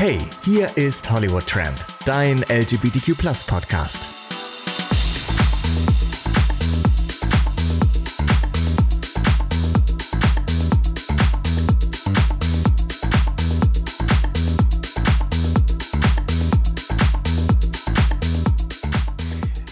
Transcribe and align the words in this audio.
Hey, 0.00 0.18
hier 0.44 0.74
ist 0.78 1.10
Hollywood 1.10 1.46
Tramp, 1.46 1.76
dein 2.06 2.38
LGBTQ 2.48 3.18
Podcast. 3.46 4.08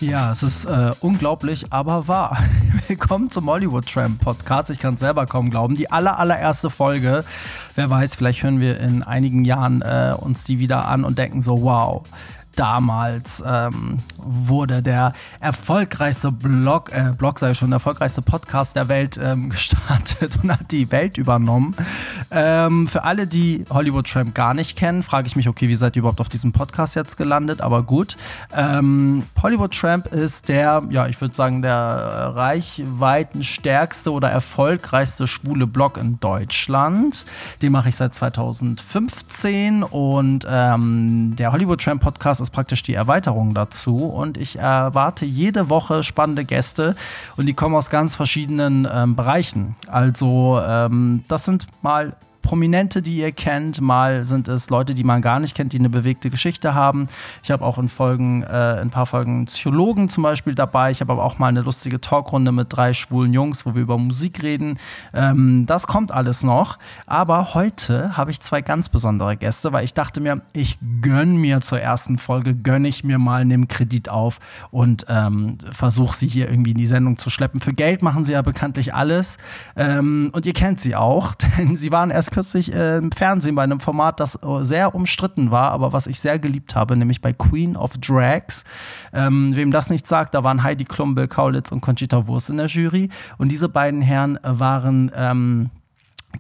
Ja, 0.00 0.30
es 0.30 0.42
ist 0.42 0.66
äh, 0.66 0.92
unglaublich, 1.00 1.72
aber 1.72 2.06
wahr. 2.06 2.36
Willkommen 2.88 3.30
zum 3.30 3.46
Hollywood 3.46 3.86
Tramp 3.86 4.20
Podcast. 4.20 4.68
Ich 4.68 4.78
kann 4.78 4.94
es 4.94 5.00
selber 5.00 5.24
kaum 5.24 5.48
glauben. 5.48 5.74
Die 5.74 5.90
aller, 5.90 6.18
allererste 6.18 6.68
Folge. 6.68 7.24
Wer 7.78 7.90
weiß, 7.90 8.16
vielleicht 8.16 8.42
hören 8.42 8.58
wir 8.58 8.80
in 8.80 9.04
einigen 9.04 9.44
Jahren 9.44 9.82
äh, 9.82 10.12
uns 10.18 10.42
die 10.42 10.58
wieder 10.58 10.88
an 10.88 11.04
und 11.04 11.16
denken 11.16 11.42
so, 11.42 11.62
wow, 11.62 12.02
damals 12.56 13.40
ähm, 13.46 13.98
wurde 14.16 14.82
der 14.82 15.12
erfolgreichste 15.38 16.32
Blog, 16.32 16.90
äh, 16.92 17.12
Blog 17.16 17.38
sei 17.38 17.54
schon, 17.54 17.70
der 17.70 17.76
erfolgreichste 17.76 18.20
Podcast 18.20 18.74
der 18.74 18.88
Welt 18.88 19.16
ähm, 19.22 19.50
gestartet 19.50 20.40
und 20.42 20.50
hat 20.50 20.72
die 20.72 20.90
Welt 20.90 21.18
übernommen. 21.18 21.76
Ähm, 22.30 22.88
für 22.88 23.04
alle, 23.04 23.26
die 23.26 23.64
Hollywood 23.70 24.06
Tramp 24.10 24.34
gar 24.34 24.52
nicht 24.52 24.76
kennen, 24.76 25.02
frage 25.02 25.26
ich 25.26 25.36
mich, 25.36 25.48
okay, 25.48 25.68
wie 25.68 25.74
seid 25.74 25.96
ihr 25.96 26.00
überhaupt 26.00 26.20
auf 26.20 26.28
diesem 26.28 26.52
Podcast 26.52 26.94
jetzt 26.94 27.16
gelandet? 27.16 27.60
Aber 27.60 27.82
gut. 27.82 28.16
Ähm, 28.54 29.22
Hollywood 29.42 29.72
Tramp 29.78 30.06
ist 30.08 30.48
der, 30.48 30.82
ja, 30.90 31.06
ich 31.06 31.20
würde 31.20 31.34
sagen, 31.34 31.62
der 31.62 32.32
reichweitenstärkste 32.34 34.12
oder 34.12 34.30
erfolgreichste 34.30 35.26
schwule 35.26 35.66
Blog 35.66 35.96
in 35.96 36.20
Deutschland. 36.20 37.24
Den 37.62 37.72
mache 37.72 37.88
ich 37.88 37.96
seit 37.96 38.14
2015 38.14 39.82
und 39.82 40.46
ähm, 40.48 41.34
der 41.36 41.52
Hollywood 41.52 41.82
Tramp 41.82 42.02
Podcast 42.02 42.40
ist 42.40 42.50
praktisch 42.50 42.82
die 42.82 42.94
Erweiterung 42.94 43.54
dazu. 43.54 44.04
Und 44.04 44.36
ich 44.36 44.58
erwarte 44.58 45.24
jede 45.24 45.70
Woche 45.70 46.02
spannende 46.02 46.44
Gäste 46.44 46.94
und 47.36 47.46
die 47.46 47.54
kommen 47.54 47.74
aus 47.74 47.88
ganz 47.90 48.16
verschiedenen 48.16 48.86
ähm, 48.90 49.16
Bereichen. 49.16 49.76
Also 49.86 50.60
ähm, 50.62 51.24
das 51.28 51.44
sind 51.44 51.66
mal 51.82 52.17
Prominente, 52.48 53.02
die 53.02 53.18
ihr 53.18 53.30
kennt, 53.30 53.82
mal 53.82 54.24
sind 54.24 54.48
es 54.48 54.70
Leute, 54.70 54.94
die 54.94 55.04
man 55.04 55.20
gar 55.20 55.38
nicht 55.38 55.54
kennt, 55.54 55.74
die 55.74 55.78
eine 55.78 55.90
bewegte 55.90 56.30
Geschichte 56.30 56.72
haben. 56.72 57.10
Ich 57.42 57.50
habe 57.50 57.62
auch 57.62 57.76
in 57.76 57.90
Folgen, 57.90 58.42
äh, 58.42 58.76
in 58.76 58.88
ein 58.88 58.90
paar 58.90 59.04
Folgen 59.04 59.44
Psychologen 59.44 60.08
zum 60.08 60.22
Beispiel 60.22 60.54
dabei. 60.54 60.90
Ich 60.90 61.02
habe 61.02 61.12
aber 61.12 61.24
auch 61.24 61.38
mal 61.38 61.48
eine 61.48 61.60
lustige 61.60 62.00
Talkrunde 62.00 62.50
mit 62.50 62.68
drei 62.70 62.94
schwulen 62.94 63.34
Jungs, 63.34 63.66
wo 63.66 63.74
wir 63.74 63.82
über 63.82 63.98
Musik 63.98 64.42
reden. 64.42 64.78
Ähm, 65.12 65.66
das 65.66 65.86
kommt 65.86 66.10
alles 66.10 66.42
noch. 66.42 66.78
Aber 67.04 67.52
heute 67.52 68.16
habe 68.16 68.30
ich 68.30 68.40
zwei 68.40 68.62
ganz 68.62 68.88
besondere 68.88 69.36
Gäste, 69.36 69.74
weil 69.74 69.84
ich 69.84 69.92
dachte 69.92 70.22
mir, 70.22 70.40
ich 70.54 70.78
gönne 71.02 71.34
mir 71.34 71.60
zur 71.60 71.80
ersten 71.82 72.16
Folge, 72.16 72.54
gönne 72.54 72.88
ich 72.88 73.04
mir 73.04 73.18
mal, 73.18 73.44
nehme 73.44 73.66
Kredit 73.66 74.08
auf 74.08 74.40
und 74.70 75.04
ähm, 75.10 75.58
versuche 75.70 76.16
sie 76.16 76.26
hier 76.26 76.48
irgendwie 76.48 76.70
in 76.70 76.78
die 76.78 76.86
Sendung 76.86 77.18
zu 77.18 77.28
schleppen. 77.28 77.60
Für 77.60 77.74
Geld 77.74 78.00
machen 78.00 78.24
sie 78.24 78.32
ja 78.32 78.40
bekanntlich 78.40 78.94
alles. 78.94 79.36
Ähm, 79.76 80.30
und 80.32 80.46
ihr 80.46 80.54
kennt 80.54 80.80
sie 80.80 80.96
auch, 80.96 81.34
denn 81.58 81.76
sie 81.76 81.92
waren 81.92 82.10
erst 82.10 82.37
kürzlich 82.38 82.72
äh, 82.72 82.98
im 82.98 83.10
Fernsehen 83.10 83.56
bei 83.56 83.64
einem 83.64 83.80
Format, 83.80 84.20
das 84.20 84.36
äh, 84.36 84.64
sehr 84.64 84.94
umstritten 84.94 85.50
war, 85.50 85.72
aber 85.72 85.92
was 85.92 86.06
ich 86.06 86.20
sehr 86.20 86.38
geliebt 86.38 86.76
habe, 86.76 86.96
nämlich 86.96 87.20
bei 87.20 87.32
Queen 87.32 87.76
of 87.76 87.98
Drags. 87.98 88.62
Ähm, 89.12 89.56
wem 89.56 89.72
das 89.72 89.90
nicht 89.90 90.06
sagt, 90.06 90.34
da 90.34 90.44
waren 90.44 90.62
Heidi 90.62 90.84
Klum, 90.84 91.16
Bill 91.16 91.26
Kaulitz 91.26 91.72
und 91.72 91.80
Conchita 91.80 92.28
Wurst 92.28 92.48
in 92.48 92.58
der 92.58 92.66
Jury. 92.66 93.08
Und 93.38 93.50
diese 93.50 93.68
beiden 93.68 94.00
Herren 94.02 94.38
waren 94.44 95.10
ähm, 95.16 95.70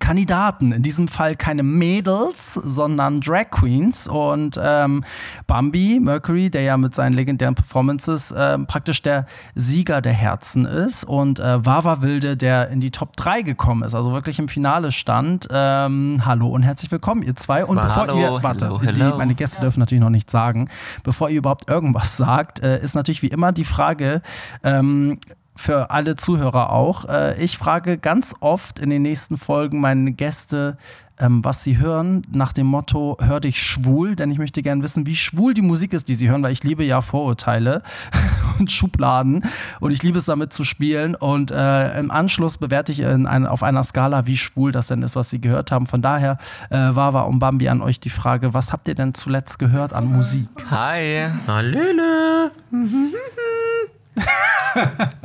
Kandidaten, 0.00 0.72
in 0.72 0.82
diesem 0.82 1.08
Fall 1.08 1.34
keine 1.34 1.62
Mädels, 1.62 2.54
sondern 2.54 3.20
Drag 3.20 3.50
Queens. 3.50 4.06
Und 4.06 4.60
ähm, 4.62 5.02
Bambi, 5.46 5.98
Mercury, 6.00 6.50
der 6.50 6.62
ja 6.62 6.76
mit 6.76 6.94
seinen 6.94 7.14
legendären 7.14 7.54
Performances 7.54 8.30
äh, 8.30 8.58
praktisch 8.58 9.02
der 9.02 9.26
Sieger 9.54 10.00
der 10.02 10.12
Herzen 10.12 10.66
ist. 10.66 11.04
Und 11.04 11.40
äh, 11.40 11.64
Wawa 11.64 12.02
Wilde, 12.02 12.36
der 12.36 12.68
in 12.68 12.80
die 12.80 12.90
Top 12.90 13.16
3 13.16 13.42
gekommen 13.42 13.82
ist, 13.82 13.94
also 13.94 14.12
wirklich 14.12 14.38
im 14.38 14.48
Finale 14.48 14.92
stand. 14.92 15.48
Ähm, 15.50 16.20
hallo 16.24 16.48
und 16.48 16.62
herzlich 16.62 16.90
willkommen, 16.90 17.22
ihr 17.22 17.34
zwei. 17.34 17.64
Und 17.64 17.80
hallo, 17.80 18.14
bevor 18.14 18.20
ihr, 18.20 18.42
warte, 18.42 18.66
hello, 18.66 18.80
hello. 18.82 19.12
Die, 19.12 19.18
meine 19.18 19.34
Gäste 19.34 19.60
dürfen 19.60 19.80
natürlich 19.80 20.02
noch 20.02 20.10
nichts 20.10 20.30
sagen. 20.30 20.68
Bevor 21.02 21.30
ihr 21.30 21.38
überhaupt 21.38 21.68
irgendwas 21.68 22.16
sagt, 22.18 22.62
äh, 22.62 22.80
ist 22.82 22.94
natürlich 22.94 23.22
wie 23.22 23.28
immer 23.28 23.52
die 23.52 23.64
Frage, 23.64 24.20
ähm, 24.62 25.18
für 25.58 25.90
alle 25.90 26.16
Zuhörer 26.16 26.72
auch. 26.72 27.04
Äh, 27.06 27.42
ich 27.42 27.58
frage 27.58 27.98
ganz 27.98 28.34
oft 28.40 28.78
in 28.78 28.90
den 28.90 29.02
nächsten 29.02 29.36
Folgen 29.36 29.80
meine 29.80 30.12
Gäste, 30.12 30.78
ähm, 31.20 31.44
was 31.44 31.64
sie 31.64 31.78
hören, 31.78 32.22
nach 32.30 32.52
dem 32.52 32.66
Motto, 32.68 33.16
hör 33.20 33.40
dich 33.40 33.60
schwul, 33.60 34.14
denn 34.14 34.30
ich 34.30 34.38
möchte 34.38 34.62
gerne 34.62 34.82
wissen, 34.82 35.06
wie 35.06 35.16
schwul 35.16 35.54
die 35.54 35.62
Musik 35.62 35.92
ist, 35.92 36.08
die 36.08 36.14
sie 36.14 36.30
hören, 36.30 36.44
weil 36.44 36.52
ich 36.52 36.62
liebe 36.62 36.84
ja 36.84 37.02
Vorurteile 37.02 37.82
und 38.58 38.70
Schubladen 38.70 39.44
und 39.80 39.90
ich 39.90 40.02
liebe 40.02 40.18
es 40.18 40.26
damit 40.26 40.52
zu 40.52 40.62
spielen 40.62 41.16
und 41.16 41.50
äh, 41.50 41.98
im 41.98 42.12
Anschluss 42.12 42.58
bewerte 42.58 42.92
ich 42.92 43.04
ein, 43.04 43.46
auf 43.46 43.64
einer 43.64 43.82
Skala, 43.82 44.26
wie 44.26 44.36
schwul 44.36 44.70
das 44.70 44.86
denn 44.86 45.02
ist, 45.02 45.16
was 45.16 45.30
sie 45.30 45.40
gehört 45.40 45.72
haben. 45.72 45.86
Von 45.86 46.02
daher, 46.02 46.38
äh, 46.70 46.76
Wawa 46.76 47.22
und 47.22 47.40
Bambi, 47.40 47.68
an 47.68 47.82
euch 47.82 47.98
die 47.98 48.10
Frage, 48.10 48.54
was 48.54 48.72
habt 48.72 48.86
ihr 48.86 48.94
denn 48.94 49.14
zuletzt 49.14 49.58
gehört 49.58 49.92
an 49.92 50.12
Musik? 50.12 50.48
Hi. 50.70 51.30
Hallöle. 51.48 52.52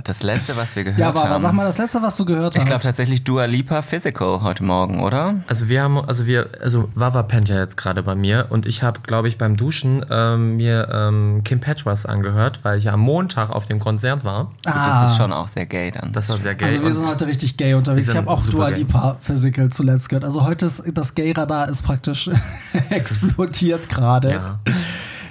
Das 0.03 0.23
letzte, 0.23 0.55
was 0.57 0.75
wir 0.75 0.83
gehört 0.83 0.99
Ja, 0.99 1.13
Wawa, 1.15 1.29
haben. 1.29 1.41
sag 1.41 1.53
mal 1.53 1.65
das 1.65 1.77
letzte, 1.77 2.01
was 2.01 2.15
du 2.17 2.25
gehört 2.25 2.55
ich 2.55 2.61
hast. 2.61 2.67
glaube 2.67 2.83
tatsächlich 2.83 3.23
Dua 3.23 3.45
Lipa 3.45 3.81
Physical 3.81 4.41
heute 4.41 4.63
Morgen, 4.63 5.01
oder? 5.01 5.35
Also 5.47 5.69
wir 5.69 5.81
haben, 5.83 5.97
also 5.97 6.25
wir, 6.25 6.49
also 6.61 6.89
Wawa 6.93 7.23
pennt 7.23 7.49
ja 7.49 7.57
jetzt 7.59 7.77
gerade 7.77 8.03
bei 8.03 8.15
mir 8.15 8.47
und 8.49 8.65
ich 8.65 8.83
habe, 8.83 8.99
glaube 9.01 9.27
ich, 9.29 9.37
beim 9.37 9.55
Duschen 9.57 10.05
ähm, 10.09 10.57
mir 10.57 10.89
ähm, 10.91 11.41
Kim 11.43 11.59
Petras 11.59 12.05
angehört, 12.05 12.59
weil 12.63 12.77
ich 12.77 12.85
ja 12.85 12.93
am 12.93 12.99
Montag 12.99 13.49
auf 13.49 13.65
dem 13.65 13.79
Konzert 13.79 14.23
war. 14.23 14.45
Gut, 14.65 14.75
das 14.75 15.11
ist 15.11 15.17
schon 15.17 15.31
auch 15.31 15.47
sehr 15.47 15.65
gay 15.65 15.91
dann. 15.91 16.11
Das 16.13 16.29
war 16.29 16.37
sehr 16.37 16.55
gay. 16.55 16.65
Also 16.67 16.83
wir 16.83 16.93
sind 16.93 17.07
heute 17.07 17.27
richtig 17.27 17.57
gay 17.57 17.73
unterwegs. 17.73 18.07
Wir 18.07 18.13
Ich 18.13 18.17
sind 18.19 18.27
habe 18.29 18.29
auch 18.31 18.45
Dua 18.45 18.69
gay. 18.69 18.79
Lipa 18.79 19.17
Physical 19.21 19.69
zuletzt 19.69 20.09
gehört. 20.09 20.25
Also 20.25 20.43
heute 20.45 20.65
ist 20.65 20.83
das 20.93 21.15
Gay-Radar 21.15 21.69
ist 21.69 21.81
praktisch 21.83 22.29
explodiert 22.89 23.89
gerade. 23.89 24.31
ja. 24.31 24.59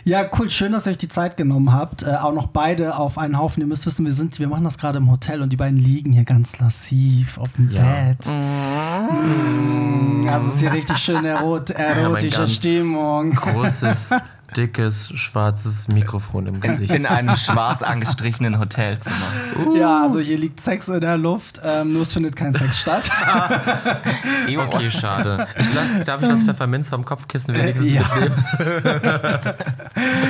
Ja, 0.04 0.28
cool. 0.38 0.50
Schön, 0.50 0.72
dass 0.72 0.86
ihr 0.86 0.90
euch 0.90 0.98
die 0.98 1.08
Zeit 1.08 1.36
genommen 1.36 1.72
habt. 1.72 2.02
Äh, 2.02 2.14
auch 2.16 2.32
noch 2.34 2.48
beide 2.48 2.96
auf 2.96 3.18
einen 3.18 3.38
Haufen. 3.38 3.60
Ihr 3.60 3.66
müsst 3.68 3.86
wissen, 3.86 4.04
wir 4.04 4.12
sind, 4.12 4.38
wir 4.40 4.48
machen 4.48 4.64
das 4.64 4.76
gerade 4.78 4.98
im 4.98 5.10
Hotel 5.10 5.42
und 5.42 5.50
die 5.52 5.56
beiden 5.56 5.78
liegen 5.78 6.12
hier 6.12 6.24
ganz 6.24 6.58
lassiv 6.58 7.38
auf 7.38 7.48
dem 7.56 7.70
Ja. 7.70 7.82
Bett. 7.82 8.26
Mm, 8.26 10.26
Also 10.28 10.48
es 10.48 10.54
ist 10.54 10.60
hier 10.60 10.72
richtig 10.72 10.96
schön 10.98 11.24
erot 11.24 11.70
erotische 11.70 12.38
ganz 12.38 12.52
Stimmung. 12.54 13.30
Großes, 13.32 14.10
dickes, 14.56 15.12
schwarzes 15.14 15.88
Mikrofon 15.88 16.46
im 16.46 16.60
Gesicht. 16.60 16.94
In 16.94 17.06
einem 17.06 17.36
schwarz 17.36 17.82
angestrichenen 17.82 18.58
Hotelzimmer. 18.58 19.16
Ja, 19.74 20.02
also 20.02 20.20
hier 20.20 20.38
liegt 20.38 20.60
Sex 20.60 20.88
in 20.88 21.00
der 21.00 21.16
Luft. 21.16 21.60
Ähm, 21.64 21.92
nur 21.92 22.02
es 22.02 22.12
findet 22.12 22.36
kein 22.36 22.54
Sex 22.54 22.80
statt. 22.80 23.10
Okay, 24.72 24.90
schade. 24.90 25.46
Ich, 25.58 25.70
glaub, 25.70 26.04
darf 26.04 26.22
ich 26.22 26.28
das 26.28 26.42
Pfefferminz 26.42 26.88
vom 26.88 27.04
Kopfkissen 27.04 27.54
wenigstens 27.54 27.92
ja. 27.92 28.02
mitnehmen? 28.02 28.44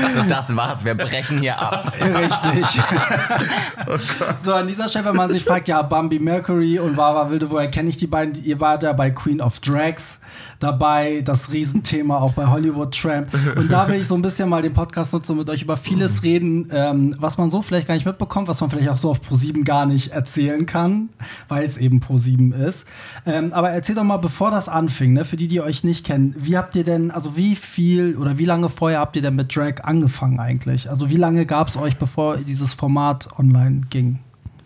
Also 0.05 0.23
das 0.29 0.57
war's, 0.57 0.85
wir 0.85 0.95
brechen 0.95 1.39
hier 1.39 1.59
ab. 1.59 1.93
Richtig. 2.01 2.83
So, 4.43 4.55
an 4.55 4.67
dieser 4.67 4.89
Stelle, 4.89 5.07
wenn 5.07 5.17
man 5.17 5.31
sich 5.31 5.45
fragt, 5.45 5.69
ja, 5.69 5.83
Bambi 5.83 6.19
Mercury 6.19 6.79
und 6.79 6.97
Wawa 6.97 7.31
Wilde, 7.31 7.51
woher 7.51 7.71
kenne 7.71 7.89
ich 7.89 7.97
die 7.97 8.07
beiden? 8.07 8.43
Ihr 8.45 8.61
wart 8.61 8.83
ja 8.83 8.93
bei 8.93 9.11
Queen 9.11 9.41
of 9.41 9.61
Drags 9.61 10.19
dabei, 10.63 11.23
das 11.25 11.53
Riesenthema 11.53 12.19
auch 12.19 12.33
bei 12.33 12.47
Hollywood 12.47 12.95
Tramp. 12.95 13.29
Und 13.57 13.71
da 13.73 13.89
will 13.89 13.97
ich 13.97 14.07
so 14.07 14.15
ein 14.15 14.23
bisschen 14.23 14.49
mal 14.49 14.63
den 14.63 14.73
Podcast 14.73 15.13
nutzen 15.13 15.33
und 15.33 15.39
mit 15.39 15.51
euch 15.51 15.63
über 15.63 15.77
vieles 15.77 16.23
reden, 16.23 16.69
ähm, 16.71 17.15
was 17.19 17.39
man 17.39 17.51
so 17.51 17.63
vielleicht 17.63 17.87
gar 17.87 17.95
nicht 17.95 18.07
mitbekommt, 18.07 18.49
was 18.49 18.61
man 18.61 18.71
vielleicht 18.71 18.89
auch 18.89 18.99
so 18.99 19.11
auf 19.11 19.21
Pro7 19.21 19.65
gar 19.65 19.87
nicht 19.87 20.13
erzählen 20.13 20.67
kann, 20.67 21.09
weil 21.49 21.67
es 21.67 21.79
eben 21.79 22.01
Pro7 22.01 22.55
ist. 22.55 22.87
Ähm, 23.27 23.53
aber 23.53 23.71
erzählt 23.71 23.99
doch 23.99 24.05
mal, 24.05 24.19
bevor 24.19 24.51
das 24.51 24.69
anfing, 24.69 25.13
ne, 25.13 25.25
für 25.25 25.37
die, 25.37 25.49
die 25.49 25.61
euch 25.61 25.85
nicht 25.85 26.05
kennen, 26.07 26.35
wie 26.39 26.57
habt 26.57 26.77
ihr 26.77 26.85
denn, 26.85 27.11
also 27.11 27.37
wie 27.37 27.57
viel 27.57 28.17
oder 28.17 28.39
wie 28.39 28.45
lange 28.45 28.69
vorher 28.69 29.01
habt 29.01 29.17
ihr 29.17 29.23
denn 29.23 29.35
mit 29.35 29.55
Drag 29.55 29.85
angefangen 29.85 30.41
eigentlich? 30.41 30.89
Also 30.89 31.11
wie 31.11 31.17
lange 31.17 31.47
gab 31.47 31.69
es 31.69 31.77
euch, 31.77 31.97
bevor 31.97 32.37
dieses 32.37 32.75
Format 32.75 33.29
online 33.39 33.83
ging? 33.91 34.19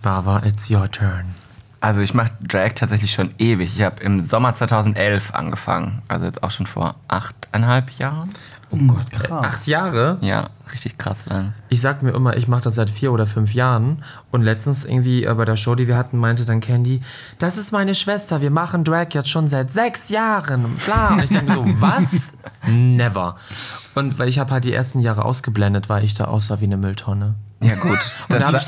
Wawa, 0.02 0.42
it's 0.44 0.70
your 0.70 0.90
turn. 0.90 1.45
Also 1.86 2.00
ich 2.00 2.14
mache 2.14 2.32
Drag 2.42 2.72
tatsächlich 2.74 3.12
schon 3.12 3.32
ewig. 3.38 3.76
Ich 3.76 3.82
habe 3.82 4.02
im 4.02 4.18
Sommer 4.18 4.52
2011 4.56 5.32
angefangen. 5.32 6.02
Also 6.08 6.26
jetzt 6.26 6.42
auch 6.42 6.50
schon 6.50 6.66
vor 6.66 6.96
achteinhalb 7.06 7.92
Jahren. 7.92 8.30
Oh 8.70 8.76
Gott, 8.76 9.08
krass. 9.12 9.30
acht 9.30 9.66
Jahre? 9.68 10.18
Ja, 10.20 10.48
richtig 10.72 10.98
krass 10.98 11.26
lang. 11.26 11.52
Ich 11.68 11.80
sag 11.80 12.02
mir 12.02 12.10
immer, 12.10 12.36
ich 12.36 12.48
mache 12.48 12.62
das 12.62 12.74
seit 12.74 12.90
vier 12.90 13.12
oder 13.12 13.24
fünf 13.24 13.54
Jahren. 13.54 14.02
Und 14.32 14.42
letztens 14.42 14.84
irgendwie 14.84 15.22
äh, 15.22 15.32
bei 15.34 15.44
der 15.44 15.54
Show, 15.54 15.76
die 15.76 15.86
wir 15.86 15.96
hatten, 15.96 16.18
meinte 16.18 16.44
dann 16.44 16.58
Candy, 16.58 17.02
das 17.38 17.56
ist 17.56 17.70
meine 17.70 17.94
Schwester, 17.94 18.40
wir 18.40 18.50
machen 18.50 18.82
Drag 18.82 19.06
jetzt 19.12 19.28
schon 19.28 19.46
seit 19.46 19.70
sechs 19.70 20.08
Jahren. 20.08 20.78
Klar. 20.78 21.12
Und 21.12 21.22
ich 21.22 21.30
denke 21.30 21.52
so, 21.52 21.64
was? 21.78 22.32
Never. 22.66 23.36
Und 23.96 24.18
weil 24.18 24.28
ich 24.28 24.38
habe 24.38 24.50
halt 24.52 24.64
die 24.64 24.72
ersten 24.74 25.00
Jahre 25.00 25.24
ausgeblendet, 25.24 25.88
weil 25.88 26.04
ich 26.04 26.12
da 26.14 26.26
aussah 26.26 26.60
wie 26.60 26.64
eine 26.64 26.76
Mülltonne. 26.76 27.34
Ja, 27.62 27.74
gut. 27.76 27.98
Da 28.28 28.40
habe 28.46 28.58
ich, 28.58 28.66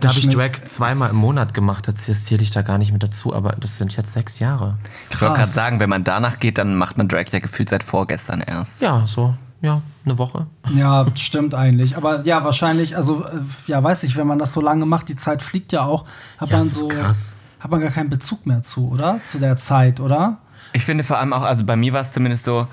da 0.00 0.08
hab 0.08 0.16
ich. 0.16 0.28
Drag 0.30 0.52
zweimal 0.64 1.10
im 1.10 1.16
Monat 1.16 1.52
gemacht. 1.52 1.86
Das 1.86 2.06
das 2.06 2.24
zähle 2.24 2.42
ich 2.42 2.50
da 2.50 2.62
gar 2.62 2.78
nicht 2.78 2.90
mit 2.90 3.02
dazu, 3.02 3.34
aber 3.34 3.52
das 3.52 3.76
sind 3.76 3.94
jetzt 3.96 4.14
sechs 4.14 4.38
Jahre. 4.38 4.78
ich 5.10 5.20
wollte 5.20 5.34
gerade 5.34 5.50
sagen, 5.52 5.78
wenn 5.80 5.90
man 5.90 6.04
danach 6.04 6.38
geht, 6.38 6.56
dann 6.56 6.74
macht 6.74 6.96
man 6.96 7.06
Drag 7.08 7.26
ja 7.32 7.40
gefühlt 7.40 7.68
seit 7.68 7.82
vorgestern 7.82 8.40
erst. 8.40 8.80
Ja, 8.80 9.06
so, 9.06 9.34
ja, 9.60 9.82
eine 10.06 10.16
Woche. 10.16 10.46
Ja, 10.74 11.04
stimmt 11.16 11.54
eigentlich. 11.54 11.98
Aber 11.98 12.22
ja, 12.24 12.42
wahrscheinlich, 12.42 12.96
also 12.96 13.26
äh, 13.26 13.40
ja, 13.66 13.82
weiß 13.84 14.04
ich, 14.04 14.16
wenn 14.16 14.26
man 14.26 14.38
das 14.38 14.54
so 14.54 14.62
lange 14.62 14.86
macht, 14.86 15.10
die 15.10 15.16
Zeit 15.16 15.42
fliegt 15.42 15.72
ja 15.72 15.84
auch, 15.84 16.06
hat 16.38 16.48
Ja, 16.48 16.56
man 16.56 16.64
das 16.66 16.72
ist 16.72 16.80
so 16.80 16.88
krass. 16.88 17.36
hat 17.60 17.70
man 17.70 17.82
gar 17.82 17.90
keinen 17.90 18.08
Bezug 18.08 18.46
mehr 18.46 18.62
zu, 18.62 18.88
oder? 18.88 19.20
Zu 19.26 19.38
der 19.38 19.58
Zeit, 19.58 20.00
oder? 20.00 20.38
Ich 20.72 20.86
finde 20.86 21.04
vor 21.04 21.18
allem 21.18 21.34
auch, 21.34 21.42
also 21.42 21.64
bei 21.66 21.76
mir 21.76 21.92
war 21.92 22.00
es 22.00 22.12
zumindest 22.12 22.44
so, 22.44 22.66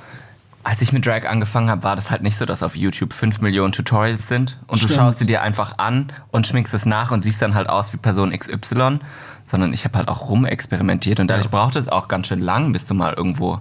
als 0.64 0.82
ich 0.82 0.92
mit 0.92 1.06
Drag 1.06 1.28
angefangen 1.28 1.70
habe, 1.70 1.84
war 1.84 1.96
das 1.96 2.12
halt 2.12 2.22
nicht 2.22 2.38
so, 2.38 2.46
dass 2.46 2.64
auf 2.64 2.76
YouTube 2.76 3.14
5 3.14 3.42
Millionen 3.42 3.72
Tutorials 3.72 4.28
sind 4.28 4.60
und 4.68 4.78
Stimmt. 4.78 4.92
du 4.92 4.96
schaust 4.96 5.20
sie 5.20 5.26
dir 5.26 5.42
einfach 5.42 5.78
an 5.78 6.12
und 6.32 6.46
schminkst 6.48 6.74
es 6.74 6.86
nach 6.86 7.12
und 7.12 7.22
siehst 7.22 7.42
dann 7.42 7.56
halt 7.56 7.70
aus 7.70 7.94
wie 7.94 7.98
Person 7.98 8.32
XY, 8.38 9.00
sondern 9.46 9.74
ich 9.74 9.86
habe 9.86 9.98
halt 9.98 10.10
auch 10.10 10.30
rumexperimentiert 10.30 11.20
und 11.20 11.28
dadurch 11.28 11.50
braucht 11.50 11.76
es 11.76 11.88
auch 11.88 12.08
ganz 12.08 12.28
schön 12.28 12.42
lang, 12.42 12.72
bis 12.74 12.86
du 12.86 12.94
mal 12.94 13.14
irgendwo 13.14 13.60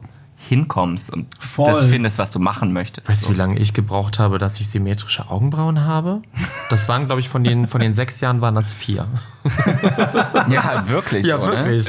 hinkommst 0.49 1.11
und 1.11 1.27
Voll. 1.39 1.67
das 1.67 1.85
findest, 1.85 2.19
was 2.19 2.31
du 2.31 2.39
machen 2.39 2.73
möchtest. 2.73 3.09
Weißt 3.09 3.27
du, 3.27 3.31
wie 3.31 3.37
lange 3.37 3.59
ich 3.59 3.75
gebraucht 3.75 4.19
habe, 4.19 4.39
dass 4.39 4.59
ich 4.61 4.69
symmetrische 4.69 5.29
Augenbrauen 5.29 5.85
habe? 5.85 6.23
Das 6.71 6.89
waren, 6.89 7.07
glaube 7.07 7.21
ich, 7.21 7.29
von 7.29 7.45
den, 7.45 7.67
von 7.67 7.81
den 7.81 7.93
sechs 7.93 8.21
Jahren 8.21 8.41
waren 8.41 8.55
das 8.55 8.73
vier. 8.73 9.07
Ja, 10.49 10.89
wirklich. 10.89 11.27
so, 11.27 11.37
Ne? 11.37 11.83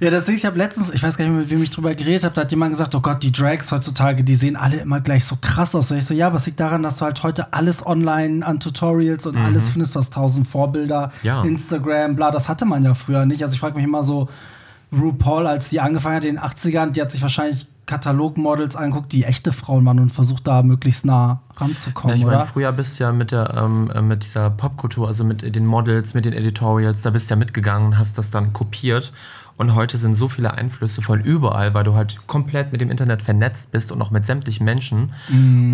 Ja, 0.00 0.10
das 0.10 0.28
ich 0.28 0.44
habe 0.44 0.58
letztens, 0.58 0.90
ich 0.90 1.02
weiß 1.02 1.16
gar 1.16 1.24
nicht 1.24 1.32
mehr, 1.32 1.42
mit 1.42 1.50
wem 1.50 1.62
ich 1.62 1.70
drüber 1.70 1.94
geredet 1.94 2.24
habe, 2.24 2.34
da 2.34 2.42
hat 2.42 2.50
jemand 2.50 2.72
gesagt, 2.72 2.94
oh 2.94 3.00
Gott, 3.00 3.22
die 3.22 3.32
Drags 3.32 3.72
heutzutage, 3.72 4.24
die 4.24 4.34
sehen 4.34 4.56
alle 4.56 4.76
immer 4.76 5.00
gleich 5.00 5.24
so 5.24 5.36
krass 5.40 5.74
aus. 5.74 5.90
Und 5.90 5.98
ich 5.98 6.04
so, 6.04 6.14
ja, 6.14 6.34
es 6.34 6.46
liegt 6.46 6.60
daran, 6.60 6.82
dass 6.82 6.98
du 6.98 7.04
halt 7.04 7.22
heute 7.22 7.52
alles 7.52 7.84
online 7.84 8.44
an 8.44 8.60
Tutorials 8.60 9.26
und 9.26 9.36
alles 9.36 9.70
findest, 9.70 9.94
du 9.94 10.00
hast 10.00 10.12
tausend 10.12 10.48
Vorbilder, 10.48 11.12
Ja. 11.22 11.42
Instagram, 11.42 12.16
bla, 12.16 12.30
das 12.30 12.48
hatte 12.48 12.64
man 12.64 12.82
ja 12.82 12.94
früher 12.94 13.24
nicht. 13.26 13.42
Also 13.42 13.54
ich 13.54 13.60
frage 13.60 13.76
mich 13.76 13.84
immer 13.84 14.02
so, 14.02 14.28
RuPaul, 14.92 15.46
als 15.46 15.68
die 15.68 15.80
angefangen 15.80 16.16
hat 16.16 16.24
in 16.24 16.36
den 16.36 16.44
80ern, 16.44 16.90
die 16.92 17.00
hat 17.00 17.10
sich 17.10 17.22
wahrscheinlich 17.22 17.66
Katalogmodels 17.86 18.74
angeguckt, 18.74 19.12
die 19.12 19.24
echte 19.24 19.52
Frauen 19.52 19.84
waren 19.86 20.00
und 20.00 20.10
versucht 20.10 20.46
da 20.46 20.62
möglichst 20.62 21.04
nah 21.04 21.40
Ja, 21.54 21.60
ranzukommen, 21.60 22.16
ich 22.16 22.24
meine, 22.24 22.42
früher 22.42 22.72
bist 22.72 22.98
du 22.98 23.04
ja 23.04 23.12
mit, 23.12 23.30
der, 23.30 23.54
ähm, 23.56 23.90
äh, 23.94 24.02
mit 24.02 24.24
dieser 24.24 24.50
Popkultur, 24.50 25.06
also 25.06 25.24
mit 25.24 25.54
den 25.54 25.64
Models, 25.64 26.12
mit 26.12 26.24
den 26.24 26.32
Editorials, 26.32 27.02
da 27.02 27.10
bist 27.10 27.30
du 27.30 27.34
ja 27.34 27.38
mitgegangen 27.38 27.88
und 27.88 27.98
hast 27.98 28.18
das 28.18 28.30
dann 28.30 28.52
kopiert. 28.52 29.12
Und 29.58 29.74
heute 29.74 29.96
sind 29.96 30.14
so 30.14 30.28
viele 30.28 30.52
Einflüsse 30.52 31.00
von 31.00 31.20
überall, 31.20 31.72
weil 31.72 31.84
du 31.84 31.94
halt 31.94 32.18
komplett 32.26 32.72
mit 32.72 32.80
dem 32.80 32.90
Internet 32.90 33.22
vernetzt 33.22 33.72
bist 33.72 33.90
und 33.90 34.02
auch 34.02 34.10
mit 34.10 34.26
sämtlichen 34.26 34.64
Menschen. 34.64 35.12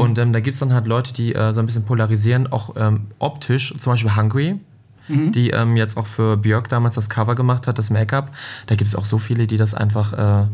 Und 0.01 0.19
ähm, 0.19 0.33
da 0.33 0.41
gibt 0.41 0.55
es 0.55 0.61
dann 0.61 0.73
halt 0.73 0.87
Leute, 0.87 1.13
die 1.13 1.35
äh, 1.35 1.53
so 1.53 1.61
ein 1.61 1.67
bisschen 1.67 1.85
polarisieren, 1.85 2.53
auch 2.53 2.77
ähm, 2.77 3.09
optisch, 3.19 3.75
zum 3.79 3.93
Beispiel 3.93 4.15
Hungry. 4.17 4.61
Die 5.33 5.51
ähm, 5.51 5.77
jetzt 5.77 5.97
auch 5.97 6.07
für 6.07 6.37
Björk 6.37 6.69
damals 6.69 6.95
das 6.95 7.11
Cover 7.11 7.35
gemacht 7.35 7.67
hat, 7.67 7.77
das 7.79 7.91
Make-up. 7.91 8.31
Da 8.67 8.77
gibt 8.77 8.87
es 8.87 8.95
auch 8.95 9.05
so 9.05 9.19
viele, 9.19 9.49
die 9.49 9.57
das 9.57 9.75
einfach, 9.75 10.13
äh, 10.13 10.47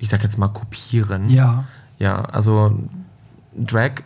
ich 0.00 0.08
sag 0.08 0.24
jetzt 0.24 0.38
mal, 0.38 0.48
kopieren. 0.48 1.30
Ja. 1.30 1.64
Ja, 1.98 2.22
also 2.24 2.76
Drag, 3.56 4.02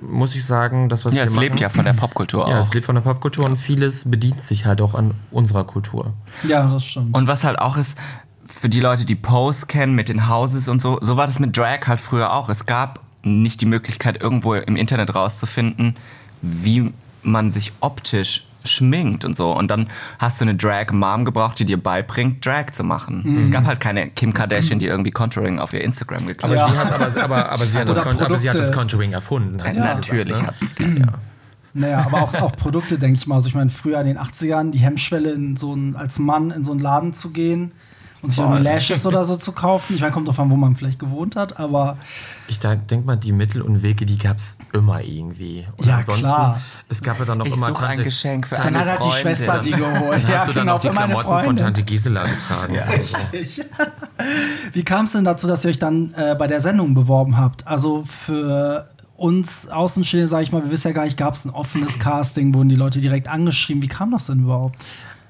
muss 0.00 0.34
ich 0.34 0.44
sagen, 0.44 0.88
das, 0.88 1.04
was 1.04 1.12
Ja, 1.14 1.20
wir 1.22 1.24
es 1.24 1.32
machen, 1.34 1.42
lebt 1.44 1.60
ja 1.60 1.68
von 1.68 1.84
der 1.84 1.92
Popkultur 1.92 2.48
Ja, 2.48 2.58
auch. 2.58 2.62
es 2.62 2.72
lebt 2.72 2.86
von 2.86 2.94
der 2.94 3.02
Popkultur 3.02 3.44
und 3.44 3.56
vieles 3.56 4.10
bedient 4.10 4.40
sich 4.40 4.66
halt 4.66 4.80
auch 4.80 4.94
an 4.94 5.12
unserer 5.30 5.64
Kultur. 5.64 6.14
Ja, 6.46 6.66
das 6.70 6.84
stimmt. 6.84 7.14
Und 7.14 7.26
was 7.28 7.44
halt 7.44 7.58
auch 7.58 7.76
ist, 7.76 7.96
für 8.60 8.68
die 8.68 8.80
Leute, 8.80 9.04
die 9.04 9.14
Post 9.14 9.68
kennen 9.68 9.94
mit 9.94 10.08
den 10.08 10.28
Houses 10.28 10.68
und 10.68 10.80
so, 10.80 10.98
so 11.02 11.16
war 11.16 11.26
das 11.26 11.38
mit 11.38 11.56
Drag 11.56 11.80
halt 11.86 12.00
früher 12.00 12.32
auch. 12.32 12.48
Es 12.48 12.64
gab 12.66 13.00
nicht 13.22 13.60
die 13.60 13.66
Möglichkeit, 13.66 14.20
irgendwo 14.20 14.54
im 14.54 14.74
Internet 14.76 15.14
rauszufinden, 15.14 15.96
wie 16.40 16.92
man 17.22 17.52
sich 17.52 17.72
optisch 17.80 18.47
schminkt 18.70 19.24
und 19.24 19.34
so. 19.36 19.52
Und 19.52 19.70
dann 19.70 19.88
hast 20.18 20.40
du 20.40 20.44
eine 20.44 20.54
Drag-Mom 20.54 21.24
gebraucht, 21.24 21.58
die 21.58 21.64
dir 21.64 21.82
beibringt, 21.82 22.44
Drag 22.44 22.70
zu 22.72 22.84
machen. 22.84 23.22
Mhm. 23.24 23.38
Es 23.38 23.50
gab 23.50 23.66
halt 23.66 23.80
keine 23.80 24.08
Kim 24.10 24.32
Kardashian, 24.32 24.78
die 24.78 24.86
irgendwie 24.86 25.10
Contouring 25.10 25.58
auf 25.58 25.72
ihr 25.72 25.82
Instagram 25.82 26.26
geklebt 26.26 26.54
Ja. 26.54 26.74
hat, 26.74 26.92
aber, 26.92 27.22
aber, 27.22 27.50
aber, 27.50 27.64
sie, 27.64 27.78
hat 27.80 27.88
das, 27.88 27.98
aber 27.98 28.36
sie 28.38 28.48
hat 28.48 28.58
das. 28.58 28.72
Conjuring 28.72 29.12
erfunden. 29.12 29.58
Ja, 29.58 29.70
gesagt, 29.70 29.94
natürlich 29.94 30.40
ne? 30.40 30.46
hat 30.46 30.54
sie 30.78 31.00
Ja. 31.00 31.06
Naja, 31.74 32.06
aber 32.06 32.22
auch, 32.22 32.34
auch 32.34 32.56
Produkte, 32.56 32.98
denke 32.98 33.18
ich 33.18 33.26
mal. 33.26 33.36
Also 33.36 33.48
ich 33.48 33.54
meine, 33.54 33.70
früher 33.70 34.00
in 34.00 34.06
den 34.06 34.18
80ern 34.18 34.70
die 34.70 34.78
Hemmschwelle, 34.78 35.30
in 35.30 35.54
so 35.54 35.74
ein, 35.74 35.96
als 35.96 36.18
Mann 36.18 36.50
in 36.50 36.64
so 36.64 36.72
einen 36.72 36.80
Laden 36.80 37.12
zu 37.12 37.30
gehen 37.30 37.72
und 38.22 38.30
sich 38.30 38.38
irgendwie 38.40 38.62
Lashes 38.62 39.06
oder 39.06 39.24
so 39.24 39.36
zu 39.36 39.52
kaufen. 39.52 39.94
Ich 39.94 40.00
meine, 40.00 40.12
kommt 40.12 40.26
drauf 40.28 40.38
an, 40.40 40.50
wo 40.50 40.56
man 40.56 40.74
vielleicht 40.76 40.98
gewohnt 40.98 41.36
hat, 41.36 41.58
aber 41.58 41.96
Ich 42.48 42.58
denke 42.58 42.98
mal, 43.06 43.16
die 43.16 43.32
Mittel 43.32 43.62
und 43.62 43.82
Wege, 43.82 44.06
die 44.06 44.18
gab 44.18 44.38
es 44.38 44.58
immer 44.72 45.02
irgendwie. 45.02 45.66
Und 45.76 45.86
Ja, 45.86 45.98
ansonsten, 45.98 46.24
klar. 46.24 46.60
Es 46.88 47.02
gab 47.02 47.18
ja 47.18 47.24
dann 47.24 47.38
noch 47.38 47.46
Ich 47.46 47.54
immer 47.54 47.68
suche 47.68 47.82
ein 47.82 47.86
Tante. 47.88 48.04
Geschenk 48.04 48.46
für 48.46 48.56
dann 48.56 48.66
eine 48.68 48.78
hat 48.78 48.86
halt 49.00 49.04
die. 49.04 49.16
Schwester 49.20 49.60
die 49.60 49.70
geholt. 49.70 50.22
Dann 50.22 50.30
ja, 50.30 50.38
hast 50.38 50.48
du 50.48 50.52
dann 50.52 50.62
genau, 50.62 50.76
auch 50.76 50.80
die 50.80 50.88
für 50.88 50.94
meine 50.94 51.14
Klamotten 51.14 51.44
von. 51.44 51.56
Tante 51.56 51.82
Gisela 51.82 52.26
getragen. 52.26 52.76
Richtig. 52.78 53.64
Wie 54.72 54.82
kam 54.84 55.04
es 55.04 55.12
denn 55.12 55.24
dazu, 55.24 55.46
dass 55.46 55.64
ihr 55.64 55.70
euch 55.70 55.78
dann 55.78 56.12
äh, 56.14 56.34
bei 56.36 56.46
der 56.46 56.60
Sendung 56.60 56.94
beworben 56.94 57.36
habt? 57.36 57.66
Also 57.66 58.04
für 58.26 58.88
uns 59.16 59.68
Außenstehende, 59.68 60.28
sage 60.28 60.44
ich 60.44 60.52
mal, 60.52 60.62
wir 60.62 60.70
wissen 60.70 60.88
ja 60.88 60.94
gar 60.94 61.04
nicht, 61.04 61.16
gab 61.16 61.34
es 61.34 61.44
ein 61.44 61.50
offenes 61.50 61.98
Casting, 61.98 62.54
wurden 62.54 62.68
die 62.68 62.76
Leute 62.76 63.00
direkt 63.00 63.28
angeschrieben? 63.28 63.82
Wie 63.82 63.88
kam 63.88 64.12
das 64.12 64.26
denn 64.26 64.40
überhaupt? 64.40 64.76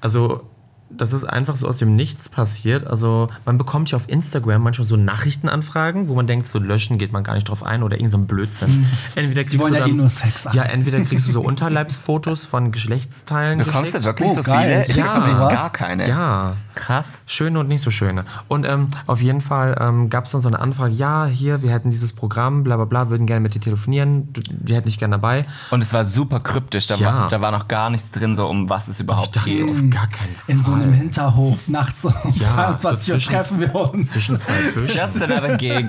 Also, 0.01 0.43
das 0.91 1.13
ist 1.13 1.23
einfach 1.25 1.55
so 1.55 1.67
aus 1.67 1.77
dem 1.77 1.95
Nichts 1.95 2.29
passiert. 2.29 2.87
Also, 2.87 3.29
man 3.45 3.57
bekommt 3.57 3.91
ja 3.91 3.95
auf 3.97 4.09
Instagram 4.09 4.63
manchmal 4.63 4.85
so 4.85 4.95
Nachrichtenanfragen, 4.95 6.07
wo 6.07 6.15
man 6.15 6.27
denkt, 6.27 6.47
so 6.47 6.59
löschen 6.59 6.97
geht 6.97 7.11
man 7.11 7.23
gar 7.23 7.35
nicht 7.35 7.47
drauf 7.49 7.63
ein 7.63 7.83
oder 7.83 7.97
irgend 7.97 8.11
so 8.11 8.17
ein 8.17 8.25
Blödsinn. 8.27 8.85
Entweder 9.15 9.43
kriegst 9.43 9.69
du 9.69 9.73
ja 9.73 9.81
dann, 9.81 9.89
eh 9.91 9.93
nur 9.93 10.09
Sex 10.09 10.45
haben. 10.45 10.55
Ja, 10.57 10.63
entweder 10.63 10.99
kriegst 11.01 11.27
du 11.27 11.31
so 11.31 11.41
Unterleibsfotos 11.49 12.45
von 12.45 12.71
Geschlechtsteilen. 12.71 13.59
Bekommst 13.59 13.93
du 13.93 14.03
wirklich 14.03 14.29
Oh, 14.31 14.35
so 14.35 14.43
geil. 14.43 14.85
viele? 14.85 14.91
Ich 14.91 14.95
Ja. 14.97 15.19
krieg 15.19 15.35
Was? 15.37 15.53
gar 15.53 15.69
keine. 15.71 16.07
Ja. 16.07 16.55
Krass. 16.75 17.05
Schöne 17.25 17.59
und 17.59 17.67
nicht 17.67 17.81
so 17.81 17.91
schöne. 17.91 18.25
Und 18.47 18.65
ähm, 18.65 18.87
auf 19.05 19.21
jeden 19.21 19.41
Fall 19.41 19.75
ähm, 19.79 20.09
gab 20.09 20.25
es 20.25 20.31
dann 20.31 20.41
so 20.41 20.47
eine 20.47 20.59
Anfrage, 20.59 20.93
ja, 20.93 21.25
hier, 21.25 21.61
wir 21.61 21.71
hätten 21.71 21.91
dieses 21.91 22.13
Programm, 22.13 22.63
bla 22.63 22.75
bla 22.77 22.85
bla, 22.85 23.09
würden 23.09 23.27
gerne 23.27 23.41
mit 23.41 23.53
dir 23.53 23.59
telefonieren, 23.61 24.31
du- 24.33 24.41
wir 24.49 24.75
hätten 24.75 24.87
dich 24.87 24.97
gerne 24.97 25.15
dabei. 25.15 25.45
Und 25.71 25.81
es 25.81 25.93
war 25.93 26.05
super 26.05 26.39
kryptisch. 26.39 26.87
Da, 26.87 26.95
Ja. 26.95 27.05
war, 27.13 27.27
da 27.27 27.41
war 27.41 27.51
noch 27.51 27.67
gar 27.67 27.89
nichts 27.89 28.11
drin, 28.11 28.33
so 28.35 28.47
um 28.47 28.69
was 28.69 28.87
es 28.87 28.95
Ich 28.95 29.03
überhaupt 29.03 29.35
dachte 29.35 29.55
so, 29.55 29.65
geht. 29.65 29.75
auf 29.75 29.81
gar 29.89 30.07
keinen 30.07 30.35
Fall. 30.35 30.43
In 30.47 30.63
so 30.63 30.71
einem 30.81 30.93
Hinterhof 30.93 31.67
nachts 31.67 32.03
um 32.05 32.13
Ja, 32.35 32.75
22 32.77 32.83
Uhr 32.83 32.95
so 32.97 33.03
zwischen- 33.03 33.31
treffen 33.33 33.59
wir 33.59 33.75
uns. 33.75 34.09
Zwischen 34.09 34.39
zwei 34.39 34.53
Büschen. 34.73 34.99
Just 34.99 35.21
another 35.21 35.57
gig. 35.57 35.85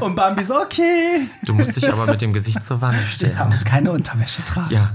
Und 0.00 0.14
Bambi 0.16 0.44
so, 0.44 0.60
okay. 0.60 1.28
Du 1.44 1.54
musst 1.54 1.76
dich 1.76 1.90
aber 1.92 2.06
mit 2.06 2.20
dem 2.20 2.32
Gesicht 2.32 2.62
zur 2.62 2.80
Wand 2.80 3.00
stellen. 3.06 3.34
Ja, 3.36 3.44
und 3.44 3.64
keine 3.64 3.92
Unterwäsche 3.92 4.44
tragen. 4.44 4.68
Ja. 4.72 4.90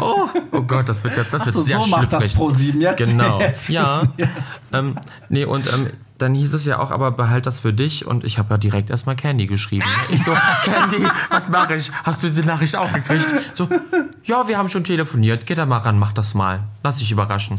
Oh, 0.00 0.28
oh 0.52 0.62
Gott, 0.62 0.88
das 0.88 1.02
wird 1.04 1.16
jetzt 1.16 1.32
das 1.32 1.42
Ach 1.42 1.46
wird 1.46 1.54
so, 1.54 1.62
sehr 1.62 1.80
so 1.80 1.88
macht 1.90 2.12
das 2.12 2.22
schlüpfrig. 2.22 2.34
ProSieben 2.36 2.80
jetzt. 2.80 2.98
Genau. 2.98 3.40
Jetzt 3.52 3.68
ja. 3.68 4.02
Ähm, 4.72 4.96
nee, 5.28 5.44
und 5.44 5.66
ähm, 5.72 5.88
dann 6.22 6.34
hieß 6.34 6.54
es 6.54 6.64
ja 6.64 6.78
auch, 6.78 6.90
aber 6.90 7.10
behalt 7.10 7.46
das 7.46 7.60
für 7.60 7.72
dich. 7.72 8.06
Und 8.06 8.24
ich 8.24 8.38
habe 8.38 8.54
ja 8.54 8.58
direkt 8.58 8.90
erstmal 8.90 9.16
Candy 9.16 9.46
geschrieben. 9.46 9.84
Ich 10.08 10.22
so, 10.22 10.34
Candy, 10.64 11.04
was 11.30 11.48
mache 11.48 11.74
ich? 11.74 11.90
Hast 12.04 12.22
du 12.22 12.28
diese 12.28 12.42
Nachricht 12.42 12.76
auch 12.76 12.92
gekriegt? 12.92 13.26
So, 13.52 13.68
ja, 14.24 14.46
wir 14.48 14.56
haben 14.56 14.68
schon 14.68 14.84
telefoniert. 14.84 15.46
Geh 15.46 15.54
da 15.54 15.66
mal 15.66 15.78
ran, 15.78 15.98
mach 15.98 16.12
das 16.12 16.34
mal. 16.34 16.60
Lass 16.82 16.98
dich 16.98 17.10
überraschen. 17.10 17.58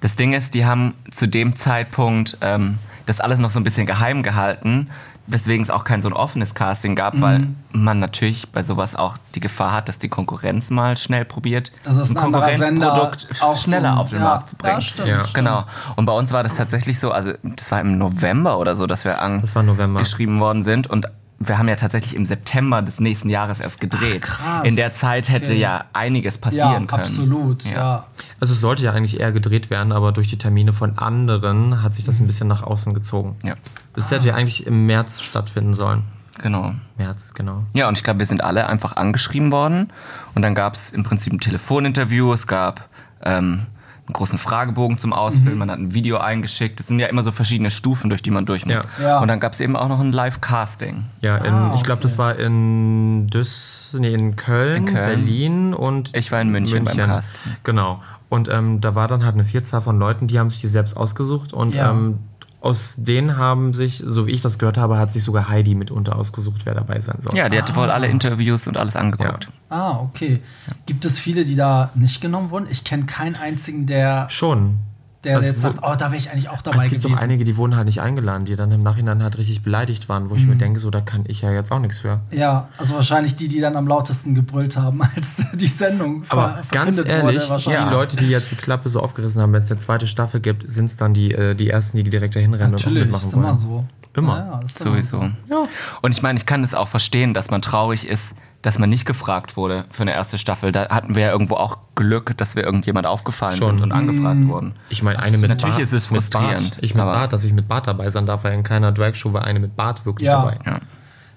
Das 0.00 0.14
Ding 0.14 0.32
ist, 0.32 0.54
die 0.54 0.64
haben 0.64 0.94
zu 1.10 1.26
dem 1.26 1.56
Zeitpunkt 1.56 2.38
ähm, 2.40 2.78
das 3.06 3.20
alles 3.20 3.38
noch 3.38 3.50
so 3.50 3.60
ein 3.60 3.64
bisschen 3.64 3.86
geheim 3.86 4.22
gehalten, 4.22 4.88
weswegen 5.26 5.62
es 5.62 5.70
auch 5.70 5.84
kein 5.84 6.02
so 6.02 6.08
ein 6.08 6.12
offenes 6.12 6.54
Casting 6.54 6.94
gab, 6.94 7.20
weil 7.20 7.38
Mhm. 7.40 7.56
man 7.72 7.98
natürlich 7.98 8.48
bei 8.50 8.62
sowas 8.62 8.94
auch 8.94 9.16
die 9.34 9.40
Gefahr 9.40 9.72
hat, 9.72 9.88
dass 9.88 9.98
die 9.98 10.08
Konkurrenz 10.08 10.68
mal 10.70 10.96
schnell 10.96 11.24
probiert, 11.24 11.72
Das 11.82 11.96
ist 11.96 12.10
ein 12.10 12.16
Sender 12.16 12.20
Konkurrenzprodukt 12.22 13.28
auch 13.40 13.56
schneller 13.56 13.94
so- 13.94 14.00
auf 14.00 14.08
den 14.10 14.18
ja, 14.18 14.24
Markt 14.24 14.50
zu 14.50 14.56
bringen. 14.56 14.74
ja, 14.74 14.80
stimmt, 14.80 15.08
Ja. 15.08 15.22
Genau. 15.32 15.64
Und 15.96 16.04
bei 16.06 16.12
uns 16.12 16.32
war 16.32 16.42
das 16.42 16.54
tatsächlich 16.54 16.98
so, 16.98 17.10
also 17.10 17.32
das 17.42 17.70
war 17.70 17.80
im 17.80 17.96
November 17.98 18.58
oder 18.58 18.74
so, 18.74 18.86
dass 18.86 19.04
wir 19.04 19.12
Das 19.40 19.54
war 19.56 19.62
November. 19.62 19.98
angeschrieben 20.00 20.40
worden 20.40 20.62
sind 20.62 20.88
und 20.88 21.06
wir 21.40 21.58
haben 21.58 21.68
ja 21.68 21.76
tatsächlich 21.76 22.14
im 22.14 22.24
September 22.24 22.80
des 22.80 23.00
nächsten 23.00 23.28
Jahres 23.28 23.60
erst 23.60 23.80
gedreht. 23.80 24.24
Ach, 24.30 24.38
krass. 24.38 24.66
In 24.66 24.76
der 24.76 24.94
Zeit 24.94 25.28
hätte 25.30 25.52
Okay. 25.52 25.60
ja 25.60 25.84
einiges 25.92 26.34
Ja, 26.36 26.40
passieren 26.40 26.86
können. 26.86 27.02
absolut. 27.02 27.64
Ja. 27.64 28.04
Also 28.40 28.54
es 28.54 28.60
sollte 28.60 28.82
ja 28.84 28.92
eigentlich 28.92 29.18
eher 29.20 29.32
gedreht 29.32 29.68
werden, 29.68 29.92
aber 29.92 30.12
durch 30.12 30.28
die 30.28 30.38
Termine 30.38 30.72
von 30.72 30.96
anderen 30.96 31.82
hat 31.82 31.94
sich 31.94 32.04
das 32.04 32.20
ein 32.20 32.26
bisschen 32.26 32.46
nach 32.46 32.62
außen 32.62 32.94
gezogen. 32.94 33.36
Ja, 33.42 33.54
Das 33.94 34.10
hätte 34.10 34.28
ja 34.28 34.34
eigentlich 34.34 34.66
im 34.66 34.86
März 34.86 35.20
stattfinden 35.22 35.74
sollen. 35.74 36.02
genau. 36.40 36.72
März, 36.96 37.32
genau. 37.34 37.64
Ja, 37.74 37.88
und 37.88 37.96
ich 37.98 38.04
glaube, 38.04 38.18
wir 38.20 38.26
sind 38.26 38.42
alle 38.44 38.66
einfach 38.68 38.96
angeschrieben 38.96 39.50
worden. 39.52 39.92
Und 40.34 40.42
dann 40.42 40.54
gab 40.54 40.74
es 40.74 40.90
im 40.90 41.02
Prinzip 41.04 41.32
ein 41.32 41.40
Telefoninterview, 41.40 42.32
es 42.32 42.46
gab 42.46 42.88
ähm, 43.22 43.66
einen 44.06 44.12
großen 44.12 44.38
Fragebogen 44.38 44.98
zum 44.98 45.12
Ausfüllen, 45.12 45.56
man 45.56 45.70
hat 45.70 45.78
ein 45.78 45.94
Video 45.94 46.18
eingeschickt. 46.18 46.78
Es 46.80 46.88
sind 46.88 46.98
ja 46.98 47.06
immer 47.06 47.22
so 47.22 47.32
verschiedene 47.32 47.70
Stufen, 47.70 48.10
durch 48.10 48.20
die 48.20 48.30
man 48.30 48.44
durch 48.46 48.66
muss. 48.66 48.86
Ja. 49.00 49.04
Ja. 49.04 49.18
Und 49.20 49.28
dann 49.28 49.40
gab 49.40 49.54
es 49.54 49.60
eben 49.60 49.76
auch 49.76 49.88
noch 49.88 49.98
ein 50.00 50.12
Live-Casting. 50.12 51.04
Ja, 51.22 51.36
in, 51.38 51.52
Ah, 51.54 51.72
ich 51.74 51.82
glaube, 51.84 52.02
das 52.02 52.14
okay. 52.14 52.18
war 52.22 52.36
in 52.36 53.28
Düs, 53.28 53.96
nee, 53.98 54.12
in 54.12 54.36
Köln, 54.36 54.86
In 54.88 54.92
Köln. 54.94 55.06
Berlin 55.24 55.74
und 55.74 56.14
Ich 56.16 56.30
war 56.32 56.40
in 56.40 56.50
München 56.50 56.84
beim 56.84 56.96
Casting. 56.96 57.52
Genau. 57.62 58.02
Und 58.28 58.48
ähm, 58.48 58.80
da 58.80 58.94
war 58.94 59.08
dann 59.08 59.24
halt 59.24 59.34
eine 59.34 59.44
Vielzahl 59.44 59.80
von 59.80 59.98
Leuten, 59.98 60.26
die 60.26 60.38
haben 60.38 60.50
sich 60.50 60.60
die 60.60 60.68
selbst 60.68 60.96
ausgesucht 60.96 61.52
und 61.52 61.72
Ja. 61.74 61.90
ähm, 61.90 62.18
aus 62.64 62.96
denen 62.96 63.36
haben 63.36 63.74
sich, 63.74 64.02
so 64.04 64.26
wie 64.26 64.30
ich 64.30 64.40
das 64.40 64.58
gehört 64.58 64.78
habe, 64.78 64.96
hat 64.96 65.12
sich 65.12 65.22
sogar 65.22 65.48
Heidi 65.48 65.74
mitunter 65.74 66.16
ausgesucht, 66.16 66.62
wer 66.64 66.74
dabei 66.74 66.98
sein 66.98 67.20
soll. 67.20 67.36
Ja, 67.36 67.50
die 67.50 67.58
hatte 67.58 67.76
wohl 67.76 67.90
alle 67.90 68.06
Interviews 68.06 68.66
und 68.66 68.78
alles 68.78 68.96
angeguckt. 68.96 69.48
Ah, 69.68 69.98
okay. 69.98 70.40
Gibt 70.86 71.04
es 71.04 71.18
viele, 71.18 71.44
die 71.44 71.56
da 71.56 71.90
nicht 71.94 72.22
genommen 72.22 72.48
wurden? 72.50 72.66
Ich 72.70 72.82
kenne 72.82 73.04
keinen 73.04 73.36
einzigen, 73.36 73.86
der, 73.86 74.28
Schon. 74.30 74.78
Der 75.24 75.36
Also 75.36 75.48
jetzt 75.48 75.62
sagt, 75.62 75.78
oh, 75.82 75.94
da 75.96 76.06
wäre 76.10 76.16
ich 76.16 76.30
eigentlich 76.30 76.48
auch 76.48 76.62
dabei 76.62 76.84
es 76.84 76.90
gibt 76.90 77.02
gewesen. 77.02 77.16
auch 77.18 77.22
einige, 77.22 77.44
die 77.44 77.56
wurden 77.56 77.76
halt 77.76 77.86
nicht 77.86 78.00
eingeladen, 78.00 78.44
die 78.44 78.56
dann 78.56 78.70
im 78.70 78.82
Nachhinein 78.82 79.22
halt 79.22 79.38
richtig 79.38 79.62
beleidigt 79.62 80.08
waren, 80.08 80.30
wo 80.30 80.34
ich 80.34 80.42
Mhm. 80.42 80.50
mir 80.50 80.56
denke, 80.56 80.80
so, 80.80 80.90
da 80.90 81.00
kann 81.00 81.24
ich 81.26 81.40
ja 81.42 81.52
jetzt 81.52 81.72
auch 81.72 81.78
nichts 81.80 82.00
für. 82.00 82.20
ja, 82.30 82.68
also 82.78 82.94
wahrscheinlich 82.94 83.36
die, 83.36 83.48
die 83.48 83.60
dann 83.60 83.76
am 83.76 83.88
lautesten 83.88 84.34
gebrüllt 84.34 84.76
haben, 84.76 85.00
als 85.16 85.28
die 85.54 85.66
Sendung 85.66 86.24
ver- 86.24 86.32
Aber 86.36 86.62
ganz 86.70 86.98
ehrlich, 86.98 87.40
wurde. 87.42 87.48
Wahrscheinlich. 87.50 87.84
die 87.84 87.90
Leute, 87.94 88.16
die 88.16 88.28
jetzt 88.28 88.50
die 88.50 88.56
Klappe 88.56 88.88
so 88.88 89.00
aufgerissen 89.00 89.40
haben, 89.40 89.52
wenn 89.52 89.62
es 89.62 89.70
eine 89.70 89.80
zweite 89.80 90.06
Staffel 90.06 90.40
gibt, 90.40 90.68
sind 90.68 90.86
es 90.86 90.96
dann 90.96 91.14
die, 91.14 91.32
äh, 91.32 91.54
die 91.54 91.70
ersten, 91.70 91.96
die 91.96 92.04
direkt 92.04 92.36
dahin 92.36 92.54
rennen 92.54 92.74
und 92.74 92.80
auch 92.80 92.84
Natürlich, 92.86 93.04
mitmachen 93.04 93.28
ist 93.28 93.34
immer 93.34 93.44
wollen. 93.48 93.56
so. 93.56 93.84
Immer. 94.16 94.38
Ja, 94.38 94.46
ja, 94.52 94.60
ist 94.64 94.78
Sowieso. 94.78 95.30
so. 95.48 95.68
Und 96.02 96.12
ich 96.12 96.22
meine, 96.22 96.38
ich 96.38 96.46
kann 96.46 96.62
es 96.62 96.72
auch 96.74 96.86
verstehen, 96.86 97.34
dass 97.34 97.50
man 97.50 97.62
traurig 97.62 98.08
ist, 98.08 98.28
dass 98.64 98.78
man 98.78 98.88
nicht 98.88 99.04
gefragt 99.04 99.56
wurde 99.56 99.84
für 99.90 100.02
eine 100.02 100.12
erste 100.14 100.38
Staffel. 100.38 100.72
Da 100.72 100.88
hatten 100.88 101.14
wir 101.14 101.22
ja 101.24 101.30
irgendwo 101.32 101.54
auch 101.56 101.78
Glück, 101.94 102.36
dass 102.38 102.56
wir 102.56 102.64
irgendjemand 102.64 103.06
aufgefallen 103.06 103.56
Schon. 103.56 103.76
sind 103.76 103.82
und 103.82 103.92
angefragt 103.92 104.46
wurden. 104.48 104.74
Ich 104.88 105.02
meine, 105.02 105.18
eine 105.20 105.36
mit 105.38 105.50
Natürlich 105.50 105.74
Bart. 105.76 105.82
ist 105.82 105.92
es 105.92 106.06
frustrierend, 106.06 106.70
Bart. 106.70 106.78
Ich 106.82 106.94
mit 106.94 107.02
aber- 107.02 107.12
Bart, 107.12 107.32
dass 107.32 107.44
ich 107.44 107.52
mit 107.52 107.68
Bart 107.68 107.86
dabei 107.86 108.08
sein 108.10 108.24
darf, 108.26 108.42
weil 108.44 108.54
in 108.54 108.62
keiner 108.62 108.90
Drag-Show 108.90 109.32
war 109.34 109.44
eine 109.44 109.60
mit 109.60 109.76
Bart 109.76 110.06
wirklich 110.06 110.26
Ja. 110.28 110.40
dabei. 110.42 110.54
Ja. 110.64 110.80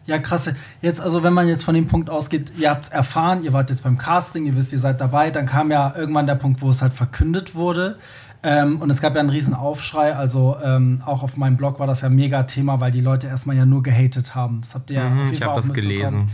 Ja, 0.05 0.19
krass. 0.19 0.49
Jetzt, 0.81 1.01
also 1.01 1.21
wenn 1.21 1.33
man 1.33 1.49
jetzt 1.49 1.65
von 1.65 1.75
dem 1.75 1.87
Punkt 1.87 2.09
ausgeht, 2.09 2.53
ihr 2.57 2.69
habt 2.69 2.93
erfahren, 2.93 3.43
ihr 3.43 3.51
wart 3.51 3.69
jetzt 3.69 3.83
beim 3.83 3.97
Casting, 3.97 4.45
ihr 4.45 4.55
wisst, 4.55 4.71
ihr 4.71 4.79
seid 4.79 5.01
dabei, 5.01 5.31
dann 5.31 5.45
kam 5.45 5.69
ja 5.69 5.93
irgendwann 5.97 6.27
der 6.27 6.35
Punkt, 6.35 6.61
wo 6.61 6.69
es 6.69 6.81
halt 6.81 6.93
verkündet 6.93 7.55
wurde. 7.55 7.97
Ähm, 8.41 8.77
und 8.79 8.89
es 8.89 9.01
gab 9.01 9.15
ja 9.15 9.19
einen 9.19 9.31
riesen 9.31 9.53
Aufschrei, 9.53 10.15
also 10.15 10.55
ähm, 10.63 11.01
auch 11.05 11.23
auf 11.23 11.35
meinem 11.35 11.57
Blog 11.57 11.79
war 11.79 11.87
das 11.87 12.01
ja 12.01 12.09
mega 12.09 12.43
Thema, 12.43 12.79
weil 12.79 12.91
die 12.91 13.01
Leute 13.01 13.27
erstmal 13.27 13.57
ja 13.57 13.65
nur 13.65 13.83
gehatet 13.83 14.33
haben. 14.35 14.61
Das 14.61 14.75
habt 14.75 14.89
ihr 14.91 14.97
ja 15.01 15.09
Mhm, 15.09 15.11
auf 15.11 15.17
jeden 15.17 15.33
ich 15.33 15.39
Fall 15.39 15.47
hab 15.49 15.55
auch 15.55 15.59
das 15.61 15.73
gelesen. 15.73 16.27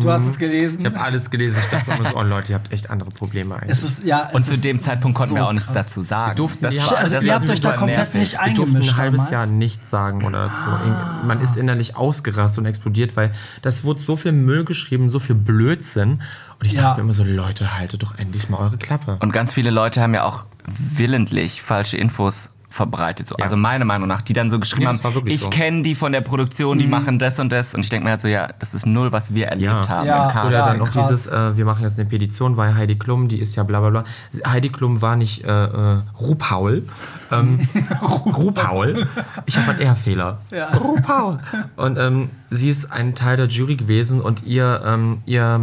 Du 0.00 0.10
hast 0.10 0.26
es 0.26 0.38
gelesen. 0.38 0.80
Ich 0.80 0.86
habe 0.86 1.00
alles 1.00 1.30
gelesen. 1.30 1.58
Ich 1.64 1.70
dachte 1.70 1.90
immer 1.92 2.08
so, 2.10 2.16
oh 2.16 2.22
Leute, 2.22 2.52
ihr 2.52 2.56
habt 2.56 2.72
echt 2.72 2.90
andere 2.90 3.10
Probleme 3.10 3.56
eigentlich. 3.56 3.70
es 3.70 3.82
ist, 3.82 4.04
ja, 4.04 4.28
Und 4.32 4.44
zu 4.46 4.58
dem 4.58 4.80
Zeitpunkt 4.80 5.16
konnten 5.16 5.34
wir 5.34 5.42
so 5.42 5.48
auch 5.48 5.52
nichts 5.52 5.66
krass. 5.72 5.86
dazu 5.86 6.00
sagen. 6.00 6.36
durften- 6.36 6.62
das 6.64 6.76
war, 6.76 6.98
Also 6.98 7.16
das 7.16 7.24
ihr 7.24 7.34
habt 7.34 7.48
euch 7.50 7.60
da 7.60 7.72
komplett 7.72 7.98
nervig. 8.14 8.20
nicht 8.20 8.32
Wir 8.32 8.54
durften 8.54 8.76
eingemischt 8.76 8.92
ein 8.92 8.96
halbes 8.96 9.18
damals. 9.26 9.30
Jahr 9.32 9.46
nichts 9.46 9.90
sagen 9.90 10.24
oder 10.24 10.48
so. 10.48 11.26
Man 11.26 11.40
ist 11.40 11.56
innerlich 11.56 11.96
ausgerastet 11.96 12.58
und 12.60 12.66
explodiert, 12.66 13.16
weil 13.16 13.32
das 13.62 13.84
wurde 13.84 14.00
so 14.00 14.16
viel 14.16 14.32
Müll 14.32 14.64
geschrieben, 14.64 15.10
so 15.10 15.18
viel 15.18 15.34
Blödsinn. 15.36 16.20
Und 16.60 16.66
ich 16.66 16.72
Ja. 16.72 16.82
dachte 16.82 17.00
mir 17.00 17.04
immer 17.04 17.12
so, 17.12 17.24
Leute, 17.24 17.78
haltet 17.78 18.02
doch 18.02 18.18
endlich 18.18 18.48
mal 18.48 18.58
eure 18.58 18.76
Klappe. 18.78 19.16
Und 19.20 19.32
ganz 19.32 19.52
viele 19.52 19.70
Leute 19.70 20.00
haben 20.00 20.14
ja 20.14 20.24
auch 20.24 20.44
willentlich 20.66 21.62
falsche 21.62 21.96
Infos 21.96 22.50
verbreitet. 22.78 23.26
So. 23.26 23.34
Also 23.36 23.56
meiner 23.56 23.84
Meinung 23.84 24.06
nach, 24.06 24.22
die 24.22 24.32
dann 24.32 24.50
so 24.50 24.60
geschrieben 24.60 24.90
Nee, 24.92 24.98
haben, 25.02 25.14
wirklich 25.14 25.34
ich 25.34 25.40
so. 25.42 25.50
kenne 25.50 25.82
die 25.82 25.94
von 25.96 26.12
der 26.12 26.20
Produktion, 26.20 26.78
die 26.78 26.86
machen 26.86 27.18
das 27.18 27.40
und 27.40 27.50
das. 27.50 27.74
Und 27.74 27.80
ich 27.80 27.90
denke 27.90 28.04
mir 28.04 28.10
halt 28.10 28.20
so, 28.20 28.28
ja, 28.28 28.48
das 28.60 28.72
ist 28.72 28.86
null, 28.86 29.10
was 29.10 29.34
wir 29.34 29.48
erlebt 29.48 29.64
Ja. 29.86 29.88
haben. 29.88 30.06
Ja. 30.06 30.28
Oder 30.46 30.50
Ja, 30.52 30.66
dann 30.68 30.78
krass. 30.84 31.08
dieses, 31.08 31.26
äh, 31.26 31.56
wir 31.56 31.64
machen 31.64 31.82
jetzt 31.82 31.98
eine 31.98 32.08
Petition, 32.08 32.56
weil 32.56 32.76
Heidi 32.76 32.96
Klum, 32.96 33.26
die 33.28 33.40
ist 33.40 33.56
ja 33.56 33.64
bla 33.64 33.80
bla 33.80 33.90
bla. 33.90 34.04
Heidi 34.46 34.68
Klum 34.68 35.02
war 35.02 35.16
nicht 35.16 35.44
äh, 35.44 35.48
äh, 35.64 35.98
Rupaul. 36.20 36.84
Ähm, 37.32 37.60
Rupaul. 38.26 39.06
Ich 39.46 39.58
habe 39.58 39.72
einen 39.72 39.80
R-Fehler. 39.80 40.38
Ja. 40.52 40.68
Rupaul. 40.76 41.40
Und 41.76 41.98
ähm, 41.98 42.30
sie 42.50 42.70
ist 42.70 42.92
ein 42.92 43.14
Teil 43.16 43.36
der 43.36 43.46
Jury 43.48 43.74
gewesen 43.76 44.20
und 44.20 44.44
ihr, 44.44 44.82
ähm, 44.86 45.16
ihr, 45.26 45.60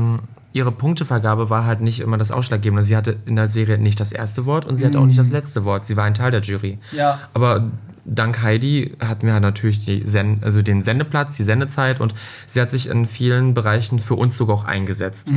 ihre 0.56 0.72
Punktevergabe 0.72 1.50
war 1.50 1.66
halt 1.66 1.82
nicht 1.82 2.00
immer 2.00 2.18
das 2.18 2.32
Ausschlaggebende. 2.32 2.82
Sie 2.82 2.96
hatte 2.96 3.18
in 3.26 3.36
der 3.36 3.48
Serie 3.48 3.78
nicht 3.78 4.00
das 4.00 4.14
erste 4.14 4.46
Wort 4.46 4.66
und 4.66 4.78
sie 4.78 4.86
hatte 4.86 5.00
auch 5.00 5.06
nicht 5.06 5.20
das 5.20 5.30
letzte 5.30 5.66
Wort. 5.66 5.84
Sie 5.84 5.98
war 5.98 6.06
ein 6.06 6.14
Teil 6.14 6.32
der 6.32 6.40
Jury. 6.40 6.80
Ja. 6.94 7.20
Aber 7.34 7.72
dank 8.06 8.42
Heidi 8.42 8.96
hatten 9.02 9.28
wir 9.28 9.34
halt 9.34 9.42
natürlich 9.42 9.84
die 9.84 10.08
Sen 10.08 10.40
also 10.44 10.62
den 10.62 10.82
Sendeplatz, 10.82 11.36
die 11.36 11.44
Sendezeit 11.44 12.00
und 12.00 12.16
sie 12.46 12.62
hat 12.62 12.70
sich 12.70 12.88
in 12.88 13.06
vielen 13.06 13.54
Bereichen 13.54 14.00
für 14.00 14.16
uns 14.16 14.38
sogar 14.38 14.56
auch 14.56 14.64
eingesetzt. 14.64 15.30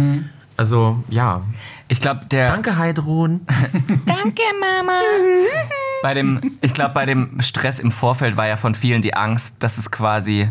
Also 0.57 1.03
ja. 1.09 1.43
Ich 1.89 2.01
glaube, 2.01 2.27
der. 2.31 2.53
Danke 2.53 2.79
Heidrun. 2.79 3.41
Bei 6.05 6.15
dem, 6.15 6.41
ich 6.61 6.75
glaube, 6.75 6.95
bei 6.95 7.07
dem 7.07 7.41
Stress 7.41 7.81
im 7.81 7.91
Vorfeld 7.91 8.37
war 8.37 8.47
ja 8.47 8.57
von 8.57 8.77
vielen 8.77 9.03
die 9.03 9.15
Angst, 9.15 9.57
dass 9.59 9.79
es 9.79 9.91
quasi 9.91 10.49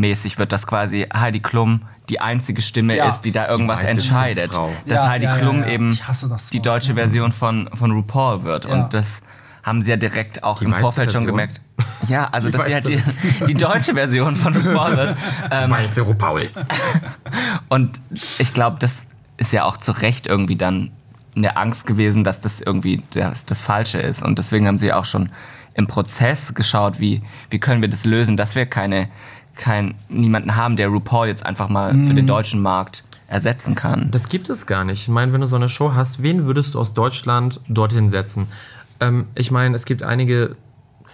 GNTM-mäßig 0.00 0.38
wird, 0.38 0.52
dass 0.52 0.66
quasi 0.66 1.06
Heidi 1.12 1.40
Klum 1.40 1.82
die 2.08 2.20
einzige 2.20 2.62
Stimme 2.62 2.96
Ja. 2.96 3.08
ist, 3.08 3.22
die 3.22 3.32
da 3.32 3.48
irgendwas 3.48 3.78
weiße 3.78 3.88
entscheidet. 3.88 4.52
Dass 4.54 4.70
Ja, 4.86 5.08
Heidi 5.08 5.24
ja, 5.24 5.36
Klum 5.38 5.62
ja. 5.62 5.68
eben 5.68 5.98
die 6.52 6.60
deutsche 6.62 6.94
Version 6.94 7.32
von, 7.32 7.68
von 7.74 7.90
RuPaul 7.90 8.44
wird. 8.44 8.64
Ja. 8.66 8.72
Und 8.72 8.94
das 8.94 9.06
haben 9.62 9.82
sie 9.82 9.90
ja 9.90 9.96
direkt 9.96 10.44
auch 10.44 10.60
Die 10.60 10.66
im 10.66 10.74
Vorfeld 10.74 11.10
schon 11.10 11.22
Version? 11.22 11.36
gemerkt. 11.38 11.60
Ja, 12.06 12.28
also 12.30 12.46
Die 12.48 12.52
dass 12.56 12.66
sie 12.66 12.74
halt 12.74 12.88
die, 12.88 13.02
die 13.46 13.54
deutsche 13.54 13.94
Version 13.94 14.36
von 14.36 14.54
RuPaul 14.54 14.96
wird. 14.96 15.16
Ähm, 15.50 15.70
Weiße 15.70 16.02
Rupaul. 16.02 16.50
und 17.68 18.00
ich 18.38 18.52
glaube, 18.54 18.76
das 18.78 19.02
ist 19.38 19.52
ja 19.52 19.64
auch 19.64 19.76
zu 19.76 19.90
Recht 19.92 20.28
irgendwie 20.28 20.56
dann 20.56 20.92
eine 21.34 21.56
Angst 21.56 21.84
gewesen, 21.86 22.22
dass 22.24 22.40
das 22.40 22.60
irgendwie 22.60 23.02
das, 23.10 23.44
das 23.44 23.60
Falsche 23.60 23.98
ist. 23.98 24.22
Und 24.22 24.38
deswegen 24.38 24.66
haben 24.68 24.78
sie 24.78 24.92
auch 24.92 25.04
schon 25.04 25.30
im 25.74 25.86
Prozess 25.86 26.54
geschaut, 26.54 27.00
wie, 27.00 27.20
wie 27.50 27.58
können 27.58 27.82
wir 27.82 27.90
das 27.90 28.06
lösen, 28.06 28.36
dass 28.38 28.54
wir 28.54 28.64
keine, 28.64 29.08
kein, 29.56 29.94
niemanden 30.08 30.54
haben, 30.56 30.76
der 30.76 30.88
RuPaul 30.88 31.26
jetzt 31.26 31.44
einfach 31.44 31.68
mal 31.68 31.92
für 31.92 32.14
den 32.14 32.26
deutschen 32.26 32.62
Markt 32.62 33.02
ersetzen 33.28 33.74
kann. 33.74 34.10
Das 34.12 34.28
gibt 34.28 34.48
es 34.48 34.66
gar 34.66 34.84
nicht. 34.84 35.02
Ich 35.02 35.08
meine, 35.08 35.32
wenn 35.32 35.40
du 35.40 35.46
so 35.46 35.56
eine 35.56 35.68
Show 35.68 35.94
hast, 35.94 36.22
wen 36.22 36.44
würdest 36.44 36.74
du 36.74 36.80
aus 36.80 36.94
Deutschland 36.94 37.60
dorthin 37.68 38.08
setzen? 38.08 38.46
Ähm, 39.00 39.26
ich 39.34 39.50
meine, 39.50 39.74
es 39.74 39.84
gibt 39.84 40.02
einige, 40.02 40.56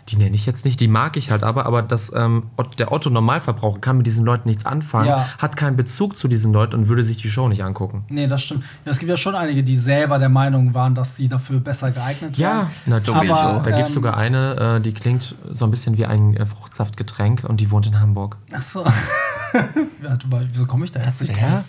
die 0.09 0.16
nenne 0.16 0.35
ich 0.35 0.47
jetzt 0.47 0.64
nicht, 0.64 0.80
die 0.80 0.88
mag 0.88 1.16
ich 1.16 1.30
halt 1.30 1.44
aber, 1.44 1.64
aber 1.66 1.80
das, 1.82 2.12
ähm, 2.14 2.44
der 2.78 2.90
Otto-Normalverbraucher 2.92 3.78
kann 3.80 3.99
mit 3.99 4.06
diesen 4.06 4.25
Leuten 4.25 4.49
nichts 4.49 4.66
anfangen, 4.66 5.06
Ja. 5.09 5.28
hat 5.38 5.56
keinen 5.56 5.76
Bezug 5.76 6.16
zu 6.18 6.26
diesen 6.28 6.52
Leuten 6.52 6.75
und 6.76 6.88
würde 6.88 7.04
sich 7.04 7.16
die 7.18 7.30
Show 7.30 7.49
nicht 7.49 7.62
angucken. 7.62 8.04
Nee, 8.09 8.26
das 8.26 8.42
stimmt. 8.42 8.64
Ja, 8.85 8.90
es 8.90 8.99
gibt 8.99 9.11
ja 9.11 9.16
schon 9.16 9.35
einige, 9.37 9.62
die 9.62 9.76
selber 9.76 10.18
der 10.18 10.28
Meinung 10.28 10.75
waren, 10.75 10.94
dass 10.94 11.16
sie 11.16 11.28
dafür 11.28 11.61
besser 11.61 11.92
geeignet 11.92 12.37
Ja, 12.37 12.49
waren. 12.50 12.68
natürlich. 12.87 13.30
Aber, 13.32 13.62
da 13.62 13.71
gibt 13.76 13.88
es 13.88 13.90
ähm, 13.90 13.94
sogar 13.94 14.16
eine, 14.16 14.76
äh, 14.76 14.80
die 14.80 14.92
klingt 14.92 15.35
so 15.50 15.64
ein 15.64 15.71
bisschen 15.71 15.97
wie 15.97 16.06
ein 16.06 16.37
äh, 16.37 16.47
Fruchtsaftgetränk 16.47 17.44
und 17.44 17.61
die 17.61 17.71
wohnt 17.71 17.87
in 17.87 18.00
Hamburg. 18.00 18.37
Achso. 18.52 18.85
Warte 20.02 20.26
mal, 20.28 20.49
wieso 20.50 20.66
komme 20.66 20.85
ich 20.85 20.92
da 20.92 21.00
jetzt 21.00 21.21
nicht 21.21 21.40
drauf? 21.40 21.64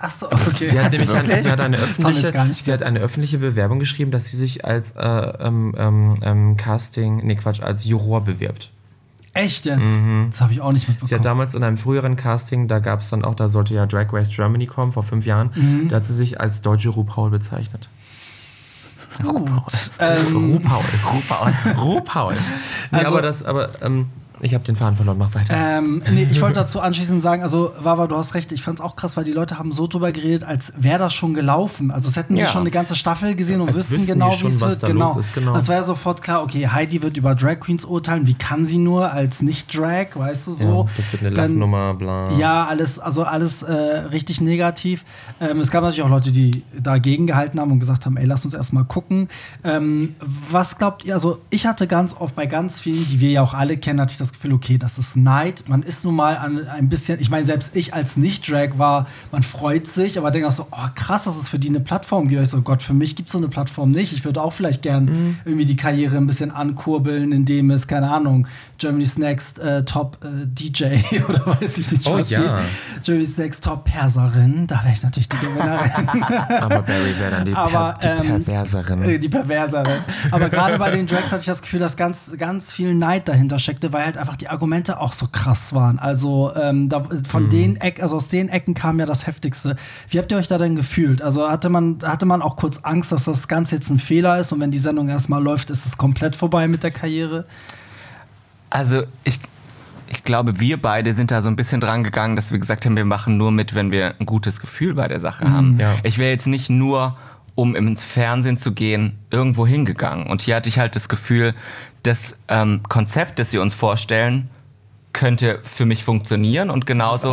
Achso, 0.00 0.26
okay. 0.26 0.68
Die 0.70 0.80
hat 0.80 0.92
nämlich 0.92 1.12
ein, 1.12 1.42
sie 1.42 1.50
hat 1.50 1.60
eine 1.60 1.76
öffentliche, 1.76 2.32
sie 2.52 2.72
hat 2.72 2.82
eine 2.82 3.00
öffentliche 3.00 3.36
Bewerbung 3.38 3.78
geschrieben, 3.78 4.10
dass 4.10 4.26
sie 4.28 4.36
sich 4.38 4.64
als 4.64 4.92
äh, 4.92 5.06
ähm, 5.06 5.74
ähm, 5.76 6.16
ähm, 6.22 6.56
Casting, 6.56 7.18
nee 7.18 7.34
Quatsch, 7.36 7.60
als 7.60 7.84
Juror 7.84 8.24
bewirbt. 8.24 8.70
Echt 9.34 9.66
jetzt? 9.66 9.80
Das 10.30 10.40
habe 10.40 10.52
ich 10.54 10.60
auch 10.60 10.72
nicht 10.72 10.86
Sie 10.86 10.92
hat 10.92 11.00
mitbekommen. 11.02 11.22
damals 11.22 11.54
in 11.54 11.62
einem 11.62 11.76
früheren 11.76 12.16
Casting, 12.16 12.66
da 12.66 12.78
gab 12.80 13.00
es 13.00 13.10
dann 13.10 13.24
auch, 13.24 13.34
da 13.34 13.48
sollte 13.48 13.74
ja 13.74 13.86
Drag 13.86 14.12
Race 14.12 14.30
Germany 14.30 14.66
kommen, 14.66 14.90
vor 14.92 15.02
fünf 15.04 15.24
Jahren, 15.26 15.50
Mhm. 15.54 15.88
da 15.88 15.96
hat 15.96 16.06
sie 16.06 16.14
sich 16.14 16.40
als 16.40 16.62
deutsche 16.62 16.88
RuPaul 16.88 17.30
bezeichnet. 17.30 17.88
Gut. 19.22 19.50
Ähm, 19.98 20.52
RuPaul. 20.54 20.84
RuPaul. 21.12 21.54
RuPaul. 21.76 22.34
Nee, 22.90 22.98
Also- 22.98 23.10
aber 23.12 23.22
das, 23.22 23.42
aber 23.44 23.82
ähm, 23.82 24.06
ich 24.42 24.54
habe 24.54 24.64
den 24.64 24.76
Faden 24.76 24.96
verloren, 24.96 25.18
mach 25.18 25.34
weiter. 25.34 25.54
Ähm, 25.56 26.02
nee, 26.12 26.26
ich 26.30 26.40
wollte 26.40 26.60
dazu 26.60 26.80
anschließend 26.80 27.22
sagen, 27.22 27.42
also 27.42 27.72
Wawa, 27.80 28.06
du 28.06 28.16
hast 28.16 28.34
recht, 28.34 28.52
ich 28.52 28.62
fand 28.62 28.78
es 28.78 28.84
auch 28.84 28.96
krass, 28.96 29.16
weil 29.16 29.24
die 29.24 29.32
Leute 29.32 29.58
haben 29.58 29.72
so 29.72 29.86
drüber 29.86 30.12
geredet, 30.12 30.44
als 30.44 30.72
wäre 30.76 30.98
das 30.98 31.12
schon 31.14 31.34
gelaufen. 31.34 31.90
Also 31.90 32.08
es 32.08 32.16
hätten 32.16 32.36
Ja. 32.36 32.46
sie 32.46 32.52
schon 32.52 32.62
eine 32.62 32.70
ganze 32.70 32.94
Staffel 32.94 33.34
gesehen 33.34 33.60
und 33.60 33.68
Als 33.68 33.90
wüssten 33.90 34.06
genau, 34.06 34.30
wie 34.30 34.46
es 34.46 34.60
was 34.60 34.70
wird. 34.70 34.82
da 34.82 34.86
genau. 34.88 35.06
los 35.08 35.16
ist, 35.16 35.34
genau. 35.34 35.54
Das 35.54 35.68
war 35.68 35.76
ja 35.76 35.82
sofort 35.82 36.22
klar, 36.22 36.42
okay, 36.42 36.66
Heidi 36.68 37.02
wird 37.02 37.16
über 37.16 37.34
Drag 37.34 37.60
Queens 37.60 37.84
urteilen, 37.84 38.26
wie 38.26 38.34
kann 38.34 38.66
sie 38.66 38.78
nur 38.78 39.12
als 39.12 39.42
Nicht-Drag, 39.42 40.08
weißt 40.14 40.46
du 40.46 40.52
so. 40.52 40.64
ja, 40.86 40.90
das 40.96 41.12
wird 41.12 41.22
eine 41.22 41.34
Dann- 41.34 41.52
Lachnummer, 41.52 41.94
bla. 41.94 42.32
Ja, 42.32 42.66
alles, 42.66 42.98
also 42.98 43.24
alles 43.24 43.62
äh, 43.62 43.72
richtig 43.72 44.40
negativ. 44.40 45.04
Ähm, 45.40 45.60
es 45.60 45.70
gab 45.70 45.82
natürlich 45.82 46.02
auch 46.02 46.08
Leute, 46.10 46.32
die 46.32 46.62
dagegen 46.78 47.26
gehalten 47.26 47.60
haben 47.60 47.70
und 47.72 47.80
gesagt 47.80 48.06
haben, 48.06 48.16
ey, 48.16 48.24
lass 48.26 48.44
uns 48.44 48.54
erstmal 48.54 48.84
gucken. 48.84 49.28
Ähm, 49.64 50.14
was 50.50 50.78
glaubt 50.78 51.04
ihr? 51.04 51.14
Also, 51.14 51.38
ich 51.50 51.66
hatte 51.66 51.86
ganz 51.86 52.14
oft 52.18 52.34
bei 52.34 52.46
ganz 52.46 52.80
vielen, 52.80 53.06
die 53.06 53.20
wir 53.20 53.30
ja 53.30 53.42
auch 53.42 53.54
alle 53.54 53.76
kennen, 53.76 54.00
hatte 54.00 54.12
ich 54.12 54.18
das 54.18 54.29
Gefühl, 54.32 54.52
okay, 54.52 54.78
das 54.78 54.98
ist 54.98 55.16
Neid. 55.16 55.64
Man 55.68 55.82
ist 55.82 56.04
nun 56.04 56.14
mal 56.14 56.36
an 56.36 56.66
ein 56.68 56.88
bisschen, 56.88 57.20
ich 57.20 57.30
meine, 57.30 57.44
selbst 57.44 57.70
ich 57.74 57.94
als 57.94 58.16
Nicht-Drag 58.16 58.78
war, 58.78 59.06
man 59.32 59.42
freut 59.42 59.86
sich, 59.86 60.18
aber 60.18 60.30
denkt 60.30 60.46
auch 60.48 60.52
so, 60.52 60.66
oh 60.70 60.88
krass, 60.94 61.24
dass 61.24 61.36
es 61.36 61.48
für 61.48 61.58
die 61.58 61.68
eine 61.68 61.80
Plattform 61.80 62.28
gibt. 62.28 62.42
Ich 62.42 62.48
so, 62.48 62.60
Gott, 62.62 62.82
für 62.82 62.94
mich 62.94 63.16
gibt 63.16 63.28
es 63.28 63.32
so 63.32 63.38
eine 63.38 63.48
Plattform 63.48 63.90
nicht. 63.90 64.12
Ich 64.12 64.24
würde 64.24 64.42
auch 64.42 64.52
vielleicht 64.52 64.82
gern 64.82 65.04
Mhm. 65.06 65.36
irgendwie 65.44 65.64
die 65.64 65.76
Karriere 65.76 66.16
ein 66.16 66.26
bisschen 66.26 66.50
ankurbeln, 66.50 67.32
indem 67.32 67.70
es, 67.70 67.86
keine 67.86 68.10
Ahnung, 68.10 68.46
Germany's 68.78 69.18
Next 69.18 69.58
äh, 69.58 69.84
Top 69.84 70.18
äh, 70.24 70.46
DJ 70.46 70.84
oder 71.28 71.46
weiß 71.46 71.78
ich 71.78 71.90
nicht 71.90 72.06
Oh 72.06 72.18
was 72.18 72.30
ja. 72.30 72.40
gibt. 72.40 73.04
Germany's 73.04 73.36
Next 73.38 73.64
Top 73.64 73.84
Perserin, 73.84 74.66
da 74.66 74.82
wäre 74.84 74.92
ich 74.94 75.02
natürlich 75.02 75.28
die 75.28 75.36
Gewinnerin. 75.38 76.08
Aber 76.60 76.82
Barry 76.82 77.14
wäre 77.18 77.30
dann 77.30 77.44
die, 77.46 77.54
Aber, 77.54 77.96
per, 78.00 78.20
die 78.20 78.26
ähm, 78.28 78.44
Perverserin. 78.44 79.02
Äh, 79.02 79.18
die 79.18 79.28
Perverserin. 79.28 79.98
Aber 80.30 80.48
gerade 80.48 80.78
bei 80.78 80.90
den 80.90 81.06
Drags 81.06 81.30
hatte 81.32 81.40
ich 81.40 81.46
das 81.46 81.62
Gefühl, 81.62 81.80
dass 81.80 81.96
ganz, 81.96 82.30
ganz 82.38 82.72
viel 82.72 82.94
Neid 82.94 83.28
dahinter 83.28 83.58
steckte, 83.58 83.92
weil 83.92 84.04
halt 84.04 84.18
einfach 84.20 84.36
die 84.36 84.48
Argumente 84.48 85.00
auch 85.00 85.12
so 85.12 85.26
krass 85.30 85.72
waren. 85.72 85.98
Also 85.98 86.52
ähm, 86.54 86.88
da, 86.88 87.02
von 87.28 87.44
Mhm. 87.44 87.50
den 87.50 87.76
Eck, 87.80 88.02
also 88.02 88.16
aus 88.16 88.28
den 88.28 88.48
Ecken 88.48 88.74
kam 88.74 88.98
ja 89.00 89.06
das 89.06 89.26
Heftigste. 89.26 89.76
Wie 90.08 90.18
habt 90.18 90.30
ihr 90.30 90.38
euch 90.38 90.48
da 90.48 90.58
denn 90.58 90.76
gefühlt? 90.76 91.22
Also 91.22 91.48
hatte 91.48 91.68
man, 91.70 91.98
hatte 92.02 92.26
man 92.26 92.42
auch 92.42 92.56
kurz 92.56 92.78
Angst, 92.82 93.10
dass 93.12 93.24
das 93.24 93.48
Ganze 93.48 93.74
jetzt 93.76 93.90
ein 93.90 93.98
Fehler 93.98 94.38
ist 94.38 94.52
und 94.52 94.60
wenn 94.60 94.70
die 94.70 94.78
Sendung 94.78 95.08
erstmal 95.08 95.42
läuft, 95.42 95.70
ist 95.70 95.86
es 95.86 95.96
komplett 95.98 96.36
vorbei 96.36 96.68
mit 96.68 96.82
der 96.82 96.90
Karriere? 96.90 97.44
Also 98.70 99.02
ich, 99.24 99.40
ich 100.08 100.24
glaube, 100.24 100.60
wir 100.60 100.80
beide 100.80 101.12
sind 101.14 101.30
da 101.30 101.42
so 101.42 101.48
ein 101.50 101.56
bisschen 101.56 101.80
dran 101.80 102.04
gegangen, 102.04 102.36
dass 102.36 102.52
wir 102.52 102.58
gesagt 102.58 102.86
haben, 102.86 102.96
wir 102.96 103.04
machen 103.04 103.36
nur 103.36 103.50
mit, 103.50 103.74
wenn 103.74 103.90
wir 103.90 104.14
ein 104.20 104.26
gutes 104.26 104.60
Gefühl 104.60 104.94
bei 104.94 105.08
der 105.08 105.20
Sache 105.20 105.50
haben. 105.50 105.78
Ja. 105.80 105.94
Ich 106.02 106.18
wäre 106.18 106.30
jetzt 106.30 106.46
nicht 106.46 106.70
nur, 106.70 107.16
um 107.56 107.74
ins 107.74 108.02
Fernsehen 108.02 108.56
zu 108.56 108.72
gehen, 108.72 109.18
irgendwo 109.30 109.66
hingegangen. 109.66 110.28
Und 110.28 110.42
hier 110.42 110.56
hatte 110.56 110.68
ich 110.68 110.78
halt 110.78 110.94
das 110.96 111.08
Gefühl, 111.08 111.54
das 112.02 112.36
ähm, 112.48 112.80
Konzept, 112.88 113.38
das 113.38 113.50
sie 113.50 113.58
uns 113.58 113.74
vorstellen, 113.74 114.48
könnte 115.12 115.58
für 115.64 115.86
mich 115.86 116.04
funktionieren 116.04 116.70
und 116.70 116.86
genauso 116.86 117.32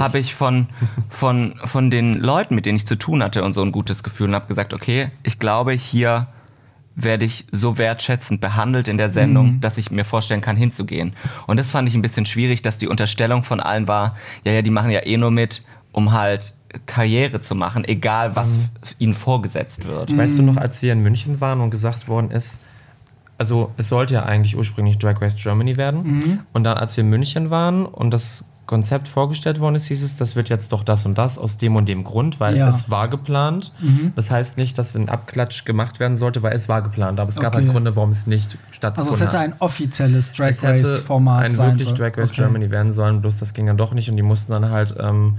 habe 0.00 0.18
ich 0.18 0.34
von, 0.34 0.66
von, 1.10 1.54
von 1.64 1.90
den 1.90 2.20
Leuten, 2.20 2.54
mit 2.54 2.64
denen 2.64 2.76
ich 2.76 2.86
zu 2.86 2.96
tun 2.96 3.22
hatte 3.22 3.44
und 3.44 3.52
so 3.52 3.62
ein 3.62 3.70
gutes 3.70 4.02
Gefühl 4.02 4.28
und 4.28 4.34
habe 4.34 4.46
gesagt, 4.46 4.72
okay, 4.72 5.10
ich 5.24 5.38
glaube, 5.38 5.72
hier 5.72 6.28
werde 6.96 7.26
ich 7.26 7.46
so 7.52 7.76
wertschätzend 7.78 8.40
behandelt 8.40 8.88
in 8.88 8.96
der 8.96 9.10
Sendung, 9.10 9.60
dass 9.60 9.78
ich 9.78 9.90
mir 9.90 10.04
vorstellen 10.04 10.40
kann, 10.40 10.56
hinzugehen. 10.56 11.12
Und 11.46 11.58
das 11.58 11.70
fand 11.70 11.86
ich 11.88 11.94
ein 11.94 12.02
bisschen 12.02 12.26
schwierig, 12.26 12.62
dass 12.62 12.76
die 12.78 12.88
Unterstellung 12.88 13.44
von 13.44 13.60
allen 13.60 13.86
war, 13.86 14.16
ja, 14.44 14.52
ja, 14.52 14.62
die 14.62 14.70
machen 14.70 14.90
ja 14.90 15.04
eh 15.06 15.16
nur 15.16 15.30
mit, 15.30 15.62
um 15.92 16.12
halt 16.12 16.54
Karriere 16.86 17.40
zu 17.40 17.54
machen, 17.54 17.84
egal 17.84 18.34
was 18.36 18.56
f- 18.56 18.94
ihnen 18.98 19.14
vorgesetzt 19.14 19.86
wird. 19.86 20.16
Weißt 20.16 20.38
du 20.38 20.42
noch, 20.42 20.56
als 20.56 20.82
wir 20.82 20.92
in 20.92 21.00
München 21.02 21.40
waren 21.40 21.60
und 21.60 21.70
gesagt 21.70 22.08
worden 22.08 22.30
ist, 22.32 22.60
also 23.38 23.72
es 23.76 23.88
sollte 23.88 24.14
ja 24.14 24.24
eigentlich 24.24 24.56
ursprünglich 24.56 24.98
Drag 24.98 25.20
Race 25.22 25.36
Germany 25.36 25.76
werden. 25.76 26.40
Und 26.52 26.64
dann, 26.64 26.76
als 26.76 26.96
wir 26.96 27.04
in 27.04 27.10
München 27.10 27.50
waren 27.50 27.86
und 27.86 28.10
das 28.12 28.44
Konzept 28.66 29.08
vorgestellt 29.08 29.60
worden 29.60 29.76
ist, 29.76 29.86
hieß 29.86 30.02
es, 30.02 30.18
das 30.18 30.36
wird 30.36 30.50
jetzt 30.50 30.72
doch 30.72 30.82
das 30.82 31.06
und 31.06 31.16
das 31.16 31.38
aus 31.38 31.56
dem 31.56 31.74
und 31.76 31.88
dem 31.88 32.04
Grund, 32.04 32.38
weil 32.38 32.54
Ja. 32.58 32.68
es 32.68 32.90
war 32.90 33.08
geplant. 33.08 33.72
Das 34.14 34.30
heißt 34.30 34.58
nicht, 34.58 34.76
dass 34.76 34.94
ein 34.94 35.08
Abklatsch 35.08 35.64
gemacht 35.64 36.00
werden 36.00 36.16
sollte, 36.16 36.42
weil 36.42 36.52
es 36.52 36.68
war 36.68 36.82
geplant. 36.82 37.18
Aber 37.18 37.30
es 37.30 37.36
gab 37.40 37.54
Okay. 37.54 37.62
halt 37.64 37.72
Gründe, 37.72 37.96
warum 37.96 38.10
es 38.10 38.26
nicht 38.26 38.58
Also 38.58 38.72
stattgefunden 38.72 39.14
es 39.14 39.20
hätte 39.28 39.38
hat. 39.38 39.44
ein 39.44 39.54
offizielles 39.60 40.32
Drag 40.34 40.48
es 40.48 40.62
hätte 40.62 41.04
ein 41.08 41.52
sein 41.54 41.66
wirklich 41.72 41.88
sollen. 41.88 41.96
Drag 41.96 42.18
Race 42.18 42.30
Okay. 42.30 42.42
Germany 42.42 42.70
werden 42.70 42.92
sollen, 42.92 43.22
bloß 43.22 43.38
das 43.38 43.54
ging 43.54 43.64
dann 43.66 43.78
doch 43.78 43.94
nicht 43.94 44.10
und 44.10 44.16
die 44.16 44.22
mussten 44.22 44.52
dann 44.52 44.68
halt 44.68 44.94
ähm, 45.00 45.38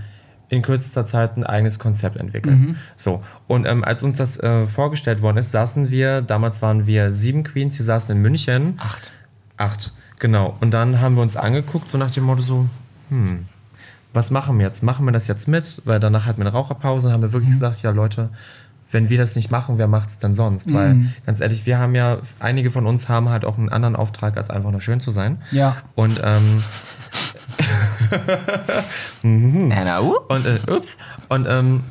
in 0.50 0.62
kürzester 0.62 1.06
Zeit 1.06 1.38
ein 1.38 1.46
eigenes 1.46 1.79
Konzept 1.79 2.18
entwickeln. 2.18 2.60
Mhm. 2.60 2.75
So, 2.96 3.22
und 3.48 3.65
ähm, 3.68 3.84
als 3.84 4.03
uns 4.03 4.18
das 4.18 4.39
äh, 4.39 4.65
vorgestellt 4.65 5.22
worden 5.22 5.38
ist, 5.38 5.51
saßen 5.51 5.89
wir, 5.91 6.22
damals 6.22 6.62
waren 6.62 6.86
wir 6.88 7.12
sieben 7.12 7.44
Queens, 7.44 7.77
wir 7.77 7.86
saßen 7.86 8.15
in 8.15 8.22
München. 8.22 8.74
Acht. 8.77 9.12
Acht, 9.58 9.94
genau. 10.18 10.58
Und 10.60 10.72
dann 10.72 11.00
haben 11.01 11.15
wir 11.15 11.22
uns 11.22 11.36
angeguckt, 11.38 11.89
so 11.89 11.98
nach 11.98 12.12
dem 12.12 12.24
Motto 12.24 12.41
so, 12.41 12.65
hm, 13.10 13.46
was 14.13 14.32
machen 14.32 14.58
wir 14.58 14.65
jetzt? 14.65 14.82
Machen 14.82 15.06
wir 15.06 15.12
das 15.12 15.27
jetzt 15.27 15.48
mit? 15.48 15.82
Weil 15.86 16.00
danach 16.00 16.25
hatten 16.25 16.39
wir 16.39 16.48
eine 16.48 16.53
Raucherpause 16.56 17.08
und 17.08 17.13
haben 17.13 17.22
wir 17.22 17.27
Mhm. 17.29 17.34
wirklich 17.34 17.51
gesagt, 17.51 17.84
ja 17.84 17.91
Leute, 17.91 18.29
wenn 18.91 19.08
wir 19.10 19.20
das 19.20 19.36
nicht 19.36 19.51
machen, 19.51 19.77
wer 19.77 19.88
macht 19.88 20.10
es 20.10 20.18
denn 20.18 20.34
sonst? 20.34 20.74
Weil, 20.74 20.96
Mhm. 20.96 21.13
ganz 21.27 21.41
ehrlich, 21.41 21.68
wir 21.68 21.77
haben 21.77 21.94
ja, 21.94 22.18
einige 22.39 22.72
von 22.72 22.88
uns 22.88 23.08
haben 23.08 23.29
halt 23.29 23.46
auch 23.46 23.60
einen 23.60 23.70
anderen 23.70 23.96
Auftrag, 23.96 24.36
als 24.36 24.50
einfach 24.50 24.72
nur 24.72 24.82
schön 24.82 25.00
zu 25.00 25.12
sein. 25.12 25.44
Ja. 25.51 25.77
Und, 25.94 26.20
ähm, 26.24 26.63
Anna, 29.24 30.01
uh? 30.01 30.18
und 30.28 30.46
äh, 30.46 30.60
ups. 30.70 30.98
Und 31.28 31.48
ähm, 31.50 31.82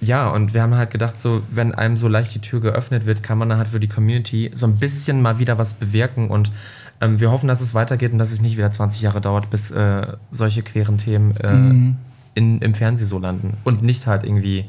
ja, 0.00 0.28
und 0.28 0.52
wir 0.52 0.62
haben 0.62 0.74
halt 0.74 0.90
gedacht, 0.90 1.18
so, 1.18 1.42
wenn 1.50 1.74
einem 1.74 1.96
so 1.96 2.08
leicht 2.08 2.34
die 2.34 2.40
Tür 2.40 2.60
geöffnet 2.60 3.06
wird, 3.06 3.22
kann 3.22 3.38
man 3.38 3.48
dann 3.48 3.58
halt 3.58 3.68
für 3.68 3.80
die 3.80 3.88
Community 3.88 4.50
so 4.52 4.66
ein 4.66 4.76
bisschen 4.76 5.22
mal 5.22 5.38
wieder 5.38 5.58
was 5.58 5.74
bewirken. 5.74 6.28
Und 6.28 6.52
ähm, 7.00 7.20
wir 7.20 7.30
hoffen, 7.30 7.48
dass 7.48 7.60
es 7.60 7.74
weitergeht 7.74 8.12
und 8.12 8.18
dass 8.18 8.30
es 8.30 8.40
nicht 8.40 8.56
wieder 8.56 8.70
20 8.70 9.00
Jahre 9.00 9.20
dauert, 9.20 9.50
bis 9.50 9.70
äh, 9.70 10.06
solche 10.30 10.62
queeren 10.62 10.98
Themen 10.98 11.36
äh, 11.36 12.38
in, 12.38 12.60
im 12.60 12.74
Fernsehen 12.74 13.08
so 13.08 13.18
landen. 13.18 13.56
Und 13.64 13.82
nicht 13.82 14.06
halt 14.06 14.24
irgendwie 14.24 14.66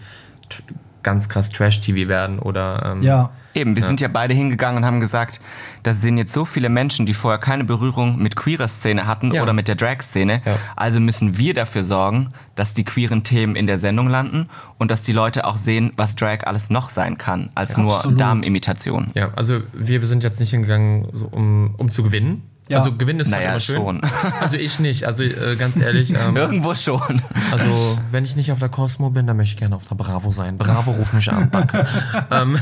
ganz 1.06 1.30
krass 1.30 1.50
Trash-TV 1.52 2.10
werden 2.10 2.40
oder. 2.40 2.92
Ähm, 2.98 3.04
Ja. 3.04 3.30
Eben, 3.54 3.78
wir 3.78 3.88
sind 3.88 4.02
ja 4.02 4.10
beide 4.10 4.34
hingegangen 4.34 4.80
und 4.80 4.86
haben 4.86 5.00
gesagt, 5.00 5.40
da 5.84 5.94
sind 5.94 6.18
jetzt 6.18 6.34
so 6.34 6.44
viele 6.44 6.68
Menschen, 6.68 7.06
die 7.06 7.14
vorher 7.14 7.40
keine 7.40 7.64
Berührung 7.64 8.18
mit 8.22 8.36
queerer 8.36 8.68
Szene 8.68 9.08
hatten 9.08 9.32
Ja. 9.34 9.44
oder 9.44 9.54
mit 9.54 9.70
der 9.70 9.76
Drag-Szene. 9.76 10.42
Ja. 10.44 10.58
Also 10.76 11.00
müssen 11.00 11.38
wir 11.38 11.54
dafür 11.54 11.86
sorgen, 11.86 12.34
dass 12.56 12.74
die 12.74 12.84
queeren 12.84 13.24
Themen 13.24 13.56
in 13.56 13.66
der 13.66 13.80
Sendung 13.80 14.10
landen 14.10 14.50
und 14.78 14.92
dass 14.92 15.04
die 15.04 15.14
Leute 15.14 15.46
auch 15.46 15.56
sehen, 15.56 15.94
was 15.96 16.16
Drag 16.18 16.40
alles 16.48 16.70
noch 16.70 16.90
sein 16.90 17.18
kann, 17.18 17.50
als 17.56 17.78
Ja, 17.78 17.84
nur. 17.84 18.14
Damenimitation. 18.18 19.12
Ja, 19.14 19.30
also 19.38 19.62
wir 19.74 20.06
sind 20.06 20.24
jetzt 20.24 20.42
nicht 20.42 20.50
hingegangen, 20.52 21.08
so, 21.14 21.28
um, 21.28 21.76
um 21.78 21.90
zu 21.92 22.04
gewinnen. 22.04 22.42
Ja. 22.68 22.80
Also 22.80 22.92
gewinnen 22.94 23.20
ist 23.20 23.32
halt 23.32 23.42
Naja, 23.44 23.52
immer 23.52 23.60
schön. 23.60 23.76
schon. 23.76 24.02
Also 24.42 24.58
ich 24.58 24.80
nicht. 24.80 25.06
Also 25.06 25.24
äh, 25.24 25.56
ganz 25.58 25.78
ehrlich. 25.78 26.14
Ähm, 26.26 26.36
Irgendwo 26.38 26.74
schon. 26.74 27.22
Also, 27.52 27.98
wenn 28.12 28.24
ich 28.24 28.36
nicht 28.36 28.52
auf 28.52 28.60
der 28.60 28.70
Cosmo 28.70 29.10
bin, 29.10 29.28
dann 29.28 29.38
möchte 29.38 29.54
ich 29.54 29.58
gerne 29.60 29.76
auf 29.76 29.86
der 29.88 29.96
Bravo 29.96 30.32
sein. 30.32 30.58
Bravo, 30.58 30.92
ruf 30.92 31.14
mich 31.14 31.30
an, 31.32 31.50
danke. 31.52 31.86
ähm, 32.32 32.58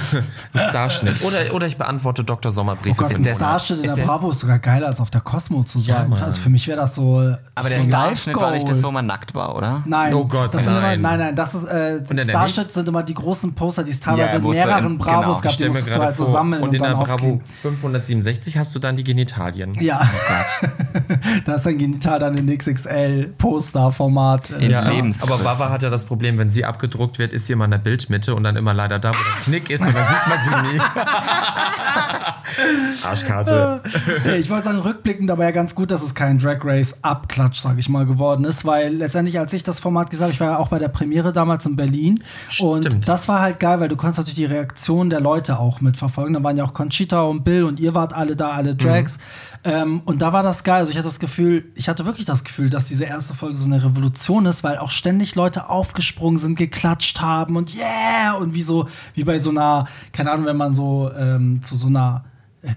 Starschnitt. 0.55 1.23
Oder, 1.23 1.53
oder 1.53 1.67
ich 1.67 1.77
beantworte 1.77 2.23
Dr. 2.23 2.51
Sommerbriefe. 2.51 2.95
Oh 2.99 3.03
Gott, 3.07 3.15
ein 3.15 3.21
Monat. 3.21 3.35
Starschnitt 3.37 3.77
in 3.79 3.83
der 3.83 3.91
Ist 3.93 3.97
der- 3.99 4.05
Bravo 4.05 4.31
ist 4.31 4.39
sogar 4.39 4.59
geiler 4.59 4.87
als 4.87 4.99
auf 4.99 5.09
der 5.11 5.21
Cosmo 5.21 5.63
zu 5.63 5.79
sein. 5.79 6.09
Mann. 6.09 6.21
also 6.21 6.39
für 6.39 6.49
mich 6.49 6.67
wäre 6.67 6.77
das 6.79 6.95
so. 6.95 7.35
Aber 7.55 7.69
der 7.69 7.81
Starschnitt 7.81 8.35
war 8.35 8.51
nicht 8.51 8.69
das, 8.69 8.83
wo 8.83 8.91
man 8.91 9.05
nackt 9.05 9.35
war, 9.35 9.55
oder? 9.55 9.83
Nein, 9.85 10.13
Oh 10.13 10.25
Gott, 10.25 10.53
das 10.53 10.63
sind 10.65 10.73
nein. 10.73 10.99
Immer, 10.99 11.09
nein, 11.11 11.19
nein, 11.19 11.35
das 11.35 11.53
ist 11.53 11.65
äh, 11.65 12.01
der 12.01 12.25
nächsten- 12.25 12.69
sind 12.69 12.87
immer 12.87 13.03
die 13.03 13.13
großen 13.13 13.53
Poster, 13.53 13.83
die 13.83 13.91
es 13.91 13.99
teilweise 13.99 14.33
Ja, 14.33 14.39
in 14.39 14.49
mehreren 14.49 14.85
in- 14.93 14.97
Bravos 14.97 15.41
genau. 15.41 15.49
gab, 15.51 15.57
die 15.57 15.67
musstest 15.67 15.95
du 15.95 15.99
halt 16.01 16.15
so 16.17 16.25
sammeln 16.25 16.61
und 16.63 16.69
und, 16.69 16.75
in 16.75 16.81
der 16.81 16.91
dann 16.91 16.99
Bravo 16.99 17.13
aufkleben. 17.13 17.41
567 17.61 18.57
hast 18.57 18.73
du 18.75 18.79
dann 18.79 18.95
die 18.97 19.03
Genitalien. 19.03 19.73
Ja, 19.79 19.92
da 21.45 21.53
ist 21.55 21.67
ein 21.67 21.77
Genital 21.77 22.19
dann 22.19 22.37
in 22.37 22.57
XXL-Poster-Format. 22.57 24.51
äh, 24.51 24.69
Ja, 24.71 24.81
aber- 25.21 25.37
Bava 25.37 25.69
hat 25.69 25.83
ja 25.83 25.89
das 25.89 26.05
Problem, 26.05 26.37
wenn 26.37 26.49
sie 26.49 26.63
abgedruckt 26.65 27.19
wird, 27.19 27.33
ist 27.33 27.47
sie 27.47 27.53
immer 27.53 27.65
in 27.65 27.71
der 27.71 27.77
Bildmitte 27.79 28.33
und 28.35 28.43
dann 28.43 28.55
immer 28.55 28.73
leider 28.73 28.99
da, 28.99 29.09
wo 29.09 29.13
der 29.13 29.41
Knick 29.43 29.69
ist 29.69 29.81
und 29.85 29.93
dann 29.95 30.07
sieht 30.07 30.27
man 30.27 30.39
sie 30.69 30.75
nie. 30.75 30.81
Arschkarte. 33.03 33.81
Ja, 34.25 34.33
ich 34.35 34.49
wollte 34.49 34.65
sagen, 34.65 34.79
rückblickend 34.79 35.29
aber 35.31 35.43
ja 35.43 35.51
ganz 35.51 35.75
gut, 35.75 35.91
dass 35.91 36.01
es 36.03 36.13
kein 36.15 36.39
Drag 36.39 36.59
Race 36.63 36.97
Abklatsch, 37.01 37.59
sage 37.59 37.79
ich 37.79 37.89
mal, 37.89 38.05
geworden 38.05 38.45
ist, 38.45 38.65
weil 38.65 38.93
letztendlich, 38.95 39.39
als 39.39 39.53
ich 39.53 39.63
das 39.63 39.79
Format 39.79 40.09
gesagt 40.09 40.23
habe, 40.27 40.33
ich 40.33 40.39
war 40.39 40.51
ja 40.51 40.57
auch 40.57 40.69
bei 40.69 40.79
der 40.79 40.87
Premiere 40.89 41.31
damals 41.33 41.65
in 41.65 41.75
Berlin 41.75 42.19
und 42.59 42.85
Stimmt. 42.85 43.07
das 43.07 43.27
war 43.27 43.41
halt 43.41 43.59
geil, 43.59 43.79
weil 43.79 43.89
du 43.89 43.95
konntest 43.95 44.19
natürlich 44.19 44.35
die 44.35 44.45
Reaktion 44.45 45.09
der 45.09 45.19
Leute 45.19 45.59
auch 45.59 45.81
mitverfolgen. 45.81 46.33
Da 46.33 46.43
waren 46.43 46.57
ja 46.57 46.63
auch 46.63 46.73
Conchita 46.73 47.21
und 47.23 47.43
Bill 47.43 47.63
und 47.63 47.79
ihr 47.79 47.93
wart 47.95 48.13
alle 48.13 48.35
da, 48.35 48.51
alle 48.51 48.75
Drags. 48.75 49.17
Ähm, 49.65 50.01
und 50.05 50.21
da 50.21 50.33
war 50.33 50.43
das 50.43 50.63
geil. 50.63 50.79
Also 50.79 50.91
ich 50.91 50.97
hatte 50.97 51.07
das 51.07 51.19
Gefühl, 51.19 51.71
ich 51.75 51.87
hatte 51.87 52.05
wirklich 52.05 52.25
das 52.25 52.43
Gefühl, 52.43 52.69
dass 52.69 52.85
diese 52.85 53.05
erste 53.05 53.33
Folge 53.33 53.55
so 53.57 53.65
eine 53.65 53.83
Revolution 53.83 54.45
ist, 54.45 54.63
weil 54.63 54.77
auch 54.77 54.91
ständig 54.91 55.35
Leute 55.35 55.69
aufgesprungen 55.69 56.37
sind, 56.37 56.55
geklatscht 56.55 57.21
haben 57.21 57.55
und 57.55 57.73
yeah! 57.75 58.33
Und 58.33 58.53
wie 58.53 58.61
so, 58.61 58.87
wie 59.15 59.23
bei 59.23 59.39
so 59.39 59.51
einer, 59.51 59.87
keine 60.11 60.31
Ahnung, 60.31 60.45
wenn 60.45 60.57
man 60.57 60.73
so 60.73 61.11
ähm, 61.17 61.63
zu 61.63 61.75
so 61.75 61.87
einer 61.87 62.25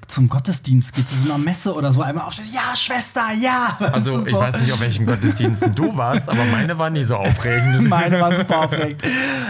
zum 0.08 0.28
Gottesdienst 0.28 0.94
geht, 0.94 1.08
zu 1.08 1.14
so 1.16 1.32
einer 1.32 1.38
Messe 1.42 1.72
oder 1.72 1.92
so, 1.92 2.02
einmal 2.02 2.26
aufsteht, 2.26 2.46
ja, 2.52 2.74
Schwester, 2.76 3.32
ja! 3.40 3.78
Also, 3.92 4.18
du, 4.18 4.26
ich 4.26 4.34
so. 4.34 4.40
weiß 4.40 4.60
nicht, 4.60 4.72
auf 4.72 4.80
welchen 4.80 5.06
Gottesdiensten 5.06 5.74
du 5.74 5.96
warst, 5.96 6.28
aber 6.28 6.44
meine 6.44 6.76
waren 6.78 6.92
nie 6.94 7.04
so 7.04 7.16
aufregend. 7.16 7.88
Meine 7.96 8.20
waren 8.20 8.36
super 8.36 8.62
aufregend. 8.64 9.00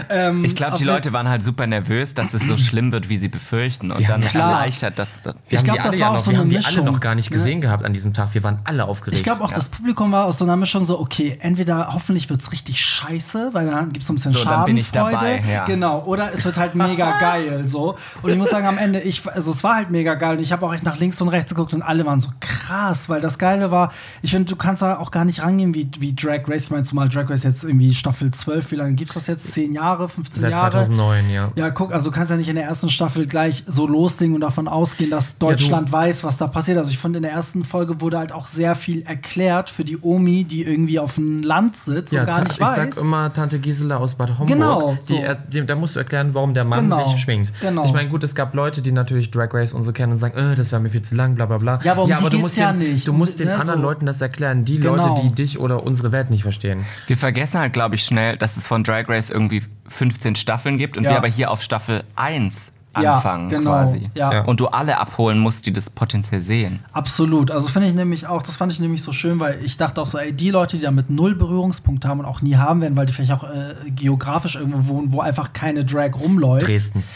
Ähm, 0.09 0.45
Ich 0.45 0.55
glaube, 0.55 0.77
die 0.77 0.83
Leute 0.83 1.11
waren 1.11 1.27
halt 1.27 1.41
super 1.41 1.65
nervös, 1.65 2.13
dass 2.13 2.33
es 2.33 2.45
so 2.45 2.55
schlimm 2.57 2.91
wird, 2.91 3.09
wie 3.09 3.17
sie 3.17 3.29
befürchten. 3.29 3.91
Und 3.91 4.07
dann 4.07 4.21
haben 4.21 4.29
klar. 4.29 4.51
erleichtert 4.51 4.99
das. 4.99 5.23
Wir 5.25 5.33
Ich 5.49 5.57
haben 5.57 5.63
glaub, 5.65 5.77
die 5.77 5.83
das 5.83 5.85
alle 5.87 5.93
war 5.93 5.99
ja 5.99 6.09
auch 6.09 6.13
noch, 6.13 6.19
so 6.19 6.25
wir 6.31 6.35
eine 6.35 6.39
haben 6.41 6.49
die 6.49 6.57
alle 6.57 6.67
Mischung, 6.67 6.85
noch 6.85 6.99
gar 6.99 7.15
nicht 7.15 7.31
ne? 7.31 7.37
gesehen 7.37 7.61
gehabt 7.61 7.83
an 7.83 7.93
diesem 7.93 8.13
Tag. 8.13 8.33
Wir 8.33 8.43
waren 8.43 8.59
alle 8.63 8.85
aufgeregt. 8.85 9.17
Ich 9.17 9.23
glaube 9.23 9.43
auch, 9.43 9.51
das 9.51 9.67
Publikum 9.69 10.11
war 10.11 10.25
aus 10.25 10.37
so 10.37 10.45
einer 10.45 10.55
Mischung 10.55 10.85
so, 10.85 10.99
okay, 10.99 11.37
entweder 11.41 11.89
hoffentlich 11.93 12.29
wird 12.29 12.41
es 12.41 12.51
richtig 12.51 12.79
scheiße, 12.79 13.49
weil 13.53 13.65
dann 13.65 13.85
gibt 13.85 14.01
es 14.01 14.07
so 14.07 14.13
ein 14.13 14.15
bisschen 14.15 14.33
So, 14.33 14.43
dann 14.45 14.65
bin 14.65 14.77
ich 14.77 14.91
dabei, 14.91 15.41
ja. 15.51 15.65
Genau, 15.65 16.03
oder 16.03 16.31
es 16.33 16.45
wird 16.45 16.57
halt 16.57 16.75
mega 16.75 17.17
geil 17.19 17.67
so. 17.67 17.95
Und 18.21 18.31
ich 18.31 18.37
muss 18.37 18.49
sagen, 18.49 18.67
am 18.67 18.77
Ende, 18.77 18.99
ich, 18.99 19.27
also 19.27 19.51
es 19.51 19.63
war 19.63 19.75
halt 19.75 19.89
mega 19.89 20.13
geil 20.15 20.26
und 20.31 20.39
ich 20.39 20.51
habe 20.51 20.65
auch 20.65 20.73
echt 20.73 20.83
nach 20.83 20.99
links 20.99 21.19
und 21.21 21.29
rechts 21.29 21.49
geguckt 21.49 21.73
und 21.73 21.81
alle 21.81 22.05
waren 22.05 22.19
so 22.19 22.29
krass, 22.39 23.09
weil 23.09 23.21
das 23.21 23.37
Geile 23.37 23.71
war, 23.71 23.91
ich 24.21 24.31
finde, 24.31 24.49
du 24.49 24.55
kannst 24.55 24.81
da 24.81 24.97
auch 24.97 25.11
gar 25.11 25.25
nicht 25.25 25.41
rangehen 25.43 25.73
wie, 25.73 25.89
wie 25.99 26.13
Drag 26.13 26.41
Race. 26.47 26.65
Ich 26.65 26.69
meine, 26.71 26.83
zumal 26.83 27.09
Drag 27.09 27.29
Race 27.29 27.43
jetzt 27.43 27.63
irgendwie 27.63 27.93
Staffel 27.93 28.31
12, 28.31 28.71
wie 28.71 28.75
lange 28.75 28.93
gibt 28.93 29.09
es 29.11 29.15
das 29.15 29.27
jetzt? 29.27 29.51
10 29.53 29.73
Jahre, 29.73 30.09
15 30.09 30.41
Seit 30.41 30.51
Jahre? 30.51 30.71
2009, 30.71 31.29
ja. 31.29 31.51
Ja, 31.55 31.69
guck, 31.69 31.91
also 31.93 32.09
du 32.09 32.15
kannst 32.15 32.31
ja 32.31 32.37
nicht 32.37 32.49
in 32.49 32.55
der 32.55 32.65
ersten 32.65 32.89
Staffel 32.89 33.25
gleich 33.27 33.63
so 33.67 33.87
loslegen 33.87 34.35
und 34.35 34.41
davon 34.41 34.67
ausgehen, 34.67 35.09
dass 35.11 35.37
Deutschland 35.37 35.91
weiß, 35.91 36.23
was 36.23 36.37
da 36.37 36.47
passiert. 36.47 36.77
Also 36.77 36.91
ich 36.91 36.97
fand, 36.97 37.15
in 37.15 37.21
der 37.23 37.31
ersten 37.31 37.63
Folge 37.63 38.01
wurde 38.01 38.17
halt 38.17 38.31
auch 38.31 38.47
sehr 38.47 38.75
viel 38.75 39.01
erklärt 39.03 39.69
für 39.69 39.83
die 39.85 39.97
Omi, 40.01 40.43
die 40.43 40.63
irgendwie 40.63 40.99
auf 40.99 41.15
dem 41.15 41.41
Land 41.43 41.77
sitzt 41.77 42.13
Ja, 42.13 42.21
und 42.21 42.27
gar 42.27 42.43
nicht 42.43 42.53
ich 42.53 42.59
weiß. 42.59 42.75
sag 42.75 42.97
immer 42.97 43.31
Tante 43.33 43.59
Gisela 43.59 43.97
aus 43.97 44.15
Bad 44.15 44.29
Homburg. 44.37 44.47
Genau, 44.47 44.97
so. 45.03 45.15
die, 45.51 45.65
da 45.65 45.75
musst 45.75 45.95
du 45.95 45.99
erklären, 45.99 46.33
warum 46.33 46.53
der 46.53 46.65
Mann 46.65 46.89
Genau, 46.89 47.07
sich 47.09 47.19
schwingt. 47.21 47.51
genau. 47.61 47.85
Ich 47.85 47.93
meine, 47.93 48.09
gut, 48.09 48.23
es 48.23 48.35
gab 48.35 48.53
Leute, 48.53 48.81
die 48.81 48.91
natürlich 48.91 49.31
Drag 49.31 49.53
Race 49.53 49.73
und 49.73 49.83
so 49.83 49.91
kennen 49.91 50.16
und 50.17 50.21
sagen, 50.21 50.37
äh, 50.37 50.55
das 50.55 50.71
wäre 50.71 50.81
mir 50.81 50.89
viel 50.89 51.01
zu 51.01 51.15
lang, 51.15 51.35
bla 51.35 51.45
bla 51.45 51.57
bla. 51.57 51.79
Ja, 51.83 51.93
aber 51.93 52.03
um 52.03 52.07
die 52.09 52.15
du 52.15 52.29
geht's 52.29 52.41
musst 52.41 52.57
ja 52.57 52.71
den, 52.71 52.79
nicht. 52.79 53.07
Du 53.07 53.13
musst 53.13 53.39
den 53.39 53.47
Ne, 53.47 53.55
anderen 53.55 53.79
so. 53.79 53.85
Leuten 53.85 54.05
das 54.05 54.19
erklären, 54.21 54.65
die 54.65 54.77
Genau. 54.79 54.95
Leute, 54.95 55.21
die 55.23 55.33
dich 55.33 55.59
oder 55.59 55.83
unsere 55.83 56.11
Welt 56.11 56.29
nicht 56.29 56.43
verstehen. 56.43 56.85
Wir 57.07 57.17
vergessen 57.17 57.59
halt, 57.59 57.73
glaube 57.73 57.95
ich, 57.95 58.03
schnell, 58.03 58.37
dass 58.37 58.57
es 58.57 58.67
von 58.67 58.83
Drag 58.83 59.07
Race 59.07 59.29
irgendwie 59.29 59.63
15 59.87 60.35
Staffeln 60.35 60.77
gibt 60.77 60.97
und 60.97 61.03
Ja. 61.05 61.11
wir 61.11 61.17
aber 61.17 61.27
hier 61.27 61.51
auf 61.51 61.61
Staffel 61.61 62.03
1 62.15 62.55
Ja, 63.01 63.15
anfangen 63.15 63.49
genau, 63.49 63.71
quasi. 63.71 64.09
ja. 64.13 64.31
Ja. 64.31 64.41
Und 64.45 64.59
du 64.59 64.67
alle 64.67 64.97
abholen 64.97 65.39
musst, 65.39 65.65
die 65.65 65.73
das 65.73 65.89
potenziell 65.89 66.41
sehen. 66.41 66.79
Absolut. 66.91 67.51
Also 67.51 67.67
finde 67.67 67.87
ich 67.87 67.93
nämlich 67.93 68.27
auch, 68.27 68.41
das 68.43 68.55
fand 68.55 68.71
ich 68.71 68.79
nämlich 68.79 69.01
so 69.03 69.11
schön, 69.11 69.39
weil 69.39 69.59
ich 69.63 69.77
dachte 69.77 70.01
auch 70.01 70.07
so, 70.07 70.17
ey, 70.17 70.33
die 70.33 70.49
Leute, 70.49 70.77
die 70.77 70.83
damit 70.83 71.09
null 71.09 71.35
Berührungspunkte 71.35 72.07
haben 72.07 72.19
und 72.19 72.25
auch 72.25 72.41
nie 72.41 72.55
haben 72.55 72.81
werden, 72.81 72.95
weil 72.95 73.05
die 73.05 73.13
vielleicht 73.13 73.31
auch 73.31 73.43
äh, 73.43 73.75
geografisch 73.91 74.55
irgendwo 74.55 74.87
wohnen, 74.87 75.11
wo 75.11 75.21
einfach 75.21 75.53
keine 75.53 75.85
Drag 75.85 76.11
rumläuft. 76.15 76.67
Dresden. 76.67 77.03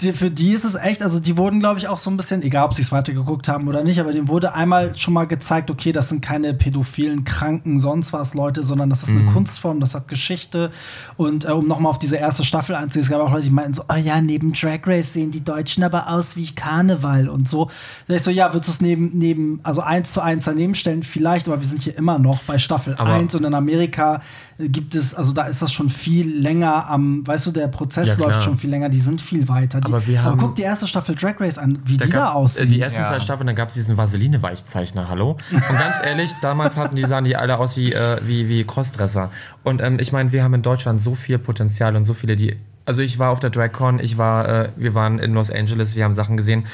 Die, 0.00 0.12
für 0.12 0.30
die 0.30 0.50
ist 0.50 0.64
es 0.64 0.74
echt, 0.74 1.02
also 1.02 1.20
die 1.20 1.36
wurden, 1.38 1.60
glaube 1.60 1.78
ich, 1.78 1.88
auch 1.88 1.96
so 1.96 2.10
ein 2.10 2.16
bisschen, 2.16 2.42
egal 2.42 2.66
ob 2.66 2.74
sie 2.74 2.82
es 2.82 2.92
weitergeguckt 2.92 3.48
haben 3.48 3.66
oder 3.66 3.82
nicht, 3.82 3.98
aber 3.98 4.12
denen 4.12 4.28
wurde 4.28 4.52
einmal 4.52 4.94
schon 4.96 5.14
mal 5.14 5.26
gezeigt, 5.26 5.70
okay, 5.70 5.92
das 5.92 6.10
sind 6.10 6.20
keine 6.20 6.52
pädophilen, 6.52 7.24
kranken, 7.24 7.78
sonst 7.78 8.12
was 8.12 8.34
Leute, 8.34 8.62
sondern 8.62 8.90
das 8.90 9.02
ist 9.02 9.10
eine 9.10 9.24
Kunstform, 9.32 9.80
das 9.80 9.94
hat 9.94 10.08
Geschichte. 10.08 10.70
Und 11.16 11.46
äh, 11.46 11.52
um 11.52 11.66
nochmal 11.66 11.90
auf 11.90 11.98
diese 11.98 12.16
erste 12.16 12.44
Staffel 12.44 12.74
einzugehen, 12.74 13.04
es 13.04 13.10
gab 13.10 13.20
auch 13.20 13.30
Leute, 13.30 13.44
die 13.44 13.50
meinten 13.56 13.74
so, 13.74 13.82
oh 13.88 13.96
ja, 13.96 14.20
neben 14.20 14.52
Drag 14.52 14.80
Race 14.86 15.12
sehen 15.12 15.32
die 15.32 15.42
Deutschen 15.42 15.82
aber 15.82 16.08
aus 16.08 16.36
wie 16.36 16.54
Karneval 16.54 17.28
und 17.28 17.48
so. 17.48 17.68
Da 18.06 18.14
ich 18.14 18.22
so, 18.22 18.30
ja, 18.30 18.52
würdest 18.52 18.68
du 18.68 18.72
es 18.72 18.80
neben, 18.80 19.10
neben, 19.18 19.58
also 19.64 19.80
eins 19.80 20.12
zu 20.12 20.20
eins 20.20 20.44
daneben 20.44 20.74
stellen? 20.76 21.02
Vielleicht, 21.02 21.48
aber 21.48 21.60
wir 21.60 21.66
sind 21.66 21.82
hier 21.82 21.96
immer 21.98 22.18
noch 22.20 22.42
bei 22.44 22.58
Staffel 22.58 22.94
Aber- 22.96 23.12
1 23.14 23.34
und 23.34 23.44
in 23.44 23.54
Amerika 23.54 24.20
äh, 24.58 24.68
gibt 24.68 24.94
es, 24.94 25.14
also 25.14 25.32
da 25.32 25.42
ist 25.46 25.60
das 25.60 25.72
schon 25.72 25.90
viel 25.90 26.30
länger 26.40 26.88
am, 26.88 27.26
weißt 27.26 27.46
du, 27.46 27.50
der 27.50 27.66
Prozess 27.68 28.08
Ja, 28.08 28.14
läuft 28.16 28.42
schon 28.44 28.56
viel 28.58 28.70
länger, 28.70 28.88
die 28.88 29.00
sind 29.00 29.20
viel 29.20 29.48
weiter. 29.48 29.80
Die, 29.80 29.86
Aber 29.92 30.06
wir 30.06 30.22
haben- 30.22 30.38
guck 30.38 30.54
die 30.54 30.62
erste 30.62 30.86
Staffel 30.86 31.14
Drag 31.16 31.40
Race 31.40 31.58
an, 31.58 31.78
wie 31.84 31.92
die 31.96 31.98
da 31.98 32.06
gab's, 32.06 32.30
aussehen. 32.32 32.66
äh, 32.66 32.68
die 32.68 32.80
ersten 32.80 33.00
Ja. 33.00 33.06
zwei 33.08 33.20
Staffeln, 33.20 33.46
dann 33.46 33.56
gab 33.56 33.68
es 33.68 33.74
diesen 33.74 33.96
Vaseline-Weichzeichner, 33.96 35.08
hallo? 35.08 35.36
Und 35.50 35.60
ganz 35.78 35.96
ehrlich, 36.04 36.32
damals 36.42 36.76
hatten 36.76 36.96
die, 36.96 37.04
sahen 37.04 37.24
die 37.24 37.36
alle 37.36 37.58
aus 37.58 37.76
wie, 37.76 37.92
äh, 37.92 38.18
wie, 38.22 38.48
wie 38.48 38.64
Crossdresser. 38.64 39.30
Und 39.64 39.80
ähm, 39.82 39.98
ich 40.00 40.12
meine, 40.12 40.32
wir 40.32 40.42
haben 40.44 40.54
in 40.54 40.62
Deutschland 40.62 41.00
so 41.00 41.14
viel 41.14 41.38
Potenzial 41.38 41.96
und 41.96 42.04
so 42.04 42.14
viele, 42.14 42.36
die. 42.36 42.56
Also 42.86 43.02
ich 43.02 43.18
war 43.18 43.30
auf 43.30 43.40
der 43.40 43.50
DragCon, 43.50 43.98
ich 44.00 44.16
war, 44.16 44.48
äh, 44.48 44.68
wir 44.76 44.94
waren 44.94 45.18
in 45.18 45.34
Los 45.34 45.50
Angeles, 45.50 45.96
wir 45.96 46.04
haben 46.04 46.14
Sachen 46.14 46.36
gesehen. 46.36 46.64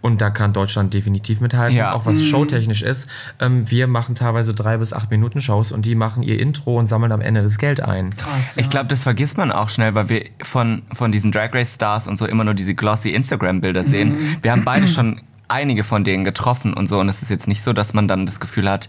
Und 0.00 0.20
da 0.20 0.30
kann 0.30 0.52
Deutschland 0.52 0.94
definitiv 0.94 1.40
mithalten, 1.40 1.76
Ja. 1.76 1.92
auch 1.92 2.06
was 2.06 2.22
showtechnisch 2.24 2.82
ist. 2.82 3.08
Ähm, 3.40 3.68
wir 3.68 3.88
machen 3.88 4.14
teilweise 4.14 4.54
drei 4.54 4.76
bis 4.76 4.92
acht 4.92 5.10
Minuten 5.10 5.40
Shows 5.42 5.72
und 5.72 5.86
die 5.86 5.96
machen 5.96 6.22
ihr 6.22 6.38
Intro 6.38 6.78
und 6.78 6.86
sammeln 6.86 7.10
am 7.10 7.20
Ende 7.20 7.42
das 7.42 7.58
Geld 7.58 7.80
ein. 7.80 8.10
Krass. 8.16 8.56
Ich 8.56 8.70
glaube, 8.70 8.86
das 8.86 9.02
vergisst 9.02 9.36
man 9.36 9.50
auch 9.50 9.68
schnell, 9.68 9.96
weil 9.96 10.08
wir 10.08 10.24
von, 10.42 10.82
von 10.92 11.10
diesen 11.10 11.32
Drag 11.32 11.52
Race 11.52 11.74
Stars 11.74 12.06
und 12.06 12.16
so 12.16 12.26
immer 12.26 12.44
nur 12.44 12.54
diese 12.54 12.74
glossy 12.76 13.10
Instagram-Bilder 13.10 13.82
sehen. 13.84 14.36
Wir 14.40 14.52
haben 14.52 14.64
beide 14.64 14.86
schon 14.86 15.20
einige 15.48 15.82
von 15.82 16.04
denen 16.04 16.22
getroffen 16.22 16.74
und 16.74 16.86
so. 16.86 17.00
Und 17.00 17.08
es 17.08 17.20
ist 17.20 17.30
jetzt 17.30 17.48
nicht 17.48 17.64
so, 17.64 17.72
dass 17.72 17.92
man 17.92 18.06
dann 18.06 18.24
das 18.24 18.38
Gefühl 18.38 18.70
hat, 18.70 18.88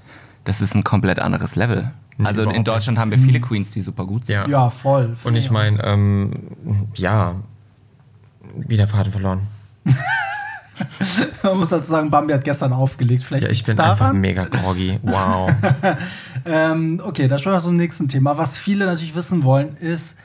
das 0.50 0.62
ist 0.62 0.74
ein 0.74 0.84
komplett 0.84 1.20
anderes 1.20 1.56
Level. 1.56 1.92
Also 2.24 2.42
überhaupt 2.42 2.58
in 2.58 2.64
Deutschland 2.64 2.98
haben 2.98 3.12
wir 3.12 3.20
viele 3.20 3.40
Queens, 3.40 3.72
die 3.72 3.82
super 3.82 4.06
gut 4.06 4.26
sind. 4.26 4.34
Ja. 4.34 4.48
ja, 4.48 4.70
voll. 4.72 5.16
Und 5.24 5.36
ich 5.36 5.52
meine, 5.52 5.82
ähm, 5.84 6.32
ja, 6.96 7.36
wieder 8.56 8.88
Faden 8.88 9.12
verloren. 9.12 9.42
Man 11.44 11.58
muss 11.60 11.70
dazu 11.70 11.92
sagen, 11.92 12.10
Bambi 12.10 12.34
hat 12.34 12.44
gestern 12.44 12.74
aufgelegt. 12.74 13.24
Vielleicht 13.24 13.46
Ja, 13.46 13.52
ich 13.52 13.64
bin 13.64 13.80
einfach 13.80 14.00
daran. 14.00 14.20
mega 14.20 14.46
groggy. 14.46 15.00
Wow. 15.04 15.52
Ähm, 16.46 17.02
okay, 17.04 17.28
da 17.28 17.38
sprechen 17.38 17.56
wir 17.56 17.60
zum 17.60 17.76
nächsten 17.76 18.08
Thema. 18.08 18.38
Was 18.38 18.58
viele 18.58 18.86
natürlich 18.86 19.14
wissen 19.14 19.44
wollen, 19.44 19.76
ist, 19.76 20.16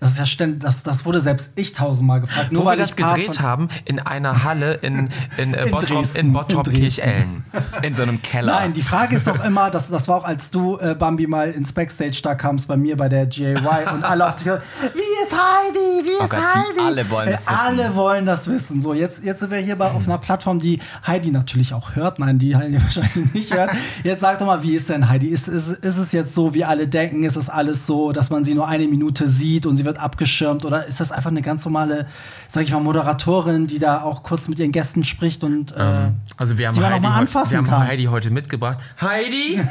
das 0.00 0.12
ist 0.12 0.18
ja 0.18 0.26
ständig, 0.26 0.60
das, 0.60 0.82
das 0.82 1.04
wurde 1.04 1.20
selbst 1.20 1.52
ich 1.56 1.72
tausendmal 1.72 2.20
gefragt. 2.20 2.52
Nur 2.52 2.62
Wo 2.62 2.64
wir 2.66 2.70
weil 2.70 2.78
das 2.78 2.90
ich 2.90 2.96
Part 2.96 3.14
gedreht 3.16 3.40
haben, 3.40 3.68
in 3.84 4.00
einer 4.00 4.44
Halle 4.44 4.74
in, 4.74 5.10
in, 5.36 5.54
äh, 5.54 5.64
In 5.66 5.70
Bottrop, 5.70 5.98
Dresden. 5.98 6.18
in 6.18 6.32
Bottrop 6.32 6.66
In. 6.68 6.72
Kirchellen. 6.74 7.44
In 7.82 7.94
so 7.94 8.02
einem 8.02 8.22
Keller. 8.22 8.54
Nein, 8.54 8.72
die 8.72 8.82
Frage 8.82 9.16
ist 9.16 9.26
doch 9.26 9.44
immer, 9.44 9.70
das, 9.70 9.88
das 9.88 10.08
war 10.08 10.16
auch, 10.18 10.24
als 10.24 10.50
du, 10.50 10.78
äh, 10.78 10.94
Bambi, 10.94 11.26
mal 11.26 11.50
ins 11.50 11.72
Backstage 11.72 12.20
da 12.22 12.34
kamst 12.34 12.66
bei 12.68 12.76
mir 12.76 12.96
bei 12.96 13.08
der 13.08 13.26
GAY 13.26 13.54
und 13.94 14.04
alle 14.04 14.26
auf 14.26 14.36
dich 14.36 14.46
wie 14.46 14.50
ist 14.50 15.32
Heidi, 15.32 16.04
wie 16.06 16.10
ist 16.10 16.20
Oh 16.22 16.28
Gott, 16.28 16.40
Heidi? 16.54 16.80
alle 16.86 17.10
wollen 17.10 17.28
Äh, 17.28 17.32
das 17.32 17.40
wissen. 17.40 17.58
Alle 17.58 17.94
wollen 17.94 18.26
das 18.26 18.48
wissen. 18.48 18.80
So, 18.80 18.94
jetzt, 18.94 19.22
jetzt 19.22 19.40
sind 19.40 19.50
wir 19.50 19.58
hier 19.58 19.76
bei, 19.76 19.90
auf 19.90 20.06
einer 20.06 20.18
Plattform, 20.18 20.58
die 20.58 20.80
Heidi 21.06 21.30
natürlich 21.30 21.74
auch 21.74 21.94
hört. 21.94 22.18
Nein, 22.18 22.38
die 22.38 22.56
Heidi 22.56 22.80
wahrscheinlich 22.82 23.34
nicht 23.34 23.54
hört. 23.54 23.70
Jetzt 24.02 24.20
sag 24.20 24.38
doch 24.38 24.46
mal, 24.46 24.62
wie 24.62 24.74
ist 24.74 24.88
denn 24.88 25.08
Heidi? 25.08 25.28
Ist, 25.28 25.48
ist, 25.48 25.68
ist 25.68 25.98
es 25.98 26.12
jetzt 26.12 26.34
so, 26.34 26.54
wie 26.54 26.64
alle 26.64 26.88
denken? 26.88 27.24
Ist 27.24 27.36
es 27.36 27.48
alles 27.50 27.86
so, 27.86 28.12
dass 28.12 28.30
man 28.30 28.44
sie 28.44 28.54
nur 28.54 28.66
eine 28.66 28.86
Minute 28.88 29.28
sieht 29.28 29.66
und 29.66 29.76
sie 29.76 29.84
wird 29.84 29.89
abgeschirmt? 29.98 30.64
Oder 30.64 30.86
ist 30.86 31.00
das 31.00 31.10
einfach 31.12 31.30
eine 31.30 31.42
ganz 31.42 31.64
normale, 31.64 32.06
sag 32.52 32.62
ich 32.64 32.72
mal, 32.72 32.80
Moderatorin, 32.80 33.66
die 33.66 33.78
da 33.78 34.02
auch 34.02 34.22
kurz 34.22 34.48
mit 34.48 34.58
ihren 34.58 34.72
Gästen 34.72 35.04
spricht 35.04 35.42
und 35.44 35.72
äh, 35.76 36.10
Also 36.36 36.58
wir 36.58 36.68
haben, 36.68 36.74
Die 36.74 36.80
man 36.80 36.90
auch 36.90 36.94
Heidi, 36.96 37.06
mal 37.06 37.16
anfassen 37.18 37.50
wir 37.52 37.58
haben 37.58 37.66
kann. 37.66 37.86
Heidi 37.88 38.04
heute 38.04 38.30
mitgebracht. 38.30 38.78
Heidi! 39.00 39.60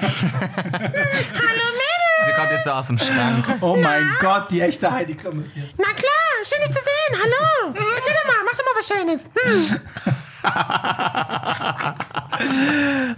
Sie 2.26 2.34
kommt 2.36 2.52
jetzt 2.52 2.66
so 2.66 2.72
aus 2.72 2.88
dem 2.88 2.98
Schrank. 2.98 3.46
Oh 3.62 3.78
mein 3.82 4.04
Gott, 4.20 4.52
die 4.52 4.62
echte 4.62 4.92
Heidi 4.92 5.16
Klum 5.16 5.40
ist 5.42 5.54
hier. 5.54 5.64
Na 5.78 5.86
klar, 5.86 6.44
schön 6.44 6.60
dich 6.60 6.76
zu 6.76 6.82
sehen. 6.84 7.18
Hallo. 7.24 7.74
Erzähl 7.98 8.14
doch 8.14 8.26
mal, 8.28 8.44
mach 8.46 8.54
doch 8.58 8.66
mal 8.66 8.76
was 8.78 8.88
Schönes. 8.88 9.26
Hm. 9.34 9.80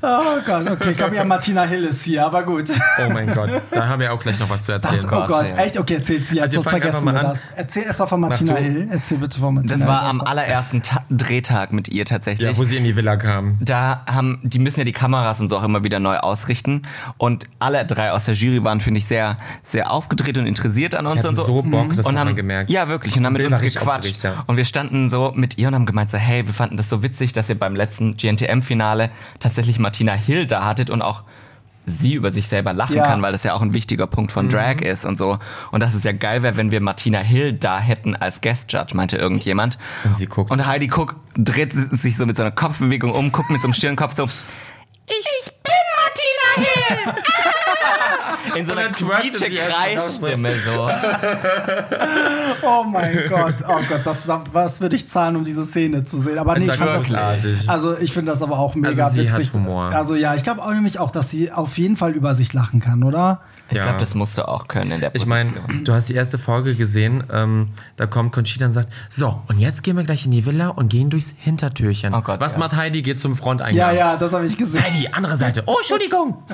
Oh 0.04 0.40
Gott, 0.46 0.70
okay, 0.70 0.92
ich 0.92 0.98
glaube 0.98 1.16
ja, 1.16 1.24
Martina 1.24 1.64
Hill 1.64 1.84
ist 1.84 2.02
hier, 2.04 2.26
aber 2.26 2.42
gut. 2.44 2.70
Oh 3.06 3.10
mein 3.14 3.32
Gott, 3.34 3.50
da 3.72 3.88
haben 3.88 4.00
wir 4.00 4.12
auch 4.12 4.20
gleich 4.20 4.40
noch 4.40 4.50
was 4.50 4.64
zu 4.66 4.72
Das, 4.72 4.84
erzählen. 4.92 5.06
oh 5.14 5.28
Gott, 5.28 5.46
echt? 5.58 5.78
Okay, 5.78 5.96
erzähl 5.96 6.22
sie, 6.24 6.42
Also 6.42 6.54
wir 6.54 6.64
sonst 6.64 6.70
vergessen 6.70 6.96
einfach 6.96 7.06
wir 7.06 7.14
mal 7.14 7.26
an. 7.26 7.34
das. 7.34 7.40
Erzähl 7.56 7.84
erst 7.84 8.00
mal 8.00 8.08
von 8.08 8.20
Martina. 8.22 8.56
Hill. 8.56 8.88
Erzähl 8.92 9.18
bitte 9.20 9.40
von 9.40 9.54
Martina 9.56 9.76
Das 9.78 9.88
war 9.88 10.02
Hill. 10.02 10.10
am 10.10 10.22
allerersten 10.22 10.82
Ta 10.82 11.04
Drehtag 11.10 11.72
mit 11.72 11.88
ihr 11.90 12.06
tatsächlich. 12.06 12.50
ja, 12.52 12.58
wo 12.58 12.64
sie 12.64 12.78
in 12.78 12.84
die 12.84 12.96
Villa 12.96 13.16
kam. 13.16 13.58
da 13.62 14.04
haben, 14.10 14.40
die 14.44 14.58
müssen 14.60 14.80
ja 14.80 14.86
die 14.86 14.92
Kameras 14.92 15.40
und 15.40 15.50
so 15.50 15.58
auch 15.58 15.64
immer 15.64 15.84
wieder 15.84 16.00
neu 16.00 16.18
ausrichten. 16.18 16.82
Und 17.18 17.46
alle 17.60 17.86
drei 17.86 18.12
aus 18.12 18.26
der 18.26 18.34
Jury 18.34 18.64
waren, 18.64 18.80
finde 18.80 18.98
ich, 18.98 19.06
sehr, 19.06 19.38
sehr 19.62 19.92
aufgedreht 19.92 20.38
und 20.40 20.48
interessiert 20.48 20.96
an 20.96 21.06
uns 21.06 21.22
Die 21.22 21.28
und 21.28 21.36
hatten 21.36 21.36
so. 21.36 21.44
so 21.44 21.62
Bock, 21.62 21.96
das 21.96 22.06
und 22.08 22.14
hat 22.14 22.20
haben, 22.22 22.28
man 22.30 22.36
gemerkt. 22.36 22.72
Ja, 22.72 22.88
wirklich. 22.88 23.16
Und 23.18 23.26
haben 23.26 23.34
mit 23.34 23.46
uns 23.46 23.60
gequatscht. 23.62 24.24
ja. 24.24 24.44
Und 24.48 24.58
wir 24.58 24.66
standen 24.66 25.10
so 25.12 25.32
mit 25.36 25.60
ihr 25.60 25.68
und 25.68 25.76
haben 25.76 25.86
gemeint 25.86 26.10
so, 26.10 26.18
hey, 26.18 26.46
wir 26.48 26.54
fanden 26.56 26.78
das 26.78 26.90
so 26.90 27.04
witzig, 27.04 27.34
dass 27.34 27.50
ihr 27.50 27.60
beim 27.60 27.76
letzten 27.76 28.18
GNTM-Finale 28.18 29.11
tatsächlich 29.40 29.80
Martina 29.80 30.14
Hill 30.14 30.46
da 30.48 30.66
hattet 30.66 30.90
und 30.90 31.02
auch 31.02 31.24
sie 31.88 32.14
über 32.14 32.30
sich 32.30 32.48
selber 32.48 32.74
lachen 32.74 32.96
Ja. 32.96 33.06
kann, 33.08 33.22
weil 33.24 33.32
das 33.32 33.44
ja 33.44 33.54
auch 33.54 33.62
ein 33.62 33.74
wichtiger 33.74 34.06
Punkt 34.06 34.32
von 34.32 34.50
Drag 34.50 34.82
ist 34.82 35.04
und 35.04 35.18
so. 35.18 35.40
Und 35.72 35.82
dass 35.82 35.96
es 35.96 36.04
ja 36.04 36.12
geil 36.12 36.44
wäre, 36.44 36.56
wenn 36.56 36.70
wir 36.72 36.80
Martina 36.80 37.20
Hill 37.20 37.54
da 37.54 37.80
hätten 37.80 38.16
als 38.16 38.40
Guest 38.42 38.72
Judge, 38.72 38.96
meinte 38.96 39.18
irgendjemand. 39.18 39.80
Und 40.04 40.16
sie 40.16 40.28
guckt. 40.28 40.52
Und 40.52 40.66
Heidi 40.68 40.88
guckt, 40.88 41.16
dreht 41.36 41.74
sich 41.92 42.18
so 42.18 42.26
mit 42.28 42.38
so 42.38 42.44
einer 42.44 42.52
Kopfbewegung 42.52 43.12
um, 43.12 43.32
guckt 43.32 43.50
mit 43.50 43.62
so 43.62 43.68
einem 43.68 43.74
Stirnkopf 43.74 44.16
so 44.16 44.26
Ich 45.08 45.52
bin 45.64 45.74
Martina 46.56 46.70
Hill. 46.70 47.14
in 48.56 48.66
so 48.66 48.74
einer 48.74 48.94
sie 48.94 49.04
quietsche-Kreisstimme 49.04 50.52
so. 50.66 50.90
Oh 52.64 52.84
mein 52.84 53.28
Gott, 53.30 53.56
oh 53.68 53.80
Gott, 53.88 54.02
das, 54.06 54.18
was 54.28 54.82
würde 54.82 54.96
ich 54.96 55.10
zahlen, 55.10 55.36
um 55.36 55.44
diese 55.44 55.66
Szene 55.66 56.04
zu 56.06 56.20
sehen? 56.20 56.38
Aber 56.38 56.58
nee, 56.58 56.66
ich 56.66 56.72
fand 56.74 56.92
das, 57.12 57.68
also 57.68 57.98
ich 57.98 58.14
finde 58.14 58.32
das 58.32 58.42
aber 58.42 58.60
auch 58.60 58.76
mega 58.76 59.06
Also 59.06 59.22
sie 59.22 59.32
hat 59.32 59.40
witzig. 59.40 59.54
Humor. 59.54 59.92
Also 59.94 60.16
ja, 60.16 60.36
ich 60.36 60.44
glaube 60.44 60.62
auch 60.62 60.72
nämlich 60.72 61.00
auch, 61.00 61.12
dass 61.12 61.30
sie 61.30 61.52
auf 61.52 61.78
jeden 61.78 61.98
Fall 61.98 62.12
über 62.12 62.36
sich 62.36 62.54
lachen 62.54 62.80
kann, 62.80 63.04
oder? 63.04 63.42
Ich 63.70 63.78
Ja. 63.78 63.84
glaube, 63.84 63.98
das 64.00 64.14
musst 64.16 64.38
du 64.38 64.48
auch 64.48 64.68
können 64.68 64.92
in 64.92 65.00
der 65.02 65.16
Ich 65.16 65.26
Position. 65.26 65.54
meine, 65.68 65.84
du 65.84 65.94
hast 65.94 66.10
die 66.10 66.14
erste 66.16 66.38
Folge 66.38 66.76
gesehen, 66.76 67.24
ähm, 67.32 67.70
da 67.98 68.06
kommt 68.06 68.32
Conchita 68.34 68.66
und 68.66 68.74
sagt, 68.74 68.90
so, 69.10 69.42
und 69.48 69.60
jetzt 69.60 69.82
gehen 69.84 69.98
wir 69.98 70.04
gleich 70.04 70.26
in 70.26 70.32
die 70.32 70.46
Villa 70.46 70.68
und 70.70 70.90
gehen 70.90 71.10
durchs 71.10 71.34
Hintertürchen. 71.38 72.14
Oh 72.14 72.22
Gott, 72.22 72.40
Was 72.42 72.54
ja. 72.54 72.60
macht 72.60 72.76
Heidi? 72.76 73.02
Geht 73.02 73.20
zum 73.20 73.36
Fronteingang. 73.36 73.76
Ja, 73.78 73.92
ja, 73.92 74.18
das 74.18 74.34
habe 74.34 74.46
ich 74.46 74.58
gesehen. 74.58 74.84
Heidi, 74.84 75.08
andere 75.12 75.36
Seite. 75.38 75.64
Oh, 75.66 75.78
Entschuldigung. 75.80 76.44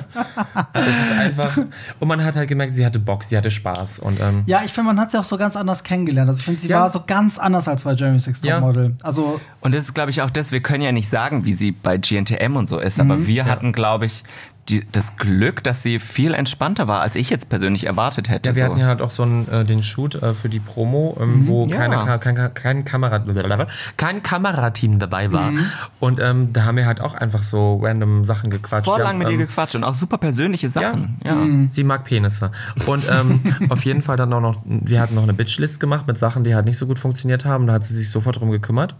Das 0.72 0.86
ist 0.88 1.10
einfach. 1.12 1.58
Und 2.00 2.08
man 2.08 2.24
hat 2.24 2.36
halt 2.36 2.48
gemerkt, 2.48 2.72
sie 2.72 2.84
hatte 2.84 2.98
Bock, 2.98 3.24
sie 3.24 3.36
hatte 3.36 3.50
Spaß. 3.50 3.98
Und 4.00 4.20
ähm, 4.20 4.42
Ja, 4.46 4.62
ich 4.64 4.72
finde, 4.72 4.88
man 4.88 5.00
hat 5.00 5.10
sie 5.12 5.18
auch 5.18 5.24
so 5.24 5.36
ganz 5.36 5.56
anders 5.56 5.82
kennengelernt. 5.84 6.28
Also 6.28 6.40
ich 6.40 6.44
finde, 6.44 6.60
sie 6.60 6.68
Ja. 6.68 6.80
war 6.80 6.90
so 6.90 7.02
ganz 7.06 7.38
anders 7.38 7.68
als 7.68 7.84
bei 7.84 7.92
Jeremy 7.92 8.18
Six 8.18 8.40
Ja. 8.42 8.60
Model. 8.60 8.94
Also 9.02 9.40
Und 9.60 9.74
das 9.74 9.84
ist, 9.84 9.94
glaube 9.94 10.10
ich, 10.10 10.22
auch 10.22 10.30
das, 10.30 10.52
wir 10.52 10.60
können 10.60 10.82
ja 10.82 10.92
nicht 10.92 11.08
sagen, 11.10 11.44
wie 11.44 11.52
sie 11.54 11.72
bei 11.72 11.98
GNTM 11.98 12.56
und 12.56 12.68
so 12.68 12.78
ist, 12.78 12.98
aber 13.00 13.26
wir 13.26 13.44
hatten, 13.46 13.72
glaube 13.72 14.06
ich, 14.06 14.24
die, 14.68 14.86
das 14.92 15.16
Glück, 15.16 15.62
dass 15.64 15.82
sie 15.82 15.98
viel 15.98 16.34
entspannter 16.34 16.88
war, 16.88 17.00
als 17.00 17.16
ich 17.16 17.30
jetzt 17.30 17.48
persönlich 17.48 17.86
erwartet 17.86 18.28
hätte. 18.28 18.50
ja, 18.50 18.56
wir 18.56 18.64
so. 18.64 18.70
hatten 18.70 18.80
ja 18.80 18.86
halt 18.86 19.02
auch 19.02 19.10
so 19.10 19.22
einen, 19.22 19.48
äh, 19.50 19.64
den 19.64 19.82
Shoot 19.82 20.14
äh, 20.16 20.34
für 20.34 20.48
die 20.48 20.60
Promo, 20.60 21.16
ähm, 21.20 21.46
wo 21.46 21.66
ja. 21.66 21.76
keine, 21.76 22.18
kein, 22.18 22.54
kein, 22.54 22.84
Kamera, 22.84 23.66
kein 23.96 24.22
Kamerateam 24.22 24.98
dabei 24.98 25.32
war. 25.32 25.52
Und 26.00 26.20
ähm, 26.20 26.52
da 26.52 26.64
haben 26.64 26.76
wir 26.76 26.86
halt 26.86 27.00
auch 27.00 27.14
einfach 27.14 27.42
so 27.42 27.80
random 27.82 28.24
Sachen 28.24 28.50
gequatscht. 28.50 28.86
Voll 28.86 28.98
Wir 28.98 29.04
lang 29.04 29.14
haben, 29.14 29.18
mit 29.18 29.28
ihr 29.28 29.34
ähm, 29.34 29.40
gequatscht 29.40 29.74
und 29.74 29.84
auch 29.84 29.94
super 29.94 30.18
persönliche 30.18 30.68
Sachen. 30.68 31.18
Ja. 31.24 31.46
Sie 31.70 31.84
mag 31.84 32.04
Penisse. 32.04 32.50
Und 32.86 33.04
ähm, 33.10 33.40
auf 33.68 33.84
jeden 33.84 34.02
Fall 34.02 34.16
dann 34.16 34.32
auch 34.32 34.40
noch, 34.40 34.62
wir 34.64 35.00
hatten 35.00 35.14
noch 35.14 35.22
eine 35.22 35.34
Bitchlist 35.34 35.80
gemacht 35.80 36.06
mit 36.06 36.18
Sachen, 36.18 36.44
die 36.44 36.54
halt 36.54 36.66
nicht 36.66 36.78
so 36.78 36.86
gut 36.86 36.98
funktioniert 36.98 37.44
haben. 37.44 37.66
Da 37.66 37.74
hat 37.74 37.86
sie 37.86 37.94
sich 37.94 38.10
sofort 38.10 38.40
drum 38.40 38.50
gekümmert. 38.50 38.94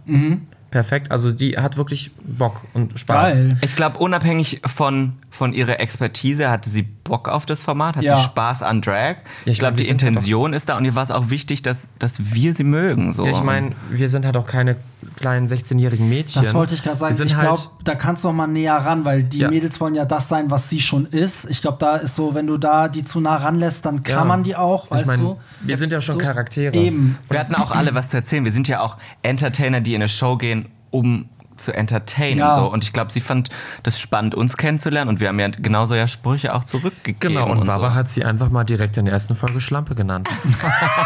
Perfekt. 0.71 1.11
Also 1.11 1.31
die 1.31 1.57
hat 1.57 1.77
wirklich 1.77 2.11
Bock 2.23 2.61
und 2.73 2.99
Spaß. 2.99 3.33
geil. 3.33 3.57
Ich 3.61 3.75
glaube, 3.75 3.97
unabhängig 3.97 4.61
von, 4.65 5.13
von 5.39 5.53
ihrer 5.53 5.79
Expertise 5.79 6.49
hatte 6.51 6.69
sie 6.69 6.81
Bock 6.83 7.29
auf 7.29 7.45
das 7.45 7.61
Format, 7.61 7.95
hat 7.95 8.03
Ja. 8.03 8.17
sie 8.17 8.23
Spaß 8.23 8.61
an 8.61 8.81
Drag. 8.81 9.15
Ja, 9.45 9.51
ich 9.53 9.57
glaube, 9.57 9.75
glaub, 9.75 9.77
die 9.77 9.83
sind 9.83 10.03
Intention 10.03 10.51
ist 10.51 10.67
da 10.67 10.75
und 10.75 10.83
ihr 10.83 10.95
war 10.95 11.03
es 11.03 11.11
auch 11.11 11.29
wichtig, 11.29 11.61
dass, 11.61 11.87
dass 11.97 12.35
wir 12.35 12.53
sie 12.53 12.65
mögen. 12.65 13.13
So. 13.13 13.25
Ja, 13.25 13.31
ich 13.31 13.41
meine, 13.41 13.69
wir 13.89 14.09
sind 14.09 14.25
halt 14.25 14.35
auch 14.35 14.45
keine 14.45 14.75
kleinen 15.15 15.47
16-jährigen 15.47 16.09
Mädchen. 16.09 16.43
Das 16.43 16.53
wollte 16.53 16.73
ich 16.73 16.83
gerade 16.83 16.97
sagen. 16.97 17.15
Ich 17.25 17.35
halt, 17.35 17.41
glaube, 17.45 17.61
da 17.85 17.95
kannst 17.95 18.25
du 18.25 18.27
noch 18.27 18.35
mal 18.35 18.47
näher 18.47 18.75
ran, 18.75 19.05
weil 19.05 19.23
die 19.23 19.37
Ja. 19.39 19.49
Mädels 19.49 19.79
wollen 19.79 19.95
ja 19.95 20.03
das 20.03 20.27
sein, 20.27 20.51
was 20.51 20.69
sie 20.69 20.81
schon 20.81 21.05
ist. 21.05 21.49
Ich 21.49 21.61
glaube, 21.61 21.77
da 21.79 21.95
ist 21.95 22.17
so, 22.17 22.35
wenn 22.35 22.45
du 22.45 22.57
da 22.57 22.89
die 22.89 23.05
zu 23.05 23.21
nah 23.21 23.37
ranlässt, 23.37 23.85
dann 23.85 24.03
klammern 24.03 24.43
die 24.43 24.57
auch, 24.57 24.91
weißt 24.91 25.03
ich 25.03 25.07
meine, 25.07 25.23
du? 25.23 25.37
wir 25.61 25.77
sind 25.77 25.93
ja 25.93 26.01
schon 26.01 26.15
So, 26.15 26.21
Charaktere. 26.21 26.75
Eben. 26.75 27.17
Wir 27.29 27.39
hatten 27.39 27.55
auch 27.55 27.71
alle 27.71 27.95
was 27.95 28.09
zu 28.09 28.17
erzählen. 28.17 28.43
Wir 28.43 28.51
sind 28.51 28.67
ja 28.67 28.81
auch 28.81 28.97
Entertainer, 29.21 29.79
die 29.79 29.93
in 29.95 30.01
eine 30.01 30.09
Show 30.09 30.35
gehen, 30.35 30.65
um 30.91 31.29
zu 31.59 31.73
entertainen. 31.73 32.39
Ja. 32.39 32.55
So. 32.55 32.71
Und 32.71 32.83
ich 32.83 32.93
glaube, 32.93 33.11
sie 33.11 33.21
fand 33.21 33.49
das 33.83 33.99
spannend, 33.99 34.35
uns 34.35 34.57
kennenzulernen. 34.57 35.09
Und 35.09 35.19
wir 35.19 35.27
haben 35.27 35.39
ja 35.39 35.49
genauso 35.49 35.95
ja 35.95 36.07
Sprüche 36.07 36.53
auch 36.53 36.63
zurückgegeben. 36.63 37.35
Genau, 37.35 37.51
und, 37.51 37.67
Wawa 37.67 37.89
so. 37.89 37.95
hat 37.95 38.09
sie 38.09 38.23
einfach 38.23 38.49
mal 38.49 38.63
direkt 38.63 38.97
in 38.97 39.05
der 39.05 39.13
ersten 39.13 39.35
Folge 39.35 39.61
Schlampe 39.61 39.95
genannt. 39.95 40.29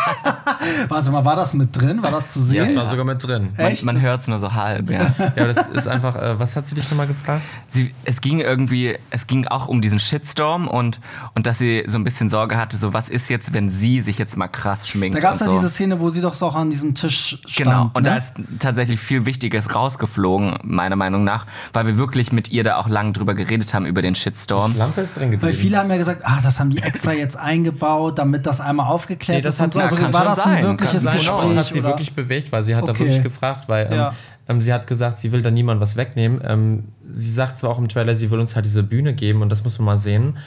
Warte 0.87 1.11
mal, 1.11 1.25
war 1.25 1.35
das 1.35 1.53
mit 1.53 1.75
drin? 1.75 2.01
War 2.01 2.11
das 2.11 2.31
zu 2.31 2.39
sehen? 2.39 2.57
Ja, 2.57 2.65
das 2.65 2.75
war 2.75 2.87
sogar 2.87 3.05
mit 3.05 3.25
drin. 3.25 3.49
Man, 3.57 3.67
Echt? 3.67 3.83
man 3.83 4.01
hört 4.01 4.21
es 4.21 4.27
nur 4.27 4.39
so 4.39 4.53
halb, 4.53 4.89
ja. 4.89 5.13
Ja, 5.35 5.47
das 5.47 5.67
ist 5.67 5.87
einfach, 5.87 6.15
äh, 6.15 6.39
was 6.39 6.55
hat 6.55 6.67
sie 6.67 6.75
dich 6.75 6.89
nochmal 6.89 7.07
gefragt? 7.07 7.41
sie, 7.73 7.91
es 8.05 8.21
ging 8.21 8.39
irgendwie, 8.39 8.97
es 9.09 9.27
ging 9.27 9.47
auch 9.47 9.67
um 9.67 9.81
diesen 9.81 9.99
Shitstorm 9.99 10.67
und, 10.67 10.99
und 11.35 11.47
dass 11.47 11.57
sie 11.57 11.83
so 11.87 11.97
ein 11.97 12.03
bisschen 12.03 12.29
Sorge 12.29 12.57
hatte, 12.57 12.77
so 12.77 12.93
was 12.93 13.09
ist 13.09 13.29
jetzt, 13.29 13.53
wenn 13.53 13.69
sie 13.69 14.01
sich 14.01 14.17
jetzt 14.17 14.37
mal 14.37 14.47
krass 14.47 14.87
schminkt 14.87 15.15
Da 15.15 15.19
gab 15.19 15.35
es 15.35 15.41
und 15.41 15.47
ja 15.47 15.53
so. 15.53 15.59
diese 15.59 15.71
Szene, 15.71 15.99
wo 15.99 16.09
sie 16.09 16.21
doch 16.21 16.33
so 16.33 16.45
auch 16.45 16.55
an 16.55 16.69
diesem 16.69 16.93
Tisch 16.95 17.39
stand. 17.45 17.55
Genau, 17.55 17.91
und 17.93 18.03
ne? 18.03 18.09
da 18.09 18.15
ist 18.17 18.33
tatsächlich 18.59 18.99
viel 18.99 19.25
Wichtiges 19.25 19.73
rausgeflogen, 19.73 20.42
meiner 20.63 20.95
Meinung 20.95 21.23
nach, 21.23 21.45
weil 21.73 21.85
wir 21.87 21.97
wirklich 21.97 22.31
mit 22.31 22.51
ihr 22.51 22.63
da 22.63 22.77
auch 22.77 22.87
lang 22.89 23.13
drüber 23.13 23.33
geredet 23.33 23.73
haben, 23.73 23.85
über 23.85 24.01
den 24.01 24.15
Shitstorm. 24.15 24.77
Lampe 24.77 25.01
ist 25.01 25.15
drin 25.15 25.31
geblieben. 25.31 25.53
Weil 25.53 25.53
viele 25.59 25.77
haben 25.77 25.89
ja 25.89 25.97
gesagt, 25.97 26.21
ah, 26.25 26.39
das 26.43 26.59
haben 26.59 26.69
die 26.69 26.81
extra 26.83 27.13
jetzt 27.13 27.37
eingebaut, 27.37 28.17
damit 28.19 28.45
das 28.45 28.61
einmal 28.61 28.87
aufgeklärt 28.87 29.37
Nee, 29.37 29.41
das 29.41 29.55
ist. 29.55 29.59
und 29.61 29.65
hat- 29.67 29.73
so. 29.73 29.79
ja, 29.79 29.85
Also 29.85 29.95
kann 29.97 30.13
war 30.13 30.19
schon 30.21 30.29
das 30.35 30.39
ein 30.39 30.51
sein, 30.53 30.63
wirkliches 30.63 30.93
kann 30.93 31.01
sein, 31.03 31.13
Gespräch? 31.17 31.37
Genau, 31.37 31.49
das 31.53 31.57
hat 31.65 31.73
sie 31.73 31.79
oder? 31.79 31.87
wirklich 31.89 32.13
bewegt, 32.13 32.51
weil 32.51 32.63
sie 32.63 32.75
hat 32.75 32.87
da 32.87 32.91
Okay. 32.91 32.99
wirklich 33.05 33.23
gefragt, 33.23 33.69
weil 33.69 33.87
ähm, 33.87 33.93
Ja. 33.93 34.13
ähm, 34.49 34.61
sie 34.61 34.73
hat 34.73 34.87
gesagt, 34.87 35.17
sie 35.17 35.31
will 35.31 35.41
da 35.41 35.51
niemand 35.51 35.79
was 35.81 35.95
wegnehmen. 35.97 36.41
Ähm, 36.45 36.83
sie 37.11 37.31
sagt 37.31 37.57
zwar 37.59 37.69
auch 37.69 37.79
im 37.79 37.87
Trailer, 37.87 38.15
sie 38.15 38.29
will 38.31 38.39
uns 38.39 38.55
halt 38.55 38.65
diese 38.65 38.83
Bühne 38.83 39.13
geben 39.13 39.41
und 39.41 39.49
das 39.49 39.63
muss 39.63 39.77
man 39.79 39.85
mal 39.85 39.97
sehen. 39.97 40.37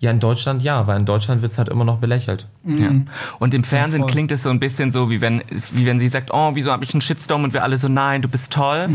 Ja, 0.00 0.10
in 0.10 0.18
Deutschland 0.18 0.64
ja, 0.64 0.88
weil 0.88 0.96
in 0.98 1.06
Deutschland 1.06 1.42
wird 1.42 1.52
es 1.52 1.58
halt 1.58 1.68
immer 1.68 1.84
noch 1.84 1.98
belächelt. 1.98 2.46
Ja. 2.64 2.90
Und 3.38 3.54
im 3.54 3.62
Fernsehen 3.62 4.00
voll. 4.00 4.10
klingt 4.10 4.32
es 4.32 4.42
so 4.42 4.50
ein 4.50 4.58
bisschen 4.58 4.90
so, 4.90 5.10
wie 5.10 5.20
wenn, 5.20 5.44
wie 5.70 5.86
wenn 5.86 6.00
sie 6.00 6.08
sagt, 6.08 6.30
oh, 6.32 6.50
wieso 6.54 6.72
habe 6.72 6.82
ich 6.82 6.92
einen 6.92 7.02
Shitstorm 7.02 7.44
und 7.44 7.52
wir 7.54 7.62
alle 7.62 7.78
so, 7.78 7.86
nein, 7.86 8.20
du 8.20 8.28
bist 8.28 8.52
toll. 8.52 8.88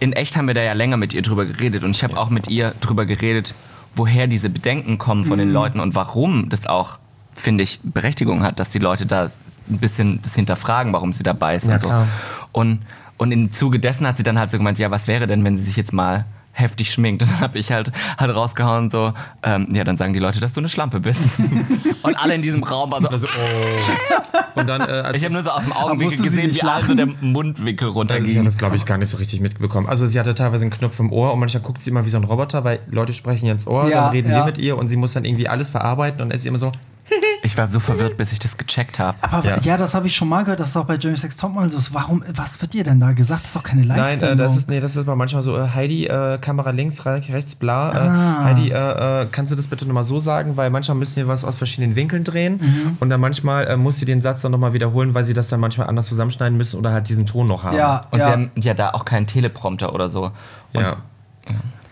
In 0.00 0.12
echt 0.12 0.36
haben 0.36 0.46
wir 0.46 0.54
da 0.54 0.62
ja 0.62 0.72
länger 0.72 0.96
mit 0.96 1.14
ihr 1.14 1.22
drüber 1.22 1.44
geredet 1.44 1.84
und 1.84 1.90
ich 1.96 2.02
habe 2.04 2.16
auch 2.18 2.30
mit 2.30 2.48
ihr 2.48 2.74
drüber 2.80 3.06
geredet, 3.06 3.54
woher 3.96 4.26
diese 4.26 4.50
Bedenken 4.50 4.98
kommen 4.98 5.24
von 5.24 5.38
den 5.38 5.52
Leuten 5.52 5.80
und 5.80 5.94
warum 5.94 6.48
das 6.48 6.66
auch, 6.66 6.98
finde 7.36 7.62
ich, 7.64 7.80
Berechtigung 7.82 8.42
hat, 8.42 8.58
dass 8.58 8.70
die 8.70 8.80
Leute 8.80 9.06
da 9.06 9.30
ein 9.70 9.78
bisschen 9.78 10.20
das 10.22 10.34
hinterfragen, 10.34 10.92
warum 10.92 11.12
sie 11.12 11.22
dabei 11.22 11.54
ist 11.54 11.66
Ja, 11.66 11.74
und 11.74 11.80
so. 11.80 11.86
klar. 11.88 12.08
Und, 12.52 12.80
und 13.16 13.30
im 13.32 13.52
Zuge 13.52 13.78
dessen 13.78 14.06
hat 14.06 14.16
sie 14.16 14.22
dann 14.24 14.38
halt 14.38 14.50
so 14.50 14.58
gemeint, 14.58 14.78
ja, 14.78 14.90
was 14.90 15.06
wäre 15.08 15.26
denn, 15.26 15.44
wenn 15.44 15.56
sie 15.56 15.64
sich 15.64 15.76
jetzt 15.76 15.92
mal 15.92 16.24
heftig 16.54 16.90
schminkt. 16.92 17.22
Und 17.22 17.30
dann 17.30 17.40
habe 17.40 17.58
ich 17.58 17.70
halt, 17.70 17.92
halt 18.18 18.34
rausgehauen 18.34 18.88
so, 18.88 19.12
ähm, 19.42 19.68
ja, 19.72 19.84
dann 19.84 19.96
sagen 19.96 20.14
die 20.14 20.20
Leute, 20.20 20.40
dass 20.40 20.52
du 20.54 20.60
eine 20.60 20.68
Schlampe 20.68 21.00
bist. 21.00 21.20
und 22.02 22.14
alle 22.16 22.34
in 22.34 22.42
diesem 22.42 22.62
Raum 22.62 22.90
waren 22.92 23.02
so, 23.02 23.08
Also, 23.08 23.26
oh. 23.26 24.40
Und 24.60 24.68
dann, 24.68 24.80
äh, 24.80 24.84
als 24.84 25.16
ich 25.18 25.24
habe 25.24 25.34
nur 25.34 25.42
so 25.42 25.50
aus 25.50 25.64
dem 25.64 25.72
Augenwinkel 25.72 26.22
gesehen, 26.22 26.54
wie 26.54 26.62
also 26.62 26.94
der 26.94 27.06
Mundwinkel 27.06 27.88
Also 27.88 27.92
sie 27.92 27.98
runterging. 27.98 28.38
hat 28.38 28.46
das, 28.46 28.56
glaube 28.56 28.76
ich, 28.76 28.86
gar 28.86 28.98
nicht 28.98 29.08
so 29.08 29.16
richtig 29.16 29.40
mitbekommen. 29.40 29.88
Also 29.88 30.06
sie 30.06 30.18
hatte 30.18 30.34
teilweise 30.34 30.62
einen 30.64 30.70
Knopf 30.70 30.98
im 31.00 31.12
Ohr 31.12 31.32
und 31.32 31.40
manchmal 31.40 31.62
guckt 31.62 31.80
sie 31.80 31.90
immer 31.90 32.04
wie 32.06 32.10
so 32.10 32.16
ein 32.16 32.24
Roboter, 32.24 32.64
weil 32.64 32.80
Leute 32.88 33.12
sprechen 33.12 33.46
ihr 33.46 33.52
ins 33.52 33.66
Ohr, 33.66 33.88
Ja, 33.88 34.02
dann 34.02 34.10
reden 34.10 34.30
ja. 34.30 34.38
wir 34.38 34.44
mit 34.44 34.58
ihr 34.58 34.78
und 34.78 34.88
sie 34.88 34.96
muss 34.96 35.12
dann 35.12 35.24
irgendwie 35.24 35.48
alles 35.48 35.68
verarbeiten 35.68 36.20
und 36.22 36.28
dann 36.28 36.36
ist 36.36 36.46
immer 36.46 36.58
so, 36.58 36.72
Ich 37.46 37.58
war 37.58 37.68
so 37.68 37.78
verwirrt, 37.78 38.16
bis 38.16 38.32
ich 38.32 38.38
das 38.38 38.56
gecheckt 38.56 38.98
habe. 38.98 39.18
Aber 39.20 39.46
ja, 39.46 39.58
Ja. 39.60 39.76
das 39.76 39.94
habe 39.94 40.06
ich 40.06 40.16
schon 40.16 40.28
mal 40.30 40.44
gehört, 40.44 40.60
das 40.60 40.70
ist 40.70 40.76
auch 40.78 40.86
bei 40.86 40.94
Jeremy 40.96 41.18
Sex 41.18 41.36
Topmodel 41.36 41.70
so. 41.70 41.76
ist. 41.76 41.92
Warum, 41.92 42.24
was 42.34 42.58
wird 42.62 42.72
dir 42.72 42.84
denn 42.84 42.98
da 43.00 43.12
gesagt? 43.12 43.42
Das 43.42 43.48
ist 43.50 43.56
doch 43.56 43.62
keine 43.62 43.84
Nein, 43.84 43.98
Live-Sendung. 43.98 44.30
äh, 44.32 44.36
das 44.36 44.56
ist 44.56 44.70
nee, 44.70 44.80
das 44.80 44.92
ist 44.96 45.06
aber 45.06 45.14
manchmal 45.14 45.42
so 45.42 45.54
äh, 45.56 45.68
Heidi 45.68 46.06
äh, 46.06 46.38
Kamera 46.38 46.70
links, 46.70 47.04
re- 47.04 47.20
rechts, 47.28 47.54
bla. 47.54 47.92
Äh, 47.92 47.96
Ah. 48.08 48.44
Heidi, 48.44 48.70
äh, 48.70 49.22
äh, 49.22 49.26
kannst 49.30 49.52
du 49.52 49.56
das 49.56 49.68
bitte 49.68 49.84
nochmal 49.86 50.04
so 50.04 50.18
sagen, 50.18 50.56
weil 50.56 50.70
manchmal 50.70 50.96
müssen 50.96 51.16
wir 51.16 51.28
was 51.28 51.44
aus 51.44 51.56
verschiedenen 51.56 51.94
Winkeln 51.96 52.24
drehen 52.24 52.58
Mhm. 52.62 52.96
und 53.00 53.10
dann 53.10 53.20
manchmal 53.20 53.66
äh, 53.66 53.76
muss 53.76 53.98
sie 53.98 54.06
den 54.06 54.22
Satz 54.22 54.40
dann 54.40 54.52
nochmal 54.52 54.72
wiederholen, 54.72 55.14
weil 55.14 55.24
sie 55.24 55.34
das 55.34 55.48
dann 55.48 55.60
manchmal 55.60 55.88
anders 55.88 56.06
zusammenschneiden 56.08 56.56
müssen 56.56 56.78
oder 56.78 56.92
halt 56.92 57.08
diesen 57.10 57.26
Ton 57.26 57.46
noch 57.46 57.64
haben. 57.64 57.76
ja, 57.76 58.06
Und 58.10 58.20
ja. 58.20 58.24
sie 58.24 58.30
haben 58.32 58.50
ja 58.56 58.72
da 58.72 58.90
auch 58.90 59.04
keinen 59.04 59.26
Teleprompter 59.26 59.94
oder 59.94 60.08
so. 60.08 60.30
Und 60.72 60.80
Ja. 60.82 60.96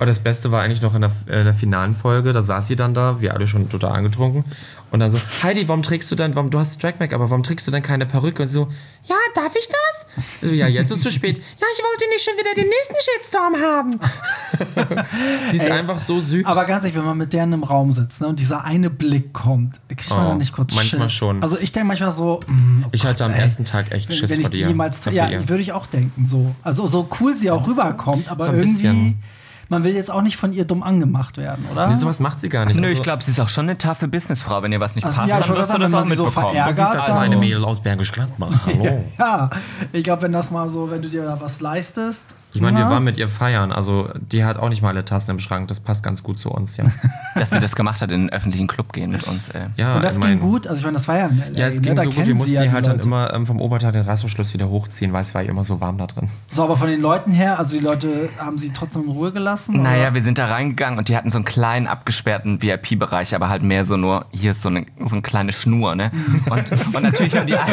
Aber 0.03 0.09
das 0.09 0.19
Beste 0.19 0.51
war 0.51 0.63
eigentlich 0.63 0.83
noch 0.83 0.97
in 0.97 1.03
der, 1.03 1.13
in 1.29 1.45
der 1.45 1.55
finalen 1.55 1.95
Folge, 1.95 2.33
da 2.33 2.43
saß 2.43 2.67
sie 2.67 2.75
dann 2.75 2.93
da, 2.93 3.21
wir 3.21 3.35
alle 3.35 3.47
schon 3.47 3.69
total 3.69 3.93
angetrunken. 3.93 4.45
Und 4.91 4.99
dann 4.99 5.13
so, 5.13 5.19
Heidi, 5.45 5.69
warum 5.69 5.85
trägst 5.85 6.11
du 6.11 6.17
denn, 6.17 6.35
warum, 6.35 6.51
du 6.51 6.59
hast 6.59 6.81
Trackback, 6.81 7.13
aber 7.13 7.31
warum 7.31 7.45
trägst 7.45 7.69
du 7.69 7.71
denn 7.71 7.85
keine 7.85 8.05
Perücke? 8.05 8.43
Und 8.43 8.49
sie 8.49 8.55
so, 8.55 8.69
Ja, 9.05 9.15
darf 9.37 9.55
ich 9.55 9.69
das? 9.69 10.27
so, 10.41 10.49
ja, 10.49 10.67
jetzt 10.67 10.91
ist 10.91 10.97
es 10.99 11.03
zu 11.05 11.11
spät. 11.13 11.39
Ja, 11.39 11.67
ich 11.73 11.83
wollte 11.85 12.09
nicht 12.09 12.25
schon 12.25 12.35
wieder 12.37 12.53
den 12.57 12.69
nächsten 12.69 12.97
Shitstorm 12.99 13.55
haben. 13.63 14.01
Die 15.53 15.57
ist 15.57 15.67
Ey, 15.67 15.71
einfach 15.71 16.01
so 16.01 16.21
süß. 16.21 16.45
Aber 16.47 16.65
ganz 16.65 16.83
ehrlich, 16.83 16.99
wenn 16.99 17.05
man 17.05 17.17
mit 17.17 17.33
der 17.33 17.45
in 17.45 17.53
einem 17.53 17.63
Raum 17.63 17.93
sitzt 17.93 18.21
ne, 18.21 18.27
und 18.27 18.41
dieser 18.41 18.65
eine 18.65 18.91
Blick 18.91 19.33
kommt, 19.33 19.81
kriegt 19.87 20.11
man 20.11 20.27
Oh, 20.27 20.29
dann 20.31 20.39
nicht 20.39 20.53
kurz 20.53 20.75
manchmal 20.75 21.09
Schiss? 21.09 21.17
schon. 21.19 21.43
Also 21.45 21.59
ich 21.61 21.71
denke 21.71 21.87
manchmal 21.87 22.11
so, 22.11 22.41
mm, 22.49 22.83
oh 22.87 22.89
ich 22.91 23.07
hatte 23.07 23.25
am 23.25 23.31
Gott, 23.31 23.39
ey. 23.39 23.45
ersten 23.45 23.65
Tag 23.67 23.93
echt 23.93 24.09
wenn, 24.09 24.17
Schiss 24.17 24.31
wenn 24.31 24.41
ich 24.41 24.47
vor 24.47 24.51
die 24.51 24.59
dir. 24.59 24.67
jemals, 24.69 24.99
ja, 25.13 25.49
würde 25.49 25.63
ich 25.63 25.71
auch 25.73 25.87
denken 25.87 26.27
so. 26.27 26.57
Also 26.65 26.89
so 26.89 27.09
cool 27.21 27.37
sie 27.37 27.53
auch 27.53 27.65
rüberkommt, 27.69 28.29
aber 28.29 28.47
so 28.47 28.53
irgendwie, 28.53 28.73
bisschen. 28.83 29.23
Man 29.73 29.83
will 29.85 29.95
jetzt 29.95 30.11
auch 30.11 30.23
nicht 30.23 30.37
von 30.37 30.53
ihr 30.53 30.65
dumm 30.65 30.83
angemacht 30.85 31.37
werden, 31.39 31.65
oder? 31.73 31.89
Nee, 31.89 31.95
sowas 31.95 32.21
macht 32.21 32.39
sie 32.41 32.49
gar 32.49 32.65
nicht. 32.67 32.77
Nö, 32.77 32.83
Also- 32.83 32.93
ich 32.99 33.03
glaube, 33.03 33.25
sie 33.25 33.33
ist 33.33 33.41
auch 33.41 33.49
schon 33.49 33.65
eine 33.67 33.77
taffe 33.79 34.07
Businessfrau. 34.07 34.63
Wenn 34.63 34.71
ihr 34.71 34.79
was 34.81 34.95
nicht 34.95 35.05
Also, 35.05 35.17
passt, 35.17 35.29
ja, 35.29 35.39
ich 35.41 35.47
dann 35.47 35.57
wirst 35.57 35.75
du 35.75 35.79
das 35.79 35.93
auch 35.95 35.99
so 36.01 36.05
mitbekommen. 36.07 36.33
verärgert- 36.33 36.79
Das 36.79 36.89
ist 36.89 36.95
das 36.95 37.07
dann- 37.07 37.17
kleine 37.17 37.37
Mädel 37.37 37.65
aus 37.65 37.81
Bergisch 37.83 38.13
Gladbach. 38.13 38.53
Hallo. 38.67 39.05
Ja, 39.19 39.51
ich 39.93 40.05
glaube, 40.05 40.23
wenn 40.23 40.33
das 40.33 40.51
mal 40.53 40.69
so, 40.69 40.91
wenn 40.91 41.03
du 41.03 41.09
dir 41.09 41.25
da 41.25 41.41
was 41.41 41.61
leistest. 41.61 42.23
Ich 42.55 42.61
meine, 42.61 42.77
wir 42.79 42.85
na, 42.85 42.91
waren 42.91 43.05
mit 43.05 43.17
ihr 43.19 43.29
feiern, 43.29 43.73
also 43.73 44.11
die 44.15 44.45
hat 44.45 44.59
auch 44.59 44.69
nicht 44.69 44.83
mal 44.83 44.89
alle 44.91 45.05
Tassen 45.05 45.31
im 45.31 45.39
Schrank. 45.39 45.69
Das 45.69 45.81
passt 45.81 46.03
ganz 46.05 46.23
gut 46.23 46.39
zu 46.39 46.51
uns, 46.51 46.77
ja. 46.77 46.85
Dass 47.37 47.51
sie 47.51 47.59
das 47.61 47.75
gemacht 47.75 48.03
hat, 48.03 48.11
in 48.11 48.21
einen 48.23 48.31
öffentlichen 48.31 48.67
Club 48.67 48.93
gehen 48.93 49.11
mit 49.11 49.25
uns. 49.25 49.49
Ey. 49.49 49.67
ja 49.79 49.97
Und 49.97 50.05
das 50.05 50.17
ich 50.17 50.21
ging 50.21 50.29
mein- 50.31 50.41
gut. 50.41 50.67
Also 50.67 50.81
ich 50.81 50.85
meine, 50.85 50.99
das 50.99 51.09
war 51.09 51.17
ja 51.19 51.31
Ja, 51.55 51.67
es 51.67 51.77
ne? 51.77 51.81
ging 51.81 51.95
Da 51.97 52.03
so 52.03 52.09
gut. 52.11 52.15
kennen 52.17 52.27
Wir 52.29 52.35
sie 52.35 52.39
mussten 52.39 52.55
ja 52.55 52.63
die 52.65 52.71
halt 52.73 52.87
dann 52.87 52.97
Leute. 52.97 53.09
immer 53.09 53.33
ähm, 53.33 53.47
vom 53.47 53.59
Oberteil 53.61 53.93
den 53.93 54.03
Reißverschluss 54.03 54.53
wieder 54.53 54.69
hochziehen, 54.69 55.13
weil 55.15 55.23
es 55.23 55.35
war 55.35 55.41
ja 55.43 55.49
immer 55.51 55.65
so 55.65 55.81
warm 55.81 55.97
da 55.97 56.07
drin. 56.07 56.29
So, 56.51 56.65
aber 56.65 56.77
von 56.77 56.89
den 56.89 57.01
Leuten 57.01 57.33
her, 57.33 57.59
also 57.59 57.77
die 57.79 57.83
Leute 57.83 58.29
haben 58.39 58.59
sie 58.59 58.71
trotzdem 58.73 59.05
in 59.05 59.09
Ruhe 59.11 59.33
gelassen? 59.33 59.81
Naja, 59.83 60.03
oder? 60.09 60.15
wir 60.17 60.23
sind 60.23 60.39
da 60.39 60.47
reingegangen 60.47 60.99
und 60.99 61.09
die 61.09 61.17
hatten 61.17 61.31
so 61.31 61.39
einen 61.39 61.47
kleinen 61.47 61.87
abgesperrten 61.87 62.61
VIP-Bereich, 62.63 63.35
aber 63.35 63.49
halt 63.49 63.63
mehr 63.63 63.87
so 63.87 63.97
nur, 63.97 64.27
hier 64.31 64.51
ist 64.51 64.61
so 64.61 64.69
eine, 64.69 64.85
so 65.01 65.15
eine 65.15 65.23
kleine 65.23 65.53
Schnur, 65.53 65.95
ne? 65.95 66.11
Und, 66.51 66.71
und, 66.95 67.03
natürlich 67.03 67.35
haben 67.37 67.47
die 67.47 67.57
alle, 67.57 67.73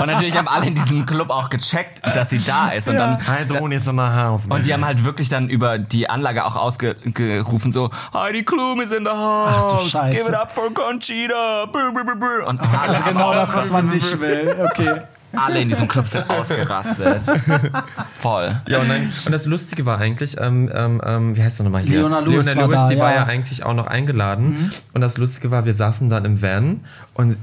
und 0.00 0.06
natürlich 0.06 0.36
haben 0.36 0.48
alle 0.48 0.66
in 0.66 0.74
diesem 0.74 1.04
Club 1.04 1.28
auch 1.30 1.50
gecheckt, 1.50 2.00
dass 2.04 2.30
sie 2.30 2.38
da 2.38 2.70
ist. 2.70 2.88
Und 2.88 2.94
dann 2.96 3.26
Heidroni 3.26 3.74
ist 3.74 3.84
so 3.84 3.92
Haus. 4.16 4.46
und 4.46 4.66
die 4.66 4.72
haben 4.72 4.84
halt 4.84 5.04
wirklich 5.04 5.28
dann 5.28 5.48
über 5.48 5.78
die 5.78 6.08
Anlage 6.08 6.44
auch 6.44 6.56
ausgerufen, 6.56 7.72
so, 7.72 7.90
Heidi 8.12 8.44
Klum 8.44 8.80
is 8.80 8.90
in 8.90 9.04
the 9.04 9.10
Ach 9.12 9.62
du 9.62 9.72
house, 9.76 9.90
Scheiße. 9.90 10.16
give 10.16 10.28
it 10.28 10.34
up 10.34 10.52
for 10.52 10.72
Conchita. 10.72 11.66
Brr, 11.66 11.92
brr, 11.92 12.04
brr, 12.04 12.16
brr. 12.16 12.46
Und 12.46 12.60
alle, 12.60 12.92
Also 12.92 13.04
genau 13.04 13.32
das, 13.32 13.54
was 13.54 13.70
man 13.70 13.88
nicht 13.88 14.20
will. 14.20 14.54
Okay. 14.70 15.00
alle 15.36 15.60
in 15.60 15.68
diesem 15.68 15.88
Club 15.88 16.06
sind 16.06 16.28
ausgerastet. 16.30 17.22
Voll. 18.20 18.54
Ja, 18.68 18.78
und, 18.78 18.88
dann, 18.88 19.12
und 19.26 19.32
das 19.32 19.46
Lustige 19.46 19.84
war 19.84 19.98
eigentlich, 19.98 20.36
ähm, 20.40 20.70
ähm, 20.72 21.02
ähm, 21.04 21.36
wie 21.36 21.42
heißt 21.42 21.60
er 21.60 21.64
nochmal 21.64 21.82
hier? 21.82 21.98
Leona 21.98 22.20
Lewis 22.20 22.46
Leona 22.46 22.60
war 22.62 22.68
Lewis, 22.68 22.80
da, 22.82 22.88
die 22.88 22.98
war 22.98 23.10
ja. 23.10 23.16
ja 23.16 23.24
eigentlich 23.24 23.64
auch 23.64 23.74
noch 23.74 23.86
eingeladen. 23.86 24.72
Und 24.92 25.00
das 25.00 25.18
Lustige 25.18 25.50
war, 25.50 25.64
wir 25.64 25.74
saßen 25.74 26.08
dann 26.08 26.24
im 26.24 26.40
Van 26.40 26.80
und 27.14 27.36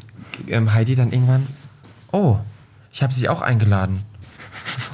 ähm, 0.47 0.73
Heidi 0.73 0.95
dann 0.95 1.11
irgendwann, 1.11 1.47
oh, 2.11 2.37
ich 2.93 3.03
habe 3.03 3.13
sie 3.13 3.27
auch 3.29 3.41
eingeladen. 3.41 4.03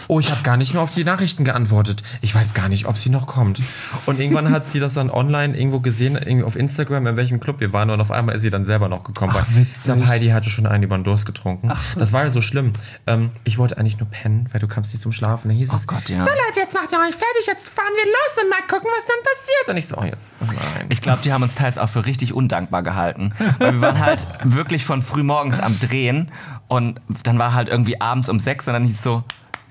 Oh, 0.07 0.19
ich 0.19 0.31
habe 0.31 0.41
gar 0.43 0.57
nicht 0.57 0.73
mehr 0.73 0.81
auf 0.81 0.89
die 0.89 1.03
Nachrichten 1.03 1.43
geantwortet. 1.43 2.01
Ich 2.21 2.33
weiß 2.33 2.53
gar 2.53 2.69
nicht, 2.69 2.85
ob 2.85 2.97
sie 2.97 3.09
noch 3.09 3.27
kommt. 3.27 3.61
Und 4.05 4.19
irgendwann 4.19 4.51
hat 4.51 4.65
sie 4.65 4.79
das 4.79 4.93
dann 4.93 5.09
online 5.09 5.57
irgendwo 5.57 5.79
gesehen, 5.79 6.15
irgendwie 6.15 6.43
auf 6.43 6.55
Instagram, 6.55 7.07
in 7.07 7.17
welchem 7.17 7.39
Club 7.39 7.59
wir 7.59 7.73
waren. 7.73 7.89
Und 7.89 7.99
auf 7.99 8.11
einmal 8.11 8.35
ist 8.35 8.41
sie 8.41 8.49
dann 8.49 8.63
selber 8.63 8.87
noch 8.89 9.03
gekommen. 9.03 9.33
weil 9.33 9.45
ich 9.73 9.83
glaube, 9.83 10.07
Heidi 10.07 10.29
hatte 10.29 10.49
schon 10.49 10.65
einen 10.65 10.83
über 10.83 10.97
den 10.97 11.03
Durst 11.03 11.25
getrunken. 11.25 11.71
das 11.95 12.13
war 12.13 12.23
ja 12.23 12.29
so 12.29 12.41
schlimm. 12.41 12.73
Ähm, 13.05 13.31
ich 13.43 13.57
wollte 13.57 13.77
eigentlich 13.77 13.99
nur 13.99 14.07
pennen, 14.09 14.47
weil 14.51 14.59
du 14.61 14.67
kamst 14.67 14.93
nicht 14.93 15.01
zum 15.01 15.11
Schlafen. 15.11 15.49
Da 15.49 15.55
hieß 15.55 15.73
es, 15.73 15.83
Oh 15.83 15.87
Gott, 15.87 16.09
ja. 16.09 16.19
So 16.19 16.25
Leute, 16.29 16.59
jetzt 16.59 16.73
macht 16.73 16.91
ihr 16.91 16.99
euch 16.99 17.15
fertig, 17.15 17.45
jetzt 17.47 17.69
fahren 17.69 17.91
wir 17.95 18.05
los 18.05 18.43
und 18.43 18.49
mal 18.49 18.61
gucken, 18.67 18.89
was 18.95 19.05
dann 19.05 19.17
passiert. 19.23 19.69
Und 19.69 19.77
ich 19.77 19.87
so, 19.87 19.97
oh 19.97 20.03
jetzt. 20.05 20.35
Oh 20.41 20.45
nein. 20.45 20.85
Ich 20.89 21.01
glaube, 21.01 21.21
die 21.23 21.33
haben 21.33 21.43
uns 21.43 21.55
teils 21.55 21.77
auch 21.77 21.89
für 21.89 22.05
richtig 22.05 22.33
undankbar 22.33 22.83
gehalten. 22.83 23.33
Weil 23.59 23.73
wir 23.73 23.81
waren 23.81 23.99
halt 23.99 24.25
wirklich 24.43 24.85
von 24.85 25.01
früh 25.01 25.23
morgens 25.23 25.59
am 25.59 25.77
Drehen 25.79 26.31
und 26.67 26.99
dann 27.23 27.39
war 27.39 27.53
halt 27.53 27.67
irgendwie 27.69 27.99
abends 28.01 28.29
um 28.29 28.39
sechs 28.39 28.67
und 28.67 28.73
dann 28.73 28.85
hieß 28.85 28.97
es 28.97 29.03
so, 29.03 29.23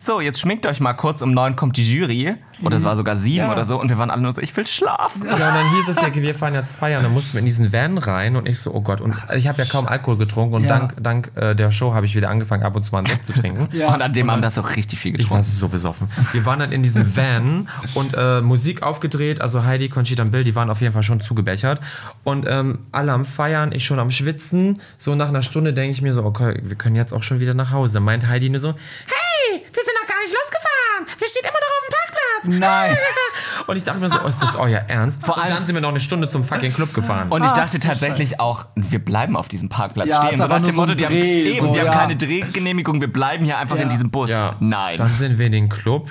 so, 0.07 0.21
jetzt 0.21 0.40
schminkt 0.40 0.66
euch 0.66 0.81
mal 0.81 0.95
kurz, 0.95 1.21
um 1.23 1.33
neun 1.33 1.57
kommt 1.57 1.77
die 1.77 1.83
Jury. 1.90 2.35
Oder 2.62 2.77
es 2.79 2.85
war 2.85 2.97
sogar 2.97 3.16
sieben 3.16 3.45
Ja. 3.47 3.53
oder 3.53 3.64
so 3.64 3.79
und 3.81 3.88
wir 3.90 3.99
waren 3.99 4.11
alle 4.11 4.23
nur 4.23 4.33
so, 4.33 4.40
ich 4.40 4.57
will 4.57 4.66
schlafen. 4.66 5.27
Ja, 5.27 5.33
und 5.35 5.40
dann 5.40 5.75
hieß 5.77 5.88
es, 5.88 5.97
wir 5.97 6.35
fahren 6.35 6.55
jetzt 6.55 6.73
feiern. 6.75 7.03
Dann 7.03 7.12
mussten 7.12 7.35
wir 7.35 7.40
in 7.40 7.45
diesen 7.47 7.73
Van 7.73 7.99
rein 7.99 8.37
und 8.37 8.47
ich 8.49 8.59
so, 8.61 8.73
oh 8.73 8.81
Gott. 8.81 9.01
Und 9.01 9.14
ich 9.37 9.47
habe 9.49 9.61
ja 9.62 9.69
kaum 9.69 9.87
Alkohol 9.87 10.16
getrunken 10.16 10.55
und 10.55 10.62
Ja. 10.62 10.69
dank, 10.69 10.95
dank 11.03 11.33
äh, 11.35 11.55
der 11.55 11.71
Show 11.71 11.92
habe 11.92 12.07
ich 12.07 12.14
wieder 12.14 12.31
angefangen, 12.31 12.62
ab 12.62 12.75
und 12.77 12.83
zu 12.83 12.92
mal 12.92 12.99
einen 12.99 13.09
Sekt 13.09 13.25
zu 13.27 13.33
trinken. 13.33 13.69
Ja. 13.77 13.92
Und 13.92 14.01
an 14.01 14.12
dem 14.12 14.31
Abend 14.31 14.45
hast 14.45 14.57
du 14.57 14.62
auch 14.62 14.75
richtig 14.77 14.99
viel 14.99 15.11
Ich 15.21 15.29
war 15.31 15.38
getrunken. 15.38 15.42
so 15.45 15.69
besoffen. 15.69 16.09
Wir 16.33 16.47
waren 16.47 16.61
dann 16.61 16.73
in 16.73 16.83
diesem 16.83 17.14
Van 17.16 17.69
und 17.95 18.14
äh, 18.16 18.40
Musik 18.40 18.83
aufgedreht. 18.83 19.40
Also 19.42 19.64
Heidi, 19.64 19.88
Conchita 19.88 20.23
und 20.23 20.31
Bill, 20.31 20.45
die 20.45 20.55
waren 20.55 20.71
auf 20.71 20.81
jeden 20.81 20.92
Fall 20.95 21.03
schon 21.03 21.21
zugebechert. 21.21 21.81
Und 22.25 22.47
ähm, 22.49 22.79
alle 22.92 23.12
am 23.12 23.25
Feiern, 23.25 23.73
ich 23.73 23.85
schon 23.85 23.99
am 23.99 24.11
Schwitzen. 24.11 24.81
So 24.99 25.14
nach 25.14 25.29
einer 25.29 25.42
Stunde 25.42 25.73
denke 25.75 25.92
ich 25.92 26.01
mir 26.01 26.14
so, 26.14 26.25
okay, 26.25 26.61
wir 26.62 26.77
können 26.77 26.97
jetzt 26.97 27.12
auch 27.12 27.23
schon 27.23 27.40
wieder 27.40 27.55
nach 27.55 27.73
Hause. 27.73 28.01
Meint 28.01 28.27
Heidi 28.29 28.49
nur 28.49 28.61
so, 28.61 28.69
Hey, 29.07 29.62
wir 29.73 29.83
sind 29.85 29.95
noch 30.01 30.09
gar 30.09 30.15
nicht 30.26 30.34
losgefahren. 30.34 31.18
wir 31.18 31.28
stehen 31.28 31.42
immer 31.42 31.52
noch 31.52 31.72
auf 31.76 31.82
dem 31.86 31.92
Parkplatz. 31.96 32.60
Nein. 32.60 32.96
Und 33.66 33.76
ich 33.76 33.84
dachte 33.84 33.98
mir 34.00 34.10
so, 34.10 34.18
oh, 34.24 34.28
ist 34.28 34.42
das 34.42 34.54
euer 34.56 34.80
Ernst? 34.88 35.24
Vor 35.24 35.36
allem 35.36 35.44
allem- 35.46 35.54
dann 35.54 35.62
sind 35.62 35.74
wir 35.74 35.82
noch 35.82 35.88
eine 35.90 36.00
Stunde 36.00 36.28
zum 36.28 36.44
fucking 36.44 36.72
Club 36.72 36.94
gefahren. 36.94 37.30
Und 37.30 37.42
ich 37.44 37.50
Ach, 37.50 37.56
dachte 37.56 37.80
tatsächlich 37.80 38.38
auch, 38.40 38.66
wir 38.74 38.98
bleiben 39.04 39.36
auf 39.36 39.48
diesem 39.48 39.68
Parkplatz 39.68 40.08
Ja, 40.10 40.26
stehen. 40.26 40.38
So 40.38 40.46
nach 40.46 40.62
dem 40.62 40.74
Motto, 40.76 40.94
die, 40.94 41.04
haben, 41.04 41.14
eben, 41.14 41.60
so, 41.60 41.70
die 41.72 41.80
haben 41.80 41.86
ja. 41.86 41.92
keine 41.92 42.16
Drehgenehmigung, 42.16 43.00
wir 43.00 43.12
bleiben 43.12 43.44
hier 43.44 43.58
einfach 43.58 43.76
Ja. 43.76 43.82
in 43.82 43.88
diesem 43.88 44.10
Bus. 44.10 44.30
ja, 44.30 44.56
Nein. 44.60 44.98
Dann 44.98 45.10
sind 45.14 45.38
wir 45.38 45.46
in 45.46 45.52
den 45.52 45.68
Club. 45.68 46.10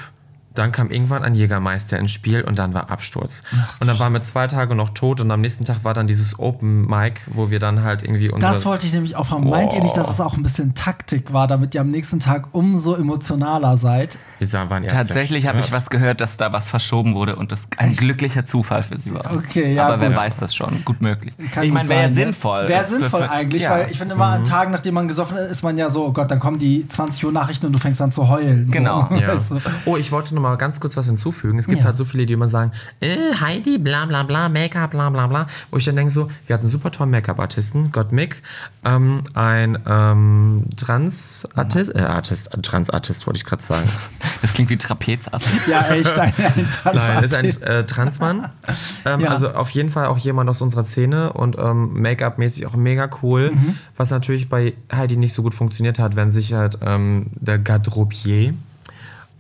Dann 0.56 0.72
kam 0.72 0.90
irgendwann 0.92 1.24
ein 1.24 1.36
Jägermeister 1.36 2.00
ins 2.00 2.12
Spiel 2.12 2.42
und 2.42 2.58
dann 2.60 2.74
war 2.74 2.90
Absturz. 2.90 3.44
und 3.80 3.88
dann 3.88 4.00
waren 4.00 4.14
wir 4.14 4.22
zwei 4.24 4.48
Tage 4.48 4.76
noch 4.76 4.90
tot 4.90 5.22
und 5.22 5.30
am 5.32 5.42
nächsten 5.42 5.66
Tag 5.66 5.84
war 5.84 5.94
dann 5.94 6.08
dieses 6.08 6.40
Open 6.40 6.88
Mic, 6.88 7.22
wo 7.28 7.50
wir 7.50 7.60
dann 7.60 7.84
halt 7.84 8.04
irgendwie 8.04 8.30
unsere... 8.30 8.52
Das 8.54 8.66
wollte 8.66 8.86
ich 8.88 8.94
nämlich 8.94 9.16
auch 9.16 9.28
fragen. 9.28 9.50
Meint 9.50 9.74
ihr 9.74 9.82
nicht, 9.84 9.96
dass 9.98 10.10
es 10.10 10.20
auch 10.20 10.36
ein 10.36 10.44
bisschen 10.44 10.74
Taktik 10.74 11.34
war, 11.34 11.48
damit 11.48 11.76
ihr 11.76 11.82
am 11.82 11.92
nächsten 11.92 12.20
Tag 12.20 12.48
umso 12.54 12.96
emotionaler 12.96 13.78
seid? 13.78 14.18
wir 14.40 14.48
sahen, 14.48 14.70
waren 14.70 14.88
Tatsächlich 14.88 15.48
habe 15.48 15.60
ich 15.60 15.72
was 15.72 15.90
gehört, 15.90 16.22
dass 16.22 16.38
da 16.38 16.52
was 16.52 16.70
verschoben 16.70 17.14
wurde 17.14 17.36
und 17.36 17.52
das 17.52 17.62
ein 17.78 17.96
glücklicher 17.96 18.46
Zufall 18.46 18.84
für 18.84 18.98
sie 18.98 19.14
war. 19.14 19.34
Okay, 19.36 19.74
ja, 19.74 19.88
Aber 19.88 20.00
wer 20.00 20.10
gut. 20.10 20.20
weiß 20.20 20.38
das 20.38 20.56
schon? 20.56 20.84
Gut 20.84 21.02
möglich. 21.02 21.34
Kann 21.52 21.64
ich 21.64 21.72
meine, 21.72 21.90
wäre 21.90 22.02
ja 22.04 22.10
ne? 22.10 22.16
sinnvoll. 22.16 22.68
Wäre 22.68 22.84
Für- 22.84 22.96
sinnvoll 22.96 23.24
für- 23.24 23.32
eigentlich, 23.32 23.64
ja. 23.64 23.72
weil 23.72 23.92
ich 23.92 23.98
finde 23.98 24.16
immer, 24.16 24.26
an 24.26 24.44
Tagen, 24.44 24.72
nachdem 24.72 24.94
man 24.96 25.08
gesoffen 25.08 25.38
ist, 25.38 25.52
ist 25.52 25.64
man 25.64 25.78
ja 25.78 25.90
so, 25.90 26.06
oh 26.06 26.12
Gott, 26.12 26.32
dann 26.32 26.40
kommen 26.40 26.60
die 26.60 26.88
20 26.88 27.26
Uhr 27.26 27.32
Nachrichten 27.32 27.66
und 27.68 27.74
du 27.74 27.80
fängst 27.80 28.02
an 28.02 28.12
zu 28.12 28.28
heulen. 28.28 28.70
Genau, 28.72 29.08
So. 29.10 29.16
Ja. 29.26 29.36
Weißt 29.36 29.52
du? 29.52 29.62
Oh, 29.86 29.98
ich 29.98 30.12
wollte 30.12 30.36
noch 30.36 30.42
mal 30.50 30.56
ganz 30.58 30.80
kurz 30.80 30.96
was 30.98 31.06
hinzufügen. 31.08 31.60
Es 31.60 31.68
gibt 31.68 31.80
Ja. 31.80 31.86
halt 31.86 31.98
so 31.98 32.06
viele, 32.06 32.26
die 32.26 32.34
immer 32.34 32.48
sagen, 32.48 32.72
äh, 33.00 33.16
Heidi, 33.40 33.78
bla 33.78 34.06
bla 34.06 34.24
bla, 34.24 34.50
Make-up, 34.50 34.92
bla 34.92 35.10
bla 35.10 35.28
bla. 35.28 35.48
Wo 35.72 35.78
ich 35.78 35.86
dann 35.86 35.96
denke 35.96 36.12
so, 36.12 36.30
wir 36.48 36.54
hatten 36.54 36.66
einen 36.66 36.72
super 36.72 36.92
tollen 36.92 37.12
Make-up-Artisten, 37.12 37.92
Gott 37.92 38.12
Mick, 38.12 38.42
ähm, 38.84 39.22
ein 39.34 39.78
ähm, 39.88 40.66
Trans-Artist, 40.78 41.96
äh, 41.96 42.00
Artist, 42.00 42.50
Trans-Artist 42.62 43.26
wollte 43.28 43.38
ich 43.38 43.46
gerade 43.46 43.64
sagen. 43.64 43.90
Das 44.42 44.54
klingt 44.54 44.70
wie 44.70 44.78
Trapezarzt. 44.78 45.50
Ja, 45.68 45.88
echt, 45.90 46.20
ein, 46.20 46.32
ein 46.38 46.70
Nein, 46.94 47.24
ist 47.24 47.34
ein 47.34 47.50
Transartist. 47.50 47.62
äh, 47.64 47.86
Transmann. 47.86 48.50
Ähm, 49.06 49.20
Ja. 49.22 49.30
Also 49.30 49.50
auf 49.52 49.70
jeden 49.72 49.90
Fall 49.90 50.06
auch 50.08 50.18
jemand 50.20 50.50
aus 50.50 50.62
unserer 50.62 50.84
Szene 50.84 51.34
und 51.34 51.58
ähm, 51.58 52.00
Make-up-mäßig 52.02 52.68
auch 52.68 52.76
mega 52.76 53.10
cool. 53.24 53.52
Mhm. 53.52 53.76
Was 53.96 54.12
natürlich 54.12 54.48
bei 54.50 54.74
Heidi 54.92 55.18
nicht 55.18 55.34
so 55.34 55.42
gut 55.42 55.56
funktioniert 55.56 55.98
hat, 55.98 56.16
wenn 56.16 56.30
sich 56.30 56.54
halt 56.54 56.78
ähm, 56.82 57.28
der 57.36 57.58
Garderobier 57.58 58.54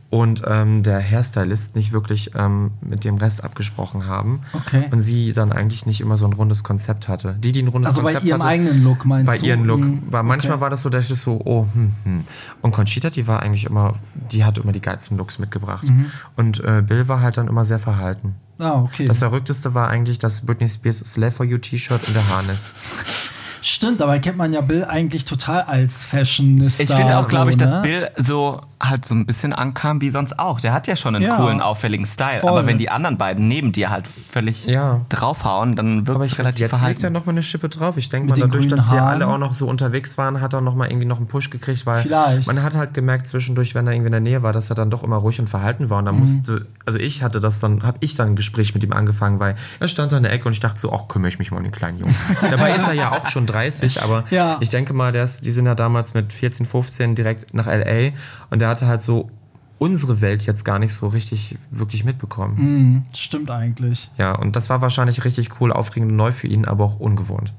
und 0.09 0.43
ähm, 0.47 0.83
der 0.83 1.01
Hairstylist 1.01 1.75
nicht 1.75 1.91
wirklich 1.91 2.31
ähm, 2.35 2.71
mit 2.81 3.03
dem 3.03 3.17
Rest 3.17 3.43
abgesprochen 3.43 4.05
haben. 4.05 4.41
Okay. 4.53 4.85
Und 4.91 5.01
sie 5.01 5.33
dann 5.33 5.51
eigentlich 5.51 5.85
nicht 5.85 5.99
immer 5.99 6.17
so 6.17 6.25
ein 6.25 6.33
rundes 6.33 6.63
Konzept 6.63 7.07
hatte. 7.07 7.35
Die, 7.39 7.51
die 7.51 7.63
ein 7.63 7.67
rundes 7.67 7.89
Also 7.89 8.01
bei 8.01 8.13
Konzept 8.13 8.25
ihrem 8.25 8.39
hatte, 8.39 8.49
eigenen 8.49 8.83
Look 8.83 9.05
meinst 9.05 9.27
bei 9.27 9.37
du? 9.37 9.45
ihrem 9.45 9.65
Look. 9.65 9.79
Mhm, 9.81 10.03
War, 10.11 10.23
manchmal 10.23 10.53
okay. 10.53 10.61
war 10.61 10.69
das 10.69 10.83
so, 10.83 10.89
dass 10.89 11.09
ich 11.09 11.19
so, 11.19 11.41
oh, 11.43 11.67
hm, 11.73 11.91
hm. 12.03 12.23
Und 12.61 12.71
Conchita, 12.71 13.09
die 13.09 13.27
war 13.27 13.41
eigentlich 13.41 13.65
immer, 13.65 13.93
die 14.31 14.45
hat 14.45 14.57
immer 14.57 14.71
die 14.71 14.81
geilsten 14.81 15.17
Looks 15.17 15.39
mitgebracht. 15.39 15.87
Mhm. 15.87 16.05
Und 16.35 16.63
äh, 16.63 16.83
Bill 16.85 17.07
war 17.07 17.21
halt 17.21 17.37
dann 17.37 17.47
immer 17.47 17.65
sehr 17.65 17.79
verhalten. 17.79 18.35
Ah, 18.57 18.81
okay. 18.81 19.07
Das 19.07 19.19
Verrückteste 19.19 19.73
war 19.73 19.89
eigentlich 19.89 20.19
das 20.19 20.45
Britney 20.45 20.69
Spears 20.69 20.99
Slave 20.99 21.31
for 21.31 21.45
You 21.45 21.57
T-Shirt 21.57 22.07
und 22.07 22.13
der 22.15 22.29
Harness. 22.29 22.73
Stimmt, 23.67 23.99
aber 24.01 24.19
kennt 24.19 24.37
man 24.37 24.53
ja 24.53 24.61
Bill 24.61 24.85
eigentlich 24.85 25.25
total 25.25 25.61
als 25.63 26.03
Fashionista. 26.03 26.83
Ich 26.83 26.91
finde 26.93 27.17
auch, 27.17 27.27
glaube 27.27 27.49
ich, 27.49 27.55
so, 27.55 27.59
dass 27.59 27.71
ne? 27.71 27.81
Bill 27.81 28.09
so 28.17 28.61
halt 28.79 29.05
so 29.05 29.15
ein 29.15 29.25
bisschen 29.25 29.53
ankam 29.53 30.01
wie 30.01 30.11
sonst 30.11 30.37
auch. 30.37 30.59
Der 30.61 30.71
hat 30.73 30.85
ja 30.85 30.95
schon 30.95 31.15
einen 31.15 31.25
Ja. 31.25 31.37
coolen, 31.37 31.61
auffälligen 31.61 32.05
Style. 32.05 32.41
Voll. 32.41 32.49
Aber 32.51 32.67
wenn 32.67 32.77
die 32.77 32.89
anderen 32.91 33.17
beiden 33.17 33.47
neben 33.47 33.71
dir 33.71 33.89
halt 33.89 34.05
völlig 34.07 34.67
Ja. 34.67 35.01
draufhauen, 35.09 35.75
dann 35.75 36.05
wirkt 36.05 36.15
Aber 36.17 36.23
es 36.25 36.31
ich 36.31 36.35
finde, 36.35 36.49
relativ 36.49 36.59
jetzt 36.59 36.71
legt 36.73 36.73
er 36.73 36.79
verhalten. 36.99 37.13
noch 37.13 37.25
mal 37.25 37.31
eine 37.31 37.41
Schippe 37.41 37.69
drauf. 37.69 37.97
Ich 37.97 38.09
denke 38.09 38.29
mal, 38.29 38.35
dadurch, 38.39 38.67
dass 38.67 38.91
wir 38.91 39.01
alle 39.01 39.27
auch 39.27 39.39
noch 39.39 39.55
so 39.55 39.67
unterwegs 39.67 40.17
waren, 40.19 40.41
hat 40.41 40.53
er 40.53 40.61
noch 40.61 40.75
mal 40.75 40.87
irgendwie 40.91 41.07
noch 41.07 41.17
einen 41.17 41.25
Push 41.27 41.49
gekriegt, 41.49 41.85
weil 41.87 42.03
Vielleicht. 42.03 42.45
man 42.45 42.61
hat 42.61 42.75
halt 42.75 42.93
gemerkt 42.93 43.27
zwischendurch, 43.27 43.73
wenn 43.73 43.87
er 43.87 43.93
irgendwie 43.93 44.07
in 44.07 44.11
der 44.11 44.21
Nähe 44.21 44.43
war, 44.43 44.53
dass 44.53 44.69
er 44.69 44.75
dann 44.75 44.91
doch 44.91 45.03
immer 45.03 45.15
ruhig 45.15 45.39
und 45.39 45.49
verhalten 45.49 45.89
war. 45.89 45.97
Und 45.99 46.03
Mhm. 46.03 46.07
dann 46.07 46.19
musste, 46.19 46.67
also 46.85 46.99
ich 46.99 47.23
hatte 47.23 47.39
das 47.39 47.59
dann, 47.61 47.81
habe 47.81 47.97
ich 48.01 48.13
dann 48.15 48.29
ein 48.31 48.35
Gespräch 48.35 48.75
mit 48.75 48.83
ihm 48.83 48.93
angefangen, 48.93 49.39
weil 49.39 49.55
er 49.79 49.87
stand 49.87 50.11
da 50.11 50.17
in 50.17 50.23
der 50.23 50.33
Ecke 50.33 50.45
und 50.45 50.51
ich 50.53 50.59
dachte 50.59 50.79
so, 50.79 50.93
ach, 50.93 51.07
kümmere 51.07 51.29
ich 51.29 51.39
mich 51.39 51.49
mal 51.49 51.57
um 51.57 51.63
den 51.63 51.71
kleinen 51.71 51.97
Jungen. 51.97 52.15
Dabei 52.51 52.75
ist 52.75 52.87
er 52.87 52.93
ja 52.93 53.13
auch 53.13 53.29
schon 53.29 53.47
30, 53.55 54.01
aber 54.03 54.25
Ja. 54.29 54.57
ich 54.59 54.69
denke 54.69 54.93
mal, 54.93 55.11
der 55.11 55.23
ist, 55.23 55.45
die 55.45 55.51
sind 55.51 55.65
ja 55.65 55.75
damals 55.75 56.13
mit 56.13 56.33
14, 56.33 56.65
15 56.65 57.15
direkt 57.15 57.53
nach 57.53 57.67
L.A. 57.67 58.13
und 58.49 58.59
der 58.61 58.67
hatte 58.69 58.87
halt 58.87 59.01
so 59.01 59.29
unsere 59.77 60.21
Welt 60.21 60.43
jetzt 60.45 60.63
gar 60.63 60.79
nicht 60.79 60.93
so 60.93 61.07
richtig 61.07 61.57
wirklich 61.69 62.05
mitbekommen. 62.05 62.55
Mhm, 62.57 63.03
stimmt 63.13 63.51
eigentlich. 63.51 64.09
Ja, 64.17 64.33
und 64.33 64.55
das 64.55 64.69
war 64.69 64.81
wahrscheinlich 64.81 65.25
richtig 65.25 65.59
cool, 65.59 65.73
aufregend 65.73 66.11
und 66.11 66.17
neu 66.17 66.31
für 66.31 66.47
ihn, 66.47 66.65
aber 66.65 66.85
auch 66.85 66.99
ungewohnt. 66.99 67.53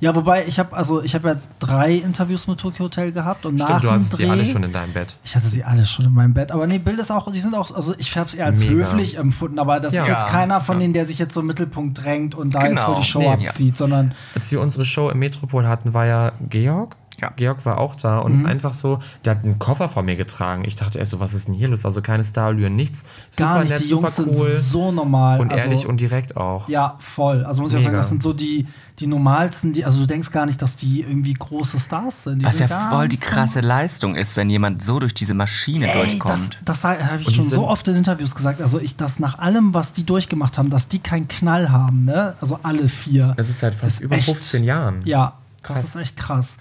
Ja, 0.00 0.14
wobei 0.16 0.46
ich 0.46 0.58
habe 0.58 0.76
also 0.76 1.00
ich 1.02 1.14
habe 1.14 1.28
ja 1.28 1.36
drei 1.60 1.94
Interviews 1.94 2.48
mit 2.48 2.58
Tokyo 2.58 2.86
Hotel 2.86 3.12
gehabt 3.12 3.46
und 3.46 3.54
nach 3.56 3.66
Stimmt, 3.66 3.82
du 3.84 3.86
dem 3.86 3.94
hast 3.94 4.10
Dreh, 4.18 4.24
die 4.24 4.30
alle 4.30 4.46
schon 4.46 4.64
in 4.64 4.72
deinem 4.72 4.92
Bett. 4.92 5.14
Ich 5.24 5.36
hatte 5.36 5.46
sie 5.46 5.62
alle 5.62 5.86
schon 5.86 6.06
in 6.06 6.12
meinem 6.12 6.34
Bett, 6.34 6.50
aber 6.50 6.66
nee, 6.66 6.78
Bild 6.78 6.98
ist 6.98 7.12
auch, 7.12 7.30
die 7.32 7.38
sind 7.38 7.54
auch, 7.54 7.72
also 7.74 7.94
ich 7.98 8.16
habe 8.16 8.28
es 8.28 8.34
eher 8.34 8.46
als 8.46 8.58
Mega. 8.58 8.72
höflich 8.72 9.16
empfunden, 9.16 9.60
aber 9.60 9.78
das 9.78 9.92
Ja. 9.92 10.02
ist 10.02 10.08
jetzt 10.08 10.18
Ja. 10.22 10.26
keiner 10.28 10.60
von 10.60 10.80
denen, 10.80 10.92
der 10.92 11.06
sich 11.06 11.18
jetzt 11.20 11.34
so 11.34 11.40
im 11.40 11.46
Mittelpunkt 11.46 12.02
drängt 12.02 12.34
und 12.34 12.52
da 12.54 12.62
jetzt 12.62 12.70
Genau. 12.70 12.88
wohl 12.88 12.96
die 12.96 13.04
Show 13.04 13.20
Nee, 13.20 13.26
ja. 13.44 13.50
abzieht, 13.50 13.76
sondern 13.76 14.14
Als 14.34 14.50
wir 14.50 14.60
unsere 14.60 14.84
Show 14.84 15.08
im 15.08 15.20
Metropol 15.20 15.68
hatten, 15.68 15.94
war 15.94 16.06
ja 16.06 16.32
Georg. 16.48 16.96
Ja. 17.20 17.32
Georg 17.36 17.64
war 17.66 17.78
auch 17.78 17.94
da 17.96 18.18
Mhm. 18.18 18.24
und 18.24 18.46
einfach 18.46 18.72
so, 18.72 18.98
der 19.24 19.36
hat 19.36 19.44
einen 19.44 19.58
Koffer 19.58 19.88
vor 19.88 20.02
mir 20.02 20.16
getragen. 20.16 20.64
Ich 20.64 20.76
dachte 20.76 20.98
erst 20.98 21.10
so, 21.10 21.20
was 21.20 21.34
ist 21.34 21.48
denn 21.48 21.54
hier 21.54 21.68
los? 21.68 21.84
Also 21.84 22.00
keine 22.02 22.24
Starallüren, 22.24 22.74
nichts. 22.74 23.04
gar 23.36 23.54
Super 23.54 23.60
nicht. 23.64 23.70
nett, 23.72 23.80
die 23.82 23.88
Jungs 23.90 24.16
super 24.16 24.30
sind 24.30 24.40
cool 24.40 24.64
so 24.70 24.92
normal. 24.92 25.40
und 25.40 25.50
also, 25.52 25.64
ehrlich 25.64 25.86
und 25.86 26.00
direkt 26.00 26.36
auch. 26.36 26.68
Ja, 26.68 26.96
voll. 26.98 27.44
Also 27.44 27.62
muss 27.62 27.72
ich 27.72 27.78
auch 27.78 27.82
sagen, 27.82 27.92
Mega. 27.92 28.00
das 28.02 28.08
sind 28.08 28.22
so 28.22 28.32
die, 28.32 28.66
die 28.98 29.06
normalsten, 29.06 29.72
die, 29.72 29.84
also 29.84 30.00
du 30.00 30.06
denkst 30.06 30.30
gar 30.30 30.46
nicht, 30.46 30.60
dass 30.62 30.76
die 30.76 31.00
irgendwie 31.02 31.32
große 31.34 31.78
Stars 31.78 32.24
sind. 32.24 32.40
Die 32.40 32.44
Was 32.44 32.58
ja 32.58 32.68
voll 32.90 33.08
die 33.08 33.16
krasse 33.16 33.60
Leistung 33.60 34.14
ist, 34.14 34.36
wenn 34.36 34.50
jemand 34.50 34.82
so 34.82 34.98
durch 34.98 35.14
diese 35.14 35.34
Maschine 35.34 35.86
Ey, 35.88 35.92
das, 35.94 36.04
durchkommt. 36.08 36.58
das 36.64 36.84
habe 36.84 36.98
ich 37.20 37.34
schon 37.34 37.44
so 37.44 37.66
oft 37.66 37.86
in 37.88 37.96
Interviews 37.96 38.34
gesagt. 38.34 38.60
Also 38.60 38.78
ich, 38.78 38.96
dass 38.96 39.18
nach 39.18 39.38
allem, 39.38 39.72
was 39.74 39.92
die 39.92 40.04
durchgemacht 40.04 40.58
haben, 40.58 40.70
dass 40.70 40.88
die 40.88 40.98
keinen 40.98 41.28
Knall 41.28 41.70
haben, 41.70 42.04
ne? 42.04 42.34
Also 42.40 42.58
alle 42.62 42.88
vier. 42.88 43.34
Das 43.36 43.48
ist 43.48 43.60
seit 43.60 43.74
fast 43.74 43.96
Ist 43.98 44.04
über 44.04 44.16
echt- 44.16 44.26
15 44.26 44.64
Jahren. 44.64 45.00
Ja, 45.04 45.34
Krass. 45.62 45.76
das 45.78 45.86
ist 45.86 45.96
echt 45.96 46.16
krass. 46.16 46.56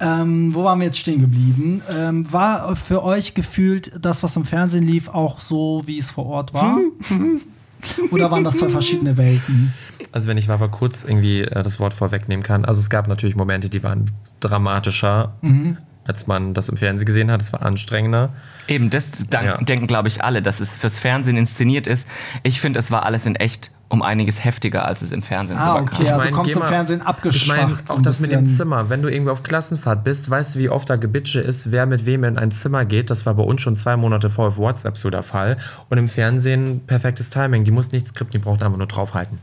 Ähm, 0.00 0.54
wo 0.54 0.64
waren 0.64 0.80
wir 0.80 0.86
jetzt 0.86 0.98
stehen 0.98 1.20
geblieben? 1.20 1.80
Ähm, 1.90 2.30
war 2.32 2.74
für 2.76 3.02
euch 3.04 3.34
gefühlt 3.34 3.92
das, 4.00 4.22
was 4.22 4.34
im 4.36 4.44
Fernsehen 4.44 4.84
lief, 4.84 5.08
auch 5.08 5.40
so, 5.40 5.82
wie 5.86 5.98
es 5.98 6.10
vor 6.10 6.26
Ort 6.26 6.52
war? 6.52 6.78
Oder 8.10 8.30
waren 8.30 8.44
das 8.44 8.56
zwei 8.56 8.68
verschiedene 8.70 9.16
Welten? 9.16 9.72
Also 10.12 10.28
wenn 10.28 10.38
ich 10.38 10.48
Wawa 10.48 10.68
kurz 10.68 11.04
irgendwie 11.04 11.42
äh, 11.42 11.62
das 11.62 11.78
Wort 11.80 11.92
vorwegnehmen 11.94 12.42
kann. 12.42 12.64
Also 12.64 12.80
es 12.80 12.88
gab 12.90 13.08
natürlich 13.08 13.36
Momente, 13.36 13.68
die 13.68 13.82
waren 13.82 14.10
dramatischer, 14.40 15.34
Mhm. 15.42 15.76
als 16.06 16.26
man 16.26 16.54
das 16.54 16.68
im 16.68 16.76
Fernsehen 16.76 17.06
gesehen 17.06 17.30
hat. 17.30 17.40
Es 17.40 17.52
war 17.52 17.62
anstrengender. 17.62 18.32
Eben, 18.68 18.90
das 18.90 19.12
Ja. 19.32 19.58
denken, 19.58 19.86
glaube 19.86 20.08
ich, 20.08 20.22
alle, 20.24 20.40
dass 20.42 20.60
es 20.60 20.70
fürs 20.74 20.98
Fernsehen 20.98 21.36
inszeniert 21.36 21.86
ist. 21.86 22.06
Ich 22.42 22.60
finde, 22.60 22.78
es 22.78 22.90
war 22.90 23.04
alles 23.04 23.26
in 23.26 23.36
echt 23.36 23.70
um 23.88 24.02
einiges 24.02 24.42
heftiger, 24.44 24.84
als 24.86 25.02
es 25.02 25.12
im 25.12 25.22
Fernsehen 25.22 25.56
Ah, 25.58 25.74
rüberkam. 25.76 26.00
okay, 26.00 26.10
also 26.10 26.24
mein, 26.24 26.34
kommt 26.34 26.52
zum 26.52 26.62
mal- 26.62 26.68
Fernsehen 26.68 27.00
Ich 27.00 27.06
abgeschwacht. 27.06 27.56
meine, 27.58 27.78
auch 27.88 28.02
das 28.02 28.18
mit 28.20 28.32
dem 28.32 28.40
bisschen. 28.40 28.56
Zimmer. 28.56 28.88
Wenn 28.88 29.02
du 29.02 29.08
irgendwo 29.08 29.30
auf 29.32 29.42
Klassenfahrt 29.42 30.02
bist, 30.04 30.28
weißt 30.30 30.54
du, 30.54 30.58
wie 30.58 30.68
oft 30.68 30.88
da 30.90 30.96
Gebitsche 30.96 31.40
ist, 31.40 31.70
wer 31.70 31.86
mit 31.86 32.04
wem 32.06 32.24
in 32.24 32.38
ein 32.38 32.50
Zimmer 32.50 32.84
geht. 32.84 33.10
Das 33.10 33.24
war 33.26 33.34
bei 33.34 33.42
uns 33.42 33.60
schon 33.60 33.76
zwei 33.76 33.96
Monate 33.96 34.30
vor 34.30 34.48
auf 34.48 34.56
WhatsApp 34.56 34.96
so 34.96 35.10
der 35.10 35.22
Fall. 35.22 35.58
Und 35.90 35.98
im 35.98 36.08
Fernsehen 36.08 36.80
perfektes 36.86 37.30
Timing. 37.30 37.64
Die 37.64 37.70
mussten 37.70 37.94
nicht 37.94 38.06
skripten, 38.08 38.40
die 38.40 38.44
brauchten 38.44 38.64
einfach 38.64 38.78
nur 38.78 38.86
draufhalten. 38.88 39.38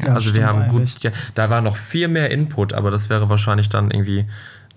Ja, 0.00 0.14
also 0.14 0.34
wir 0.34 0.46
haben 0.46 0.62
eigentlich. 0.62 0.94
gut, 0.94 1.02
ja, 1.02 1.10
da 1.34 1.50
war 1.50 1.62
noch 1.62 1.74
viel 1.76 2.06
mehr 2.06 2.30
Input, 2.30 2.72
aber 2.72 2.92
das 2.92 3.10
wäre 3.10 3.28
wahrscheinlich 3.28 3.68
dann 3.68 3.90
irgendwie, 3.90 4.24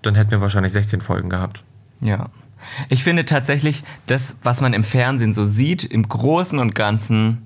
dann 0.02 0.16
hätten 0.16 0.32
wir 0.32 0.40
wahrscheinlich 0.40 0.72
16 0.72 1.00
Folgen 1.00 1.30
gehabt. 1.30 1.62
Ja. 2.00 2.30
Ich 2.88 3.04
finde 3.04 3.24
tatsächlich, 3.24 3.84
das, 4.08 4.34
was 4.42 4.60
man 4.60 4.72
im 4.72 4.82
Fernsehen 4.82 5.32
so 5.32 5.44
sieht, 5.44 5.84
im 5.84 6.08
Großen 6.08 6.58
und 6.58 6.74
Ganzen 6.74 7.45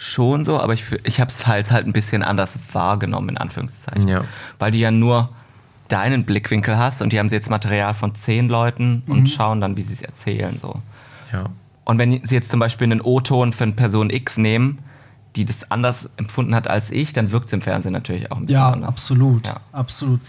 schon 0.00 0.44
so, 0.44 0.58
aber 0.58 0.72
ich, 0.72 0.84
ich 1.04 1.20
habe 1.20 1.30
es 1.30 1.46
halt, 1.46 1.70
halt 1.70 1.86
ein 1.86 1.92
bisschen 1.92 2.22
anders 2.22 2.58
wahrgenommen, 2.72 3.28
in 3.30 3.38
Anführungszeichen. 3.38 4.08
Ja. 4.08 4.24
Weil 4.58 4.70
du 4.72 4.78
ja 4.78 4.90
nur 4.90 5.28
deinen 5.88 6.24
Blickwinkel 6.24 6.78
hast 6.78 7.02
und 7.02 7.12
die 7.12 7.18
haben 7.18 7.28
sie 7.28 7.36
jetzt 7.36 7.50
Material 7.50 7.92
von 7.92 8.14
zehn 8.14 8.48
Leuten 8.48 9.02
und 9.06 9.28
schauen 9.28 9.60
dann, 9.60 9.76
wie 9.76 9.82
sie 9.82 9.92
es 9.92 10.02
erzählen. 10.02 10.56
So. 10.58 10.80
Ja. 11.32 11.44
Und 11.84 11.98
wenn 11.98 12.24
sie 12.26 12.34
jetzt 12.34 12.48
zum 12.48 12.60
Beispiel 12.60 12.86
einen 12.86 13.00
O-Ton 13.02 13.52
für 13.52 13.64
eine 13.64 13.72
Person 13.72 14.08
X 14.08 14.36
nehmen, 14.38 14.78
die 15.36 15.44
das 15.44 15.70
anders 15.70 16.08
empfunden 16.16 16.54
hat 16.54 16.66
als 16.66 16.90
ich, 16.90 17.12
dann 17.12 17.30
wirkt 17.30 17.48
es 17.48 17.52
im 17.52 17.60
Fernsehen 17.60 17.92
natürlich 17.92 18.32
auch 18.32 18.36
ein 18.38 18.46
bisschen 18.46 18.60
Ja, 18.60 18.70
anders. 18.72 18.88
absolut. 18.88 19.46
Ja. 19.46 19.60
Absolut. 19.72 20.20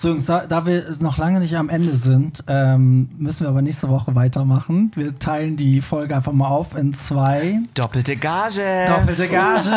So, 0.00 0.10
Jungs, 0.10 0.26
da, 0.26 0.46
da 0.46 0.64
wir 0.64 0.94
noch 1.00 1.18
lange 1.18 1.40
nicht 1.40 1.56
am 1.56 1.68
Ende 1.68 1.96
sind, 1.96 2.44
ähm, 2.46 3.08
müssen 3.18 3.40
wir 3.44 3.48
aber 3.48 3.62
nächste 3.62 3.88
Woche 3.88 4.14
weitermachen. 4.14 4.92
Wir 4.94 5.18
teilen 5.18 5.56
die 5.56 5.80
Folge 5.80 6.14
einfach 6.14 6.30
mal 6.30 6.46
auf 6.46 6.76
in 6.76 6.94
zwei. 6.94 7.58
Doppelte 7.74 8.14
Gage! 8.14 8.86
Doppelte 8.86 9.26
Gage. 9.28 9.72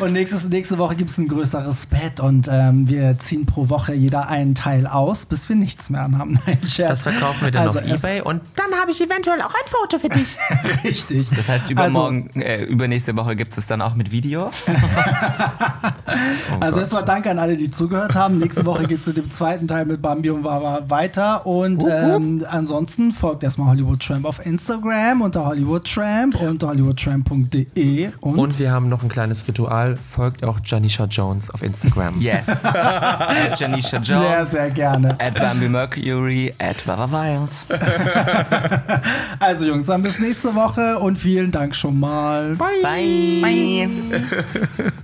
und 0.00 0.14
nächstes, 0.14 0.48
nächste 0.48 0.78
Woche 0.78 0.94
gibt 0.94 1.10
es 1.10 1.18
ein 1.18 1.28
größeres 1.28 1.84
Bett 1.84 2.18
und 2.20 2.48
ähm, 2.50 2.88
wir 2.88 3.18
ziehen 3.18 3.44
pro 3.44 3.68
Woche 3.68 3.92
jeder 3.92 4.28
einen 4.28 4.54
Teil 4.54 4.86
aus, 4.86 5.26
bis 5.26 5.50
wir 5.50 5.56
nichts 5.56 5.90
mehr 5.90 6.00
anhaben. 6.00 6.40
Nein, 6.46 6.56
Scherz. 6.66 6.88
Das 6.88 7.02
verkaufen 7.02 7.44
wir 7.44 7.50
dann 7.50 7.66
Also 7.66 7.80
auf 7.80 7.86
Ebay 7.86 8.22
und 8.22 8.40
Dann 8.56 8.80
habe 8.80 8.90
ich 8.90 9.02
eventuell 9.02 9.42
auch 9.42 9.54
ein 9.54 9.66
Foto 9.66 9.98
für 9.98 10.08
dich. 10.08 10.38
Richtig. 10.82 11.28
Das 11.36 11.46
heißt, 11.46 11.68
übermorgen, 11.68 12.30
äh, 12.36 12.64
übernächste 12.64 13.14
Woche 13.18 13.36
gibt 13.36 13.58
es 13.58 13.66
dann 13.66 13.82
auch 13.82 13.96
mit 13.96 14.12
Video. 14.12 14.50
also 16.58 16.72
Gott. 16.72 16.78
erstmal 16.78 17.04
danke 17.04 17.30
an 17.30 17.38
alle, 17.38 17.58
die 17.58 17.70
zugehört 17.70 18.14
haben. 18.14 18.38
Nächste 18.38 18.64
Woche 18.64 18.86
geht 18.86 18.93
es 19.02 19.08
in 19.08 19.14
dem 19.14 19.30
zweiten 19.30 19.68
Teil 19.68 19.84
mit 19.84 20.00
Bambi 20.02 20.30
und 20.30 20.44
Wawa 20.44 20.82
weiter. 20.88 21.46
Und 21.46 21.84
ähm, 21.88 22.44
ansonsten 22.48 23.12
folgt 23.12 23.42
erstmal 23.42 23.68
Hollywood 23.68 24.00
Tramp 24.00 24.24
auf 24.26 24.44
Instagram 24.44 25.22
unter 25.22 25.46
Hollywood 25.46 25.84
Tramp 25.92 26.40
und 26.40 26.62
hollywoodtramp.de. 26.62 28.10
Und, 28.20 28.38
Und 28.38 28.58
wir 28.58 28.70
haben 28.72 28.88
noch 28.88 29.02
ein 29.02 29.08
kleines 29.08 29.46
Ritual. 29.46 29.96
Folgt 29.96 30.44
auch 30.44 30.58
Janisha 30.64 31.04
Jones 31.04 31.50
auf 31.50 31.62
Instagram. 31.62 32.20
Yes. 32.20 32.48
at 32.64 33.58
Janisha 33.60 34.02
sehr, 34.02 34.36
Jones. 34.36 34.50
sehr 34.50 34.70
gerne. 34.70 35.16
At 35.20 35.34
Bambi 35.34 35.68
Mercury. 35.68 36.52
At 36.58 36.86
Vava 36.86 37.10
Wild. 37.10 37.50
Also 39.40 39.66
Jungs, 39.66 39.86
dann 39.86 40.02
bis 40.02 40.18
nächste 40.18 40.54
Woche 40.54 40.98
und 40.98 41.18
vielen 41.18 41.50
Dank 41.50 41.74
schon 41.74 42.00
mal. 42.00 42.54
Bye. 42.56 42.82
Bye. 43.42 43.88